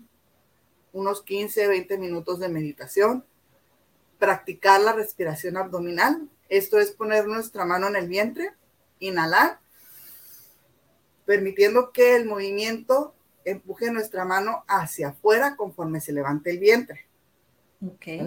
unos 0.91 1.22
15, 1.22 1.67
20 1.67 1.97
minutos 1.97 2.39
de 2.39 2.49
meditación, 2.49 3.24
practicar 4.19 4.82
la 4.82 4.91
respiración 4.91 5.55
abdominal. 5.55 6.28
Esto 6.49 6.78
es 6.78 6.91
poner 6.91 7.26
nuestra 7.26 7.63
mano 7.63 7.88
en 7.88 7.95
el 7.95 8.09
vientre, 8.09 8.53
inhalar, 8.99 9.61
permitiendo 11.26 11.91
que 11.91 12.15
el 12.15 12.26
movimiento 12.26 13.13
empuje 13.45 13.91
nuestra 13.91 14.26
mano 14.26 14.63
hacia 14.67 15.09
afuera 15.09 15.55
conforme 15.55 15.99
se 15.99 16.13
levante 16.13 16.51
el 16.51 16.59
vientre. 16.59 17.05
Okay. 17.95 18.26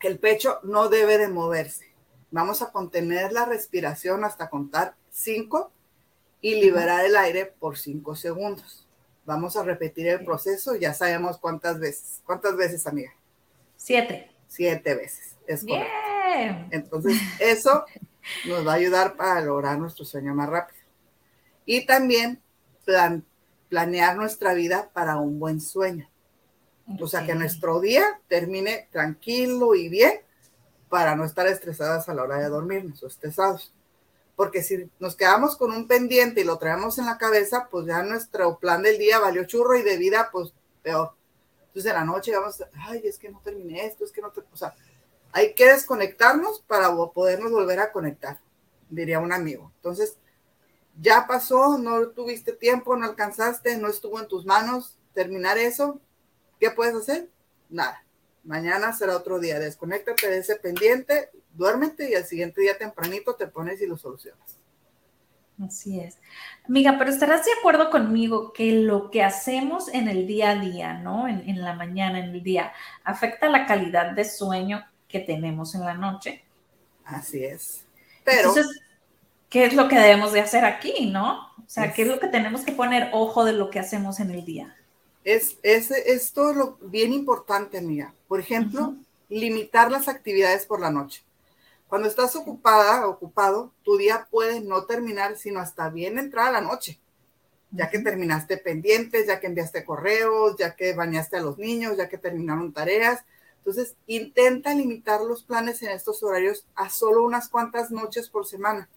El 0.00 0.18
pecho 0.18 0.60
no 0.62 0.88
debe 0.88 1.16
de 1.16 1.28
moverse. 1.28 1.86
Vamos 2.30 2.60
a 2.62 2.70
contener 2.72 3.32
la 3.32 3.46
respiración 3.46 4.24
hasta 4.24 4.50
contar 4.50 4.94
5 5.10 5.70
y 6.40 6.56
liberar 6.56 7.04
el 7.04 7.16
aire 7.16 7.46
por 7.46 7.78
5 7.78 8.14
segundos. 8.16 8.86
Vamos 9.24 9.56
a 9.56 9.62
repetir 9.62 10.08
el 10.08 10.24
proceso, 10.24 10.76
ya 10.76 10.92
sabemos 10.92 11.38
cuántas 11.38 11.80
veces. 11.80 12.20
¿Cuántas 12.26 12.56
veces, 12.56 12.86
amiga? 12.86 13.14
Siete. 13.76 14.30
Siete 14.48 14.94
veces, 14.94 15.36
es 15.46 15.64
correcto. 15.64 16.68
Entonces, 16.70 17.14
eso 17.40 17.84
nos 18.46 18.66
va 18.66 18.72
a 18.72 18.76
ayudar 18.76 19.16
para 19.16 19.40
lograr 19.40 19.78
nuestro 19.78 20.04
sueño 20.04 20.34
más 20.34 20.48
rápido. 20.48 20.73
Y 21.66 21.86
también 21.86 22.42
planear 23.68 24.16
nuestra 24.16 24.54
vida 24.54 24.90
para 24.92 25.16
un 25.16 25.38
buen 25.38 25.60
sueño. 25.60 26.08
O 27.00 27.06
sea, 27.06 27.24
que 27.24 27.34
nuestro 27.34 27.80
día 27.80 28.20
termine 28.28 28.88
tranquilo 28.92 29.74
y 29.74 29.88
bien 29.88 30.20
para 30.88 31.16
no 31.16 31.24
estar 31.24 31.46
estresadas 31.46 32.08
a 32.08 32.14
la 32.14 32.22
hora 32.22 32.38
de 32.38 32.48
dormirnos 32.48 33.02
o 33.02 33.06
estresados. 33.06 33.72
porque 34.36 34.62
si 34.62 34.90
nos 34.98 35.14
quedamos 35.14 35.56
con 35.56 35.70
un 35.70 35.86
pendiente 35.86 36.40
y 36.40 36.44
lo 36.44 36.58
traemos 36.58 36.98
en 36.98 37.06
la 37.06 37.18
cabeza, 37.18 37.68
pues 37.70 37.86
ya 37.86 38.02
nuestro 38.02 38.58
plan 38.58 38.82
del 38.82 38.98
día 38.98 39.20
valió 39.20 39.44
churro 39.44 39.76
y 39.76 39.82
de 39.82 39.96
vida, 39.96 40.28
pues 40.32 40.52
peor. 40.82 41.12
Entonces 41.68 41.90
en 41.90 41.96
la 41.96 42.04
noche 42.04 42.36
vamos, 42.36 42.62
ay, 42.86 43.02
es 43.04 43.18
que 43.18 43.28
no 43.28 43.40
terminé 43.44 43.86
esto, 43.86 44.04
es 44.04 44.10
que 44.10 44.20
no, 44.20 44.30
te... 44.30 44.40
o 44.40 44.56
sea, 44.56 44.74
hay 45.32 45.54
que 45.54 45.66
desconectarnos 45.70 46.60
para 46.66 46.94
podernos 47.12 47.52
volver 47.52 47.80
a 47.80 47.92
conectar, 47.92 48.40
diría 48.88 49.20
un 49.20 49.32
amigo. 49.32 49.72
Entonces, 49.76 50.16
ya 51.00 51.26
pasó, 51.26 51.78
no 51.78 52.08
tuviste 52.08 52.52
tiempo, 52.52 52.96
no 52.96 53.06
alcanzaste, 53.06 53.76
no 53.78 53.88
estuvo 53.88 54.20
en 54.20 54.28
tus 54.28 54.44
manos 54.46 54.98
terminar 55.12 55.58
eso, 55.58 56.00
¿qué 56.58 56.70
puedes 56.70 56.94
hacer? 56.94 57.28
Nada. 57.68 58.04
Mañana 58.44 58.92
será 58.92 59.16
otro 59.16 59.40
día. 59.40 59.58
Desconéctate 59.58 60.28
de 60.28 60.38
ese 60.38 60.56
pendiente, 60.56 61.30
duérmete 61.54 62.10
y 62.10 62.14
al 62.14 62.24
siguiente 62.24 62.60
día 62.60 62.76
tempranito 62.76 63.34
te 63.36 63.46
pones 63.46 63.80
y 63.80 63.86
lo 63.86 63.96
solucionas. 63.96 64.58
Así 65.64 66.00
es. 66.00 66.18
Amiga, 66.68 66.96
pero 66.98 67.10
estarás 67.10 67.44
de 67.44 67.52
acuerdo 67.52 67.88
conmigo 67.88 68.52
que 68.52 68.72
lo 68.72 69.10
que 69.10 69.22
hacemos 69.22 69.88
en 69.88 70.08
el 70.08 70.26
día 70.26 70.50
a 70.50 70.56
día, 70.56 70.94
¿no? 70.94 71.28
En, 71.28 71.48
en, 71.48 71.62
la 71.62 71.74
mañana, 71.74 72.18
en 72.18 72.34
el 72.34 72.42
día, 72.42 72.72
afecta 73.04 73.48
la 73.48 73.64
calidad 73.64 74.12
de 74.12 74.24
sueño 74.24 74.84
que 75.08 75.20
tenemos 75.20 75.74
en 75.76 75.82
la 75.82 75.94
noche. 75.94 76.44
Así 77.04 77.44
es. 77.44 77.84
Pero. 78.24 78.48
Entonces, 78.48 78.80
¿qué 79.54 79.66
es 79.66 79.74
lo 79.74 79.86
que 79.86 79.94
debemos 79.94 80.32
de 80.32 80.40
hacer 80.40 80.64
aquí, 80.64 81.06
no? 81.12 81.46
O 81.58 81.68
sea, 81.68 81.92
¿qué 81.92 82.02
es 82.02 82.08
lo 82.08 82.18
que 82.18 82.26
tenemos 82.26 82.62
que 82.62 82.72
poner 82.72 83.10
ojo 83.12 83.44
de 83.44 83.52
lo 83.52 83.70
que 83.70 83.78
hacemos 83.78 84.18
en 84.18 84.32
el 84.32 84.44
día? 84.44 84.76
Es, 85.22 85.58
es 85.62 85.92
esto 85.92 86.50
es 86.50 86.56
lo 86.56 86.76
bien 86.80 87.12
importante, 87.12 87.78
amiga. 87.78 88.12
Por 88.26 88.40
ejemplo, 88.40 88.96
limitar 89.28 89.92
las 89.92 90.08
actividades 90.08 90.66
por 90.66 90.80
la 90.80 90.90
noche. 90.90 91.22
Cuando 91.86 92.08
estás 92.08 92.34
ocupada, 92.34 93.06
ocupado, 93.06 93.70
tu 93.84 93.96
día 93.96 94.26
puede 94.28 94.60
no 94.60 94.86
terminar 94.86 95.36
sino 95.36 95.60
hasta 95.60 95.88
bien 95.88 96.18
entrada 96.18 96.50
la 96.50 96.60
noche, 96.60 96.98
ya 97.70 97.90
que 97.90 98.00
terminaste 98.00 98.56
pendientes, 98.56 99.28
ya 99.28 99.38
que 99.38 99.46
enviaste 99.46 99.84
correos, 99.84 100.56
ya 100.58 100.74
que 100.74 100.94
bañaste 100.94 101.36
a 101.36 101.42
los 101.42 101.58
niños, 101.58 101.96
ya 101.96 102.08
que 102.08 102.18
terminaron 102.18 102.72
tareas. 102.72 103.24
Entonces, 103.58 103.94
intenta 104.08 104.74
limitar 104.74 105.20
los 105.20 105.44
planes 105.44 105.80
en 105.84 105.90
estos 105.90 106.24
horarios 106.24 106.66
a 106.74 106.90
solo 106.90 107.22
unas 107.22 107.48
cuantas 107.48 107.92
noches 107.92 108.28
por 108.28 108.46
semana. 108.46 108.88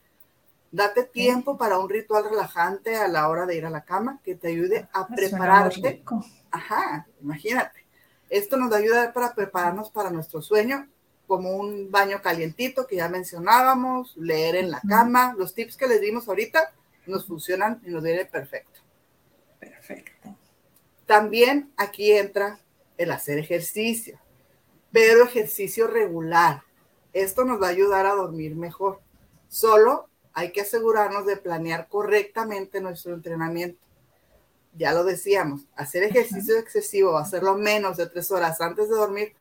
Date 0.72 1.04
tiempo 1.04 1.58
para 1.58 1.80
un 1.80 1.90
ritual 1.90 2.26
relajante 2.30 2.96
a 2.98 3.08
la 3.08 3.30
hora 3.30 3.46
de 3.46 3.56
ir 3.56 3.66
a 3.66 3.70
la 3.70 3.86
cama 3.86 4.20
que 4.24 4.36
te 4.36 4.50
ayude 4.50 4.88
a 4.92 5.08
prepararte. 5.08 6.04
Ajá, 6.52 7.08
imagínate. 7.22 7.86
Esto 8.30 8.58
nos 8.58 8.74
ayuda 8.74 9.14
para 9.14 9.34
prepararnos 9.34 9.90
para 9.90 10.10
nuestro 10.10 10.42
sueño 10.42 10.88
como 11.28 11.52
un 11.52 11.92
baño 11.92 12.22
calientito 12.22 12.88
que 12.88 12.98
ya 12.98 13.10
mencionábamos, 13.10 14.16
leer 14.18 14.56
en 14.56 14.72
la 14.72 14.82
cama. 14.82 15.36
Los 15.38 15.54
tips 15.54 15.78
que 15.78 15.88
les 15.88 16.02
dimos 16.02 16.28
ahorita 16.28 16.74
nos 17.06 17.26
funcionan 17.26 17.82
y 17.86 17.90
nos 17.90 18.04
viene 18.04 18.26
perfecto. 18.26 18.80
Perfecto. 19.60 20.36
También 21.06 21.72
aquí 21.78 22.12
entra 22.12 22.60
el 22.98 23.12
hacer 23.12 23.38
ejercicio, 23.40 24.20
pero 24.92 25.24
ejercicio 25.24 25.88
regular. 25.88 26.64
Esto 27.14 27.46
nos 27.46 27.62
va 27.62 27.68
a 27.68 27.72
ayudar 27.72 28.06
a 28.06 28.14
dormir 28.14 28.56
mejor. 28.56 29.02
Solo 29.48 30.10
hay 30.38 30.52
que 30.52 30.62
asegurarnos 30.62 31.26
de 31.26 31.36
planear 31.36 31.88
correctamente 31.88 32.80
nuestro 32.80 33.16
entrenamiento. 33.16 33.82
Ya 34.78 34.94
lo 34.94 35.04
decíamos, 35.04 35.62
hacer 35.76 36.04
ejercicio 36.04 36.60
excesivo, 36.60 37.18
hacerlo 37.18 37.58
menos 37.58 37.98
de 37.98 38.06
tres 38.06 38.30
horas 38.30 38.62
antes 38.62 38.88
de 38.88 38.96
dormir, 38.96 39.34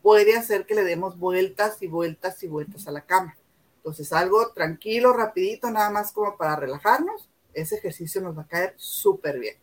puede 0.00 0.36
hacer 0.36 0.64
que 0.64 0.76
le 0.76 0.84
demos 0.84 1.18
vueltas 1.18 1.82
y 1.82 1.88
vueltas 1.88 2.40
y 2.44 2.46
vueltas 2.46 2.86
a 2.86 2.92
la 2.92 3.00
cama. 3.00 3.36
Entonces, 3.78 4.12
algo 4.12 4.52
tranquilo, 4.52 5.12
rapidito, 5.12 5.68
nada 5.72 5.90
más 5.90 6.12
como 6.12 6.36
para 6.36 6.54
relajarnos, 6.54 7.28
ese 7.52 7.74
ejercicio 7.74 8.20
nos 8.20 8.38
va 8.38 8.42
a 8.42 8.46
caer 8.46 8.74
súper 8.76 9.40
bien. 9.40 9.56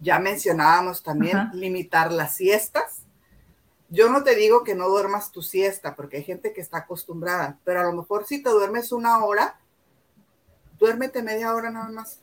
Ya 0.00 0.18
mencionábamos 0.18 1.02
también 1.02 1.50
limitar 1.52 2.10
las 2.10 2.36
siestas. 2.36 3.02
Yo 3.94 4.08
no 4.08 4.24
te 4.24 4.34
digo 4.34 4.64
que 4.64 4.74
no 4.74 4.88
duermas 4.88 5.30
tu 5.30 5.40
siesta, 5.40 5.94
porque 5.94 6.16
hay 6.16 6.24
gente 6.24 6.52
que 6.52 6.60
está 6.60 6.78
acostumbrada, 6.78 7.60
pero 7.62 7.78
a 7.78 7.84
lo 7.84 7.92
mejor 7.92 8.26
si 8.26 8.42
te 8.42 8.50
duermes 8.50 8.90
una 8.90 9.24
hora, 9.24 9.60
duérmete 10.80 11.22
media 11.22 11.54
hora 11.54 11.70
nada 11.70 11.90
más. 11.90 12.20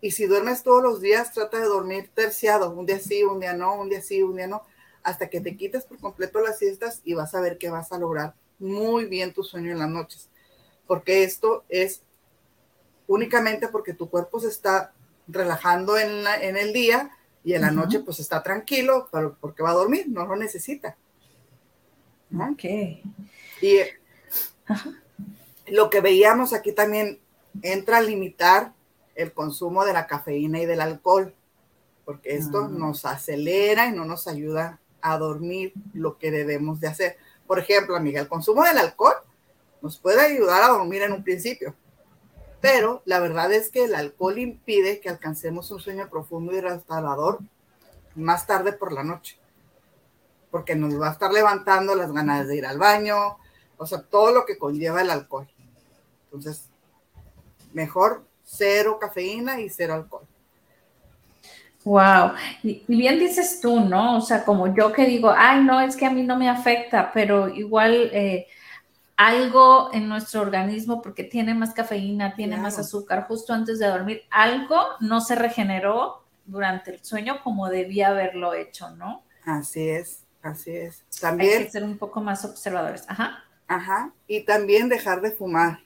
Y 0.00 0.12
si 0.12 0.24
duermes 0.24 0.62
todos 0.62 0.82
los 0.82 1.02
días, 1.02 1.34
trata 1.34 1.58
de 1.58 1.66
dormir 1.66 2.10
terciado, 2.14 2.70
un 2.70 2.86
día 2.86 2.98
sí, 3.00 3.22
un 3.22 3.38
día 3.38 3.52
no, 3.52 3.74
un 3.74 3.90
día 3.90 4.00
sí, 4.00 4.22
un 4.22 4.34
día 4.34 4.46
no, 4.46 4.62
hasta 5.02 5.28
que 5.28 5.42
te 5.42 5.58
quites 5.58 5.84
por 5.84 5.98
completo 5.98 6.40
las 6.40 6.58
siestas 6.58 7.02
y 7.04 7.12
vas 7.12 7.34
a 7.34 7.42
ver 7.42 7.58
que 7.58 7.68
vas 7.68 7.92
a 7.92 7.98
lograr 7.98 8.34
muy 8.58 9.04
bien 9.04 9.34
tu 9.34 9.44
sueño 9.44 9.72
en 9.72 9.78
las 9.78 9.90
noches. 9.90 10.30
Porque 10.86 11.22
esto 11.22 11.64
es 11.68 12.00
únicamente 13.06 13.68
porque 13.68 13.92
tu 13.92 14.08
cuerpo 14.08 14.40
se 14.40 14.48
está 14.48 14.94
relajando 15.28 15.98
en, 15.98 16.26
en 16.40 16.56
el 16.56 16.72
día 16.72 17.10
y 17.42 17.54
en 17.54 17.62
la 17.62 17.68
uh 17.68 17.70
-huh. 17.70 17.74
noche 17.74 18.00
pues 18.00 18.20
está 18.20 18.42
tranquilo 18.42 19.08
pero 19.10 19.36
porque 19.40 19.62
va 19.62 19.70
a 19.70 19.74
dormir, 19.74 20.06
no 20.08 20.26
lo 20.26 20.36
necesita. 20.36 20.96
¿no? 22.30 22.50
Ok. 22.52 22.64
Y 22.64 23.76
-huh. 24.66 25.00
lo 25.68 25.90
que 25.90 26.00
veíamos 26.00 26.52
aquí 26.52 26.72
también 26.72 27.18
entra 27.62 27.98
a 27.98 28.02
limitar 28.02 28.72
el 29.14 29.32
consumo 29.32 29.84
de 29.84 29.92
la 29.92 30.06
cafeína 30.06 30.60
y 30.60 30.66
del 30.66 30.80
alcohol, 30.80 31.34
porque 32.04 32.36
esto 32.36 32.62
uh 32.62 32.68
-huh. 32.68 32.78
nos 32.78 33.04
acelera 33.04 33.86
y 33.86 33.92
no 33.92 34.04
nos 34.04 34.26
ayuda 34.26 34.80
a 35.02 35.18
dormir 35.18 35.72
lo 35.92 36.18
que 36.18 36.30
debemos 36.30 36.80
de 36.80 36.88
hacer. 36.88 37.16
Por 37.46 37.58
ejemplo, 37.58 37.96
amiga, 37.96 38.20
el 38.20 38.28
consumo 38.28 38.62
del 38.62 38.78
alcohol 38.78 39.16
nos 39.82 39.98
puede 39.98 40.20
ayudar 40.20 40.62
a 40.62 40.68
dormir 40.68 41.02
en 41.02 41.12
un 41.12 41.24
principio, 41.24 41.74
pero 42.60 43.02
la 43.04 43.20
verdad 43.20 43.52
es 43.52 43.70
que 43.70 43.84
el 43.84 43.94
alcohol 43.94 44.38
impide 44.38 45.00
que 45.00 45.08
alcancemos 45.08 45.70
un 45.70 45.80
sueño 45.80 46.08
profundo 46.10 46.52
y 46.52 46.60
restaurador 46.60 47.38
más 48.14 48.46
tarde 48.46 48.72
por 48.72 48.92
la 48.92 49.02
noche, 49.02 49.38
porque 50.50 50.74
nos 50.74 51.00
va 51.00 51.08
a 51.08 51.12
estar 51.12 51.32
levantando 51.32 51.94
las 51.94 52.12
ganas 52.12 52.46
de 52.48 52.56
ir 52.56 52.66
al 52.66 52.78
baño, 52.78 53.38
o 53.78 53.86
sea, 53.86 54.02
todo 54.02 54.32
lo 54.32 54.44
que 54.44 54.58
conlleva 54.58 55.00
el 55.00 55.10
alcohol. 55.10 55.48
Entonces, 56.24 56.68
mejor 57.72 58.24
cero 58.44 58.98
cafeína 59.00 59.60
y 59.60 59.70
cero 59.70 59.94
alcohol. 59.94 60.26
Wow, 61.82 62.32
y 62.62 62.84
bien 62.88 63.18
dices 63.18 63.58
tú, 63.60 63.80
¿no? 63.80 64.18
O 64.18 64.20
sea, 64.20 64.44
como 64.44 64.74
yo 64.74 64.92
que 64.92 65.06
digo, 65.06 65.32
ay, 65.34 65.64
no, 65.64 65.80
es 65.80 65.96
que 65.96 66.04
a 66.04 66.10
mí 66.10 66.22
no 66.22 66.36
me 66.36 66.50
afecta, 66.50 67.10
pero 67.10 67.48
igual 67.48 68.10
eh, 68.12 68.46
algo 69.20 69.90
en 69.92 70.08
nuestro 70.08 70.40
organismo, 70.40 71.02
porque 71.02 71.24
tiene 71.24 71.52
más 71.52 71.74
cafeína, 71.74 72.34
tiene 72.36 72.52
claro. 72.52 72.62
más 72.62 72.78
azúcar, 72.78 73.26
justo 73.28 73.52
antes 73.52 73.78
de 73.78 73.86
dormir, 73.86 74.22
algo 74.30 74.78
no 75.00 75.20
se 75.20 75.34
regeneró 75.34 76.24
durante 76.46 76.92
el 76.92 77.04
sueño 77.04 77.42
como 77.44 77.68
debía 77.68 78.08
haberlo 78.08 78.54
hecho, 78.54 78.88
¿no? 78.96 79.22
Así 79.44 79.90
es, 79.90 80.24
así 80.40 80.70
es. 80.70 81.04
También 81.20 81.58
hay 81.58 81.64
que 81.64 81.70
ser 81.70 81.84
un 81.84 81.98
poco 81.98 82.22
más 82.22 82.46
observadores. 82.46 83.04
Ajá. 83.08 83.44
Ajá, 83.68 84.10
y 84.26 84.40
también 84.46 84.88
dejar 84.88 85.20
de 85.20 85.32
fumar. 85.32 85.80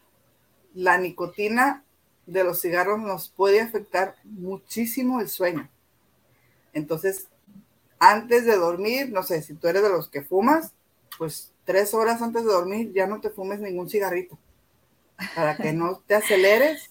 La 0.72 0.96
nicotina 0.96 1.82
de 2.26 2.44
los 2.44 2.60
cigarros 2.60 3.00
nos 3.00 3.30
puede 3.30 3.60
afectar 3.60 4.14
muchísimo 4.22 5.20
el 5.20 5.28
sueño. 5.28 5.68
Entonces, 6.72 7.26
antes 7.98 8.44
de 8.46 8.56
dormir, 8.56 9.10
no 9.10 9.24
sé, 9.24 9.42
si 9.42 9.54
tú 9.54 9.66
eres 9.66 9.82
de 9.82 9.88
los 9.88 10.08
que 10.08 10.22
fumas, 10.22 10.72
pues 11.18 11.52
tres 11.64 11.94
horas 11.94 12.20
antes 12.22 12.44
de 12.44 12.52
dormir 12.52 12.92
ya 12.92 13.06
no 13.06 13.20
te 13.20 13.30
fumes 13.30 13.60
ningún 13.60 13.88
cigarrito 13.88 14.38
para 15.34 15.56
que 15.56 15.72
no 15.72 16.02
te 16.06 16.14
aceleres 16.14 16.90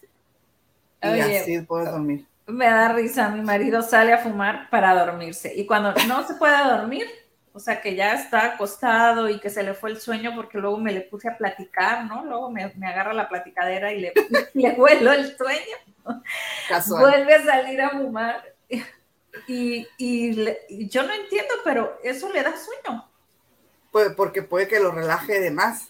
y 1.02 1.08
Oye, 1.08 1.40
así 1.40 1.62
puedes 1.62 1.92
dormir. 1.92 2.26
Me 2.48 2.66
da 2.66 2.94
risa, 2.94 3.30
mi 3.30 3.42
marido 3.42 3.82
sale 3.82 4.14
a 4.14 4.20
fumar 4.20 4.70
para 4.70 4.94
dormirse 4.94 5.54
y 5.56 5.66
cuando 5.66 5.94
no 6.08 6.26
se 6.26 6.36
puede 6.36 6.58
dormir, 6.64 7.06
o 7.52 7.60
sea 7.60 7.82
que 7.82 7.96
ya 7.96 8.14
está 8.14 8.46
acostado 8.46 9.30
y 9.30 9.40
que 9.40 9.50
se 9.50 9.64
le 9.64 9.74
fue 9.74 9.92
el 9.92 10.00
sueño 10.00 10.34
porque 10.36 10.58
luego 10.58 10.78
me 10.78 10.94
le 10.94 11.02
puse 11.02 11.28
a 11.30 11.38
platicar, 11.38 12.06
¿no? 12.06 12.24
Luego 12.24 12.50
me, 12.50 12.74
me 12.76 12.88
agarra 12.88 13.14
la 13.14 13.28
platicadera 13.28 13.92
y 13.92 14.00
le, 14.00 14.14
le 14.54 14.72
vuelo 14.72 15.12
el 15.12 15.36
sueño. 15.38 16.18
Casual. 16.70 17.02
Vuelve 17.02 17.36
a 17.36 17.44
salir 17.44 17.82
a 17.82 17.90
fumar 17.92 18.44
y, 19.48 19.88
y, 19.98 20.88
yo 20.88 21.04
no 21.04 21.14
entiendo, 21.14 21.54
pero 21.64 22.00
eso 22.04 22.32
le 22.32 22.44
da 22.44 22.54
sueño. 22.56 23.10
Pues 23.94 24.12
porque 24.16 24.42
puede 24.42 24.68
que 24.68 24.80
lo 24.80 24.92
relaje 24.92 25.40
de 25.40 25.52
más. 25.52 25.90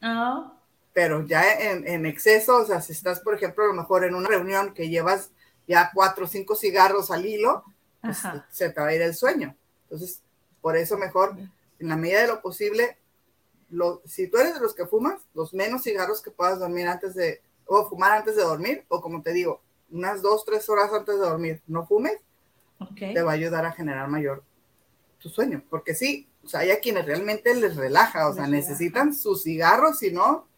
Ah. 0.00 0.54
Pero 0.92 1.26
ya 1.26 1.52
en, 1.52 1.86
en, 1.86 2.06
exceso, 2.06 2.58
o 2.58 2.64
sea, 2.64 2.80
si 2.80 2.92
estás, 2.92 3.18
por 3.18 3.34
ejemplo, 3.34 3.64
a 3.64 3.66
lo 3.66 3.74
mejor 3.74 4.04
en 4.04 4.14
una 4.14 4.28
reunión 4.28 4.72
que 4.72 4.88
llevas 4.88 5.32
ya 5.66 5.90
cuatro 5.92 6.26
o 6.26 6.28
cinco 6.28 6.54
cigarros 6.54 7.10
al 7.10 7.26
hilo, 7.26 7.64
pues 8.00 8.22
se 8.50 8.70
te 8.70 8.80
va 8.80 8.86
a 8.86 8.94
ir 8.94 9.02
el 9.02 9.16
sueño. 9.16 9.56
Entonces, 9.82 10.22
por 10.60 10.76
eso 10.76 10.96
mejor, 10.96 11.36
en 11.80 11.88
la 11.88 11.96
medida 11.96 12.20
de 12.20 12.28
lo 12.28 12.40
posible, 12.40 12.98
lo, 13.68 14.00
si 14.04 14.28
tú 14.28 14.38
eres 14.38 14.54
de 14.54 14.60
los 14.60 14.72
que 14.72 14.86
fumas, 14.86 15.20
los 15.34 15.52
menos 15.52 15.82
cigarros 15.82 16.22
que 16.22 16.30
puedas 16.30 16.60
dormir 16.60 16.86
antes 16.86 17.14
de, 17.14 17.42
o 17.66 17.88
fumar 17.88 18.12
antes 18.12 18.36
de 18.36 18.42
dormir, 18.42 18.84
o 18.88 19.00
como 19.00 19.22
te 19.22 19.32
digo, 19.32 19.60
unas 19.90 20.22
dos, 20.22 20.44
tres 20.44 20.68
horas 20.68 20.92
antes 20.92 21.16
de 21.16 21.26
dormir, 21.26 21.62
no 21.66 21.84
fumes, 21.84 22.20
okay. 22.78 23.12
te 23.12 23.22
va 23.22 23.32
a 23.32 23.34
ayudar 23.34 23.66
a 23.66 23.72
generar 23.72 24.06
mayor 24.08 24.44
tu 25.18 25.28
sueño. 25.28 25.64
Porque 25.68 25.96
sí, 25.96 26.29
o 26.44 26.48
sea, 26.48 26.60
hay 26.60 26.70
a 26.70 26.80
quienes 26.80 27.06
realmente 27.06 27.54
les 27.54 27.76
relaja, 27.76 28.28
o 28.28 28.34
sea, 28.34 28.46
les 28.46 28.66
necesitan 28.68 29.08
relaja. 29.08 29.22
sus 29.22 29.42
cigarros, 29.42 29.98
si 29.98 30.12
no, 30.12 30.48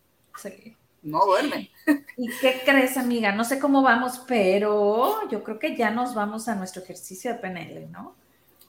Sí. 0.41 0.77
No 1.03 1.27
duermen. 1.27 1.69
¿Y 2.17 2.31
qué 2.41 2.63
crees, 2.65 2.97
amiga? 2.97 3.33
No 3.33 3.45
sé 3.45 3.59
cómo 3.59 3.83
vamos, 3.83 4.23
pero 4.27 5.29
yo 5.29 5.43
creo 5.43 5.59
que 5.59 5.77
ya 5.77 5.91
nos 5.91 6.15
vamos 6.15 6.47
a 6.49 6.55
nuestro 6.55 6.83
ejercicio 6.83 7.33
de 7.33 7.39
PNL, 7.41 7.91
¿no? 7.91 8.15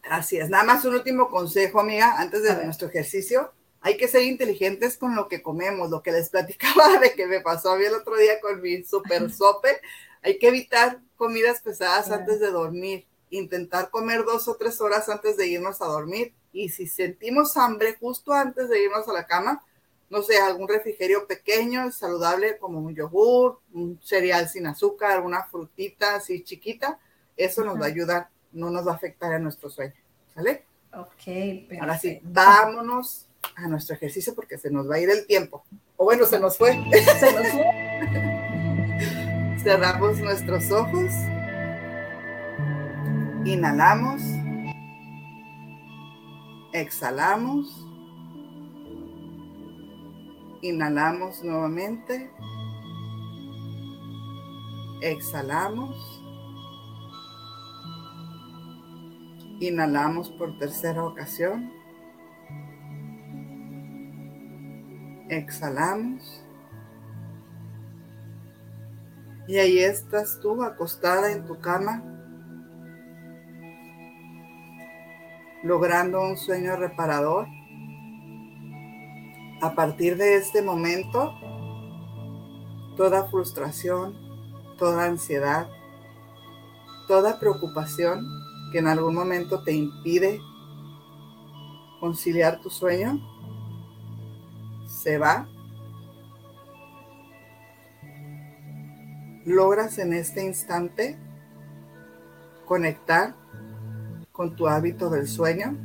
Así 0.09 0.37
es. 0.37 0.49
Nada 0.49 0.63
más 0.63 0.83
un 0.83 0.95
último 0.95 1.29
consejo, 1.29 1.79
amiga, 1.79 2.19
antes 2.19 2.43
de 2.43 2.65
nuestro 2.65 2.87
ejercicio. 2.87 3.53
Hay 3.81 3.97
que 3.97 4.07
ser 4.07 4.23
inteligentes 4.23 4.97
con 4.97 5.15
lo 5.15 5.27
que 5.27 5.41
comemos, 5.43 5.89
lo 5.89 6.01
que 6.01 6.11
les 6.11 6.29
platicaba 6.29 6.97
de 6.99 7.13
que 7.13 7.27
me 7.27 7.41
pasó 7.41 7.73
a 7.73 7.77
mí 7.77 7.85
el 7.85 7.93
otro 7.93 8.17
día 8.17 8.39
con 8.41 8.61
mi 8.61 8.83
super 8.83 9.31
sope. 9.31 9.79
Hay 10.23 10.39
que 10.39 10.47
evitar 10.47 10.99
comidas 11.17 11.61
pesadas 11.61 12.09
antes 12.09 12.39
de 12.39 12.49
dormir, 12.49 13.05
intentar 13.29 13.89
comer 13.91 14.23
dos 14.23 14.47
o 14.47 14.55
tres 14.55 14.81
horas 14.81 15.07
antes 15.09 15.37
de 15.37 15.47
irnos 15.47 15.81
a 15.81 15.85
dormir. 15.85 16.33
Y 16.53 16.69
si 16.69 16.87
sentimos 16.87 17.57
hambre 17.57 17.97
justo 17.99 18.31
antes 18.31 18.69
de 18.69 18.83
irnos 18.83 19.07
a 19.09 19.13
la 19.13 19.25
cama, 19.25 19.63
no 20.09 20.21
sé, 20.21 20.37
algún 20.37 20.67
refrigerio 20.67 21.25
pequeño, 21.25 21.91
saludable, 21.91 22.57
como 22.59 22.79
un 22.79 22.93
yogur, 22.93 23.59
un 23.73 23.99
cereal 24.01 24.47
sin 24.47 24.67
azúcar, 24.67 25.11
alguna 25.11 25.43
frutita 25.43 26.15
así 26.15 26.43
chiquita, 26.43 26.99
eso 27.35 27.65
nos 27.65 27.81
va 27.81 27.85
a 27.85 27.89
ayudar, 27.89 28.29
no 28.51 28.69
nos 28.69 28.87
va 28.87 28.91
a 28.91 28.95
afectar 28.95 29.33
a 29.33 29.39
nuestro 29.39 29.71
sueño. 29.71 29.95
¿Sale? 30.35 30.65
Ok, 30.93 31.71
Ahora 31.81 31.97
sí, 31.97 32.19
vámonos 32.21 33.27
a 33.55 33.67
nuestro 33.67 33.95
ejercicio 33.95 34.35
porque 34.35 34.59
se 34.59 34.69
nos 34.69 34.87
va 34.89 34.95
a 34.95 34.99
ir 34.99 35.09
el 35.09 35.25
tiempo. 35.25 35.65
O 35.97 36.05
bueno, 36.05 36.25
se 36.25 36.39
nos 36.39 36.57
fue. 36.57 36.73
Se 37.19 37.33
nos 37.33 37.47
fue. 37.49 37.65
Cerramos 39.63 40.19
nuestros 40.19 40.71
ojos. 40.71 41.11
Inhalamos. 43.45 44.21
Exhalamos. 46.73 47.87
Inhalamos 50.61 51.43
nuevamente. 51.43 52.31
Exhalamos. 55.01 56.23
Inhalamos 59.59 60.29
por 60.31 60.57
tercera 60.57 61.05
ocasión. 61.05 61.71
Exhalamos. 65.29 66.43
Y 69.47 69.57
ahí 69.57 69.79
estás 69.79 70.39
tú 70.41 70.63
acostada 70.63 71.31
en 71.31 71.45
tu 71.45 71.59
cama, 71.59 72.01
logrando 75.63 76.21
un 76.21 76.37
sueño 76.37 76.75
reparador. 76.75 77.47
A 79.61 79.73
partir 79.75 80.17
de 80.17 80.35
este 80.35 80.61
momento, 80.61 81.33
toda 82.97 83.29
frustración, 83.29 84.13
toda 84.77 85.05
ansiedad, 85.05 85.69
toda 87.07 87.39
preocupación 87.39 88.27
que 88.71 88.79
en 88.79 88.87
algún 88.87 89.15
momento 89.15 89.63
te 89.63 89.71
impide 89.71 90.41
conciliar 92.01 92.59
tu 92.59 92.69
sueño, 92.69 93.19
se 94.85 95.17
va. 95.17 95.47
Logras 99.45 99.97
en 99.97 100.13
este 100.13 100.43
instante 100.43 101.17
conectar 102.65 103.35
con 104.33 104.55
tu 104.55 104.67
hábito 104.67 105.11
del 105.11 105.27
sueño 105.27 105.77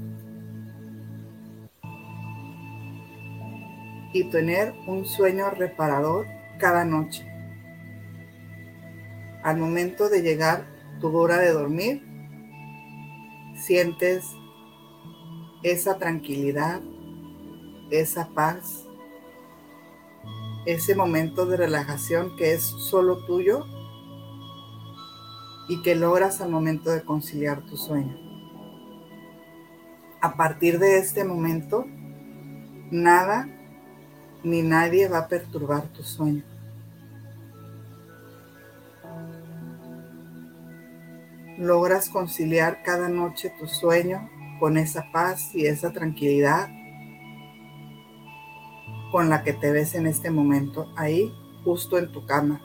y 4.14 4.24
tener 4.30 4.74
un 4.86 5.04
sueño 5.04 5.50
reparador 5.50 6.26
cada 6.58 6.84
noche. 6.86 7.26
Al 9.44 9.58
momento 9.58 10.08
de 10.08 10.22
llegar 10.22 10.66
tu 10.98 11.14
hora 11.14 11.36
de 11.36 11.52
dormir, 11.52 12.02
sientes 13.54 14.24
esa 15.62 15.98
tranquilidad, 15.98 16.80
esa 17.90 18.28
paz, 18.30 18.86
ese 20.64 20.94
momento 20.94 21.44
de 21.44 21.58
relajación 21.58 22.34
que 22.36 22.54
es 22.54 22.62
solo 22.62 23.26
tuyo 23.26 23.66
y 25.68 25.82
que 25.82 25.94
logras 25.94 26.40
al 26.40 26.50
momento 26.50 26.90
de 26.90 27.04
conciliar 27.04 27.60
tu 27.66 27.76
sueño. 27.76 28.27
A 30.20 30.34
partir 30.34 30.78
de 30.78 30.98
este 30.98 31.24
momento, 31.24 31.86
nada 32.90 33.48
ni 34.42 34.62
nadie 34.62 35.08
va 35.08 35.18
a 35.18 35.28
perturbar 35.28 35.88
tu 35.88 36.02
sueño. 36.02 36.44
Logras 41.58 42.08
conciliar 42.08 42.82
cada 42.82 43.08
noche 43.08 43.52
tu 43.58 43.66
sueño 43.66 44.28
con 44.60 44.76
esa 44.76 45.10
paz 45.12 45.54
y 45.54 45.66
esa 45.66 45.92
tranquilidad 45.92 46.68
con 49.10 49.28
la 49.28 49.42
que 49.42 49.52
te 49.52 49.70
ves 49.70 49.94
en 49.94 50.06
este 50.06 50.30
momento, 50.30 50.92
ahí, 50.96 51.32
justo 51.64 51.98
en 51.98 52.12
tu 52.12 52.26
cama. 52.26 52.60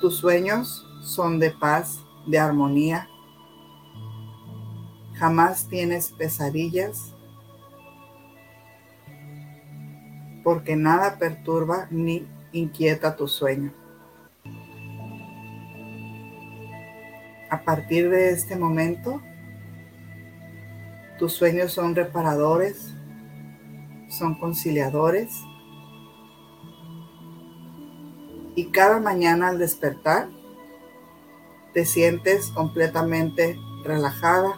Tus 0.00 0.16
sueños 0.16 0.86
son 1.02 1.38
de 1.38 1.50
paz, 1.50 2.00
de 2.26 2.38
armonía. 2.38 3.08
Jamás 5.22 5.68
tienes 5.68 6.10
pesadillas 6.10 7.14
porque 10.42 10.74
nada 10.74 11.16
perturba 11.16 11.86
ni 11.92 12.26
inquieta 12.50 13.14
tu 13.14 13.28
sueño. 13.28 13.72
A 17.48 17.62
partir 17.64 18.10
de 18.10 18.30
este 18.30 18.56
momento, 18.56 19.22
tus 21.20 21.34
sueños 21.34 21.72
son 21.72 21.94
reparadores, 21.94 22.92
son 24.08 24.34
conciliadores. 24.40 25.32
Y 28.56 28.72
cada 28.72 28.98
mañana 28.98 29.50
al 29.50 29.60
despertar, 29.60 30.28
te 31.74 31.84
sientes 31.84 32.48
completamente 32.48 33.56
relajada, 33.84 34.56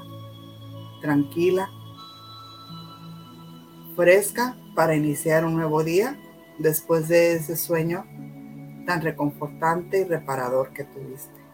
tranquila, 1.05 1.68
fresca 3.94 4.57
para 4.74 4.96
iniciar 4.96 5.44
un 5.44 5.55
nuevo 5.55 5.84
día 5.84 6.18
después 6.59 7.09
de 7.09 7.34
ese 7.34 7.57
sueño 7.57 8.07
tan 8.86 9.02
reconfortante 9.02 10.00
y 10.00 10.05
reparador 10.05 10.72
que 10.72 10.84
tuviste. 10.84 11.44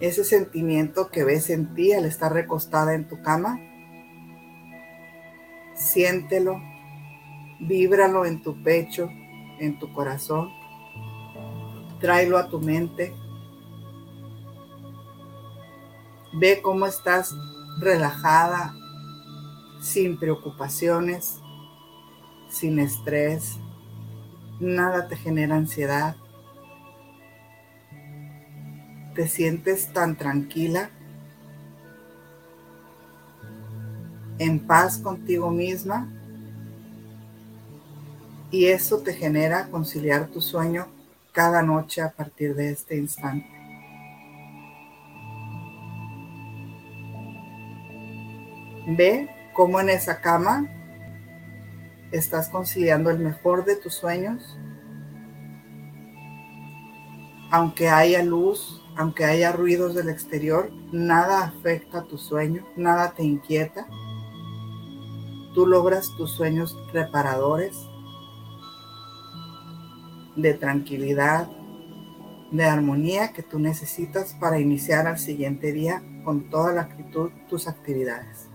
ese 0.00 0.24
sentimiento 0.24 1.10
que 1.10 1.22
ves 1.22 1.48
en 1.48 1.74
ti 1.74 1.92
al 1.92 2.04
estar 2.04 2.32
recostada 2.32 2.94
en 2.94 3.06
tu 3.06 3.22
cama, 3.22 3.60
siéntelo, 5.76 6.60
víbralo 7.60 8.26
en 8.26 8.42
tu 8.42 8.60
pecho, 8.64 9.08
en 9.60 9.78
tu 9.78 9.92
corazón, 9.92 10.50
tráelo 12.00 12.36
a 12.36 12.48
tu 12.48 12.60
mente. 12.60 13.14
Ve 16.34 16.60
cómo 16.62 16.86
estás 16.86 17.34
relajada, 17.78 18.74
sin 19.80 20.18
preocupaciones, 20.18 21.38
sin 22.48 22.78
estrés, 22.78 23.58
nada 24.60 25.08
te 25.08 25.16
genera 25.16 25.56
ansiedad. 25.56 26.16
Te 29.14 29.28
sientes 29.28 29.92
tan 29.92 30.16
tranquila, 30.16 30.90
en 34.38 34.58
paz 34.58 34.98
contigo 34.98 35.50
misma 35.50 36.08
y 38.50 38.66
eso 38.66 38.98
te 38.98 39.14
genera 39.14 39.68
conciliar 39.70 40.28
tu 40.28 40.40
sueño 40.40 40.88
cada 41.32 41.62
noche 41.62 42.02
a 42.02 42.10
partir 42.10 42.54
de 42.54 42.70
este 42.70 42.96
instante. 42.96 43.61
Ve 48.96 49.28
cómo 49.52 49.80
en 49.80 49.90
esa 49.90 50.20
cama 50.20 50.68
estás 52.10 52.48
conciliando 52.48 53.10
el 53.10 53.18
mejor 53.18 53.64
de 53.64 53.76
tus 53.76 53.94
sueños, 53.94 54.58
aunque 57.50 57.88
haya 57.88 58.22
luz 58.22 58.82
aunque 58.96 59.24
haya 59.24 59.52
ruidos 59.52 59.94
del 59.94 60.08
exterior, 60.08 60.70
nada 60.92 61.44
afecta 61.44 62.04
tu 62.04 62.18
sueño, 62.18 62.66
nada 62.76 63.12
te 63.12 63.24
inquieta. 63.24 63.86
Tú 65.54 65.66
logras 65.66 66.14
tus 66.16 66.30
sueños 66.32 66.76
reparadores 66.92 67.76
de 70.36 70.54
tranquilidad, 70.54 71.48
de 72.50 72.64
armonía 72.64 73.32
que 73.32 73.42
tú 73.42 73.58
necesitas 73.58 74.34
para 74.34 74.60
iniciar 74.60 75.06
al 75.06 75.18
siguiente 75.18 75.72
día 75.72 76.02
con 76.24 76.50
toda 76.50 76.72
la 76.72 76.82
actitud 76.82 77.30
tus 77.48 77.66
actividades. 77.66 78.51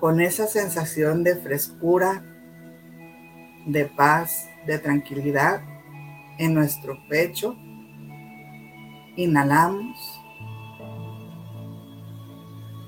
Con 0.00 0.22
esa 0.22 0.46
sensación 0.46 1.22
de 1.22 1.36
frescura, 1.36 2.24
de 3.66 3.84
paz, 3.84 4.48
de 4.66 4.78
tranquilidad 4.78 5.60
en 6.38 6.54
nuestro 6.54 6.98
pecho. 7.06 7.54
Inhalamos. 9.16 10.18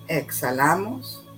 Exhalamos. 0.08 1.28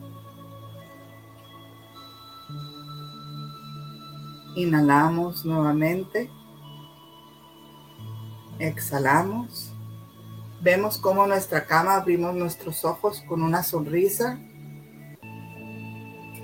Inhalamos 4.54 5.44
nuevamente. 5.44 6.30
Exhalamos. 8.60 9.72
Vemos 10.62 10.98
cómo 10.98 11.26
nuestra 11.26 11.66
cama 11.66 11.96
abrimos 11.96 12.32
nuestros 12.36 12.84
ojos 12.84 13.24
con 13.28 13.42
una 13.42 13.64
sonrisa 13.64 14.38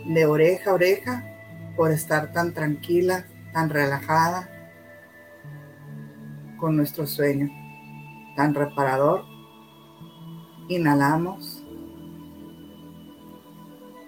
de 0.06 0.26
oreja 0.26 0.70
a 0.70 0.74
oreja 0.74 1.24
por 1.76 1.92
estar 1.92 2.32
tan 2.32 2.52
tranquila, 2.52 3.26
tan 3.52 3.70
relajada 3.70 4.48
con 6.58 6.76
nuestro 6.76 7.06
sueño, 7.06 7.48
tan 8.36 8.54
reparador. 8.54 9.24
Inhalamos. 10.68 11.64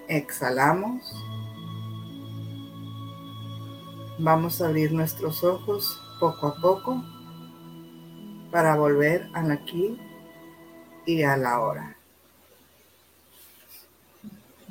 Exhalamos. 0.08 1.02
Vamos 4.18 4.60
a 4.60 4.68
abrir 4.68 4.92
nuestros 4.92 5.42
ojos 5.42 6.00
poco 6.20 6.48
a 6.48 6.54
poco 6.60 7.02
para 8.52 8.76
volver 8.76 9.28
al 9.32 9.50
aquí 9.50 9.98
y 11.06 11.22
a 11.22 11.36
la 11.36 11.60
hora. 11.60 11.91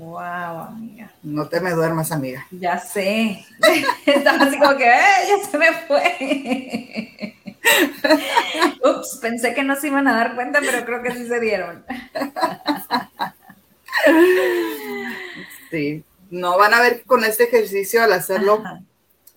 Wow, 0.02 0.64
amiga. 0.66 1.12
No 1.22 1.47
te 1.47 1.62
me 1.62 1.70
duermas, 1.72 2.12
amiga. 2.12 2.47
Ya 2.49 2.80
sé. 2.80 3.45
Estaba 4.08 4.45
así 4.45 4.58
como 4.58 4.76
que, 4.76 4.86
¡eh! 4.86 5.28
Ya 5.30 5.45
se 5.47 5.58
me 5.60 5.74
fue. 5.86 7.36
Ups, 8.84 9.20
pensé 9.22 9.54
que 9.54 9.64
no 9.64 9.76
se 9.76 9.89
iban 9.89 10.08
a 10.08 10.16
dar 10.16 10.34
cuenta, 10.34 10.60
pero 10.60 10.84
creo 10.86 11.04
que 11.04 11.12
sí 11.12 11.28
se 11.28 11.39
dieron. 11.39 11.86
Sí. 15.70 16.04
No 16.32 16.58
van 16.58 16.74
a 16.74 16.82
ver 16.82 17.04
con 17.04 17.24
este 17.24 17.43
ejercicio 17.43 18.02
al 18.02 18.14
hacerlo 18.14 18.64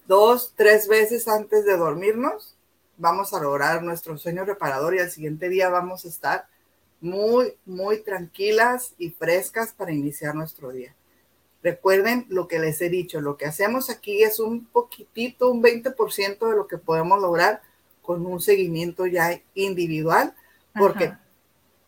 dos, 0.06 0.54
tres 0.56 0.88
veces 0.88 1.28
antes 1.28 1.66
de 1.66 1.76
dormirnos, 1.76 2.56
vamos 2.96 3.34
a 3.34 3.40
lograr 3.40 3.82
nuestro 3.82 4.16
sueño 4.16 4.46
reparador 4.46 4.94
y 4.94 5.00
al 5.00 5.10
siguiente 5.10 5.50
día 5.50 5.68
vamos 5.68 6.06
a 6.06 6.08
estar 6.08 6.46
muy, 7.04 7.54
muy 7.66 8.02
tranquilas 8.02 8.94
y 8.98 9.10
frescas 9.10 9.72
para 9.72 9.92
iniciar 9.92 10.34
nuestro 10.34 10.72
día. 10.72 10.94
Recuerden 11.62 12.26
lo 12.28 12.48
que 12.48 12.58
les 12.58 12.80
he 12.80 12.88
dicho, 12.88 13.20
lo 13.20 13.36
que 13.36 13.46
hacemos 13.46 13.90
aquí 13.90 14.22
es 14.22 14.40
un 14.40 14.66
poquitito, 14.66 15.50
un 15.50 15.62
20% 15.62 16.48
de 16.48 16.56
lo 16.56 16.66
que 16.66 16.78
podemos 16.78 17.20
lograr 17.20 17.62
con 18.02 18.26
un 18.26 18.40
seguimiento 18.40 19.06
ya 19.06 19.40
individual, 19.54 20.34
porque 20.74 21.12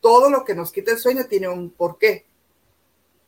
todo 0.01 0.31
lo 0.31 0.45
que 0.45 0.55
nos 0.55 0.73
quita 0.73 0.93
el 0.93 0.99
sueño 0.99 1.25
tiene 1.25 1.49
un 1.49 1.71
porqué. 1.71 2.25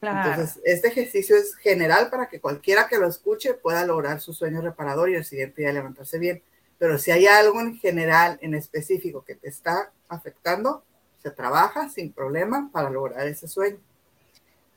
Entonces, 0.01 0.61
este 0.65 0.89
ejercicio 0.89 1.37
es 1.37 1.57
general 1.57 2.09
para 2.09 2.29
que 2.29 2.41
cualquiera 2.41 2.87
que 2.87 2.99
lo 2.99 3.09
escuche 3.09 3.55
pueda 3.55 3.85
lograr 3.85 4.21
su 4.21 4.33
sueño 4.33 4.61
reparador 4.61 5.11
y 5.11 5.17
el 5.17 5.25
siguiente 5.25 5.63
día 5.63 5.73
levantarse 5.73 6.19
bien. 6.19 6.43
Pero 6.79 6.97
si 6.99 7.11
hay 7.11 7.27
algo 7.27 7.61
en 7.61 7.77
general, 7.79 8.39
en 8.41 8.55
específico, 8.55 9.25
que 9.25 9.35
te 9.35 9.49
está 9.49 9.91
afectando, 10.09 10.85
se 11.23 11.31
trabaja 11.31 11.89
sin 11.89 12.13
problema 12.13 12.71
para 12.73 12.91
lograr 12.91 13.27
ese 13.27 13.49
sueño. 13.49 13.79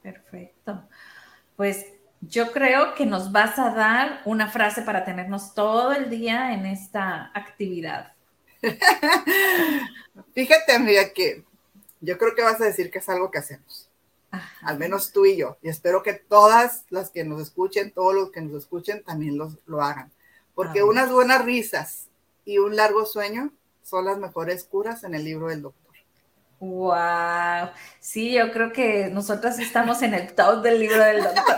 Perfecto. 0.02 0.84
Pues 1.56 1.86
yo 2.22 2.52
creo 2.52 2.96
que 2.96 3.06
nos 3.06 3.32
vas 3.32 3.58
a 3.60 3.72
dar 3.72 4.22
una 4.26 4.50
frase 4.50 4.82
para 4.82 5.06
tenernos 5.06 5.54
todo 5.54 5.92
el 5.92 6.10
día 6.10 6.54
en 6.54 6.66
esta 6.66 7.32
actividad. 7.34 8.14
Fíjate, 10.34 10.74
amiga, 10.74 11.14
que 11.14 11.44
yo 12.00 12.18
creo 12.18 12.36
que 12.36 12.44
vas 12.44 12.60
a 12.62 12.66
decir 12.66 12.92
que 12.92 13.00
es 13.00 13.10
algo 13.10 13.32
que 13.32 13.40
hacemos 13.40 13.92
al 14.62 14.78
menos 14.78 15.12
tú 15.12 15.26
y 15.26 15.38
yo. 15.38 15.58
Y 15.62 15.70
espero 15.70 16.04
que 16.04 16.14
todas 16.14 16.86
las 16.90 17.10
que 17.10 17.24
nos 17.24 17.42
escuchen, 17.42 17.92
todos 17.92 18.16
los 18.16 18.32
que 18.32 18.42
nos 18.42 18.64
escuchen, 18.64 19.04
también 19.04 19.38
lo 19.38 19.82
hagan. 19.82 20.12
Porque 20.56 20.84
unas 20.84 21.12
buenas 21.12 21.44
risas 21.44 22.08
y 22.46 22.58
un 22.58 22.76
largo 22.76 23.06
sueño 23.06 23.52
son 23.84 24.06
las 24.06 24.18
mejores 24.18 24.64
curas 24.64 25.04
en 25.04 25.16
el 25.16 25.24
libro 25.24 25.48
del 25.48 25.64
doctor. 25.64 25.91
Wow, 26.62 27.72
sí, 28.00 28.34
yo 28.34 28.52
creo 28.52 28.72
que 28.72 29.10
nosotras 29.12 29.58
estamos 29.58 30.04
en 30.04 30.14
el 30.14 30.32
top 30.36 30.62
del 30.62 30.80
libro 30.80 31.04
del 31.04 31.24
doctor. 31.24 31.58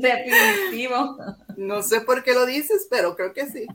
Definitivo. 0.00 1.16
No 1.56 1.82
sé 1.82 2.00
por 2.02 2.22
qué 2.22 2.34
lo 2.34 2.46
dices, 2.46 2.86
pero 2.88 3.16
creo 3.16 3.32
que 3.32 3.46
sí. 3.46 3.66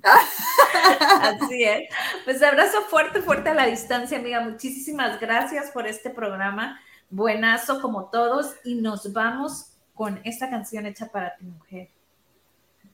Así 1.21 1.65
es. 1.65 1.89
Pues 2.23 2.41
abrazo 2.41 2.83
fuerte, 2.83 3.21
fuerte 3.21 3.49
a 3.49 3.53
la 3.53 3.65
distancia, 3.65 4.17
amiga. 4.17 4.39
Muchísimas 4.39 5.19
gracias 5.19 5.71
por 5.71 5.85
este 5.85 6.09
programa 6.09 6.79
buenazo 7.09 7.81
como 7.81 8.05
todos 8.05 8.53
y 8.63 8.75
nos 8.75 9.11
vamos 9.11 9.73
con 9.93 10.21
esta 10.23 10.49
canción 10.49 10.85
hecha 10.85 11.07
para 11.07 11.35
tu 11.35 11.43
mujer. 11.43 11.89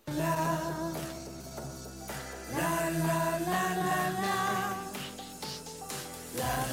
La, 0.07 0.15
la, 2.57 2.89
la, 2.89 4.38
la, 6.39 6.69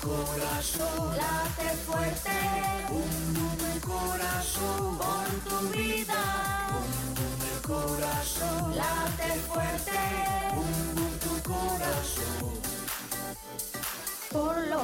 corazón. 0.00 1.16
Late 1.16 1.76
fuerte, 1.86 2.36
un 2.90 3.34
número 3.34 3.80
corazón. 3.86 4.98
Por 4.98 5.28
tu 5.48 5.58
vida, 5.76 6.22
un 6.80 6.90
número 7.18 7.58
corazón. 7.62 8.76
Late 8.76 9.30
fuerte, 9.48 10.00
un 10.56 11.18
tu 11.18 11.34
corazón. 11.42 12.52
Por 14.30 14.56
lo 14.68 14.82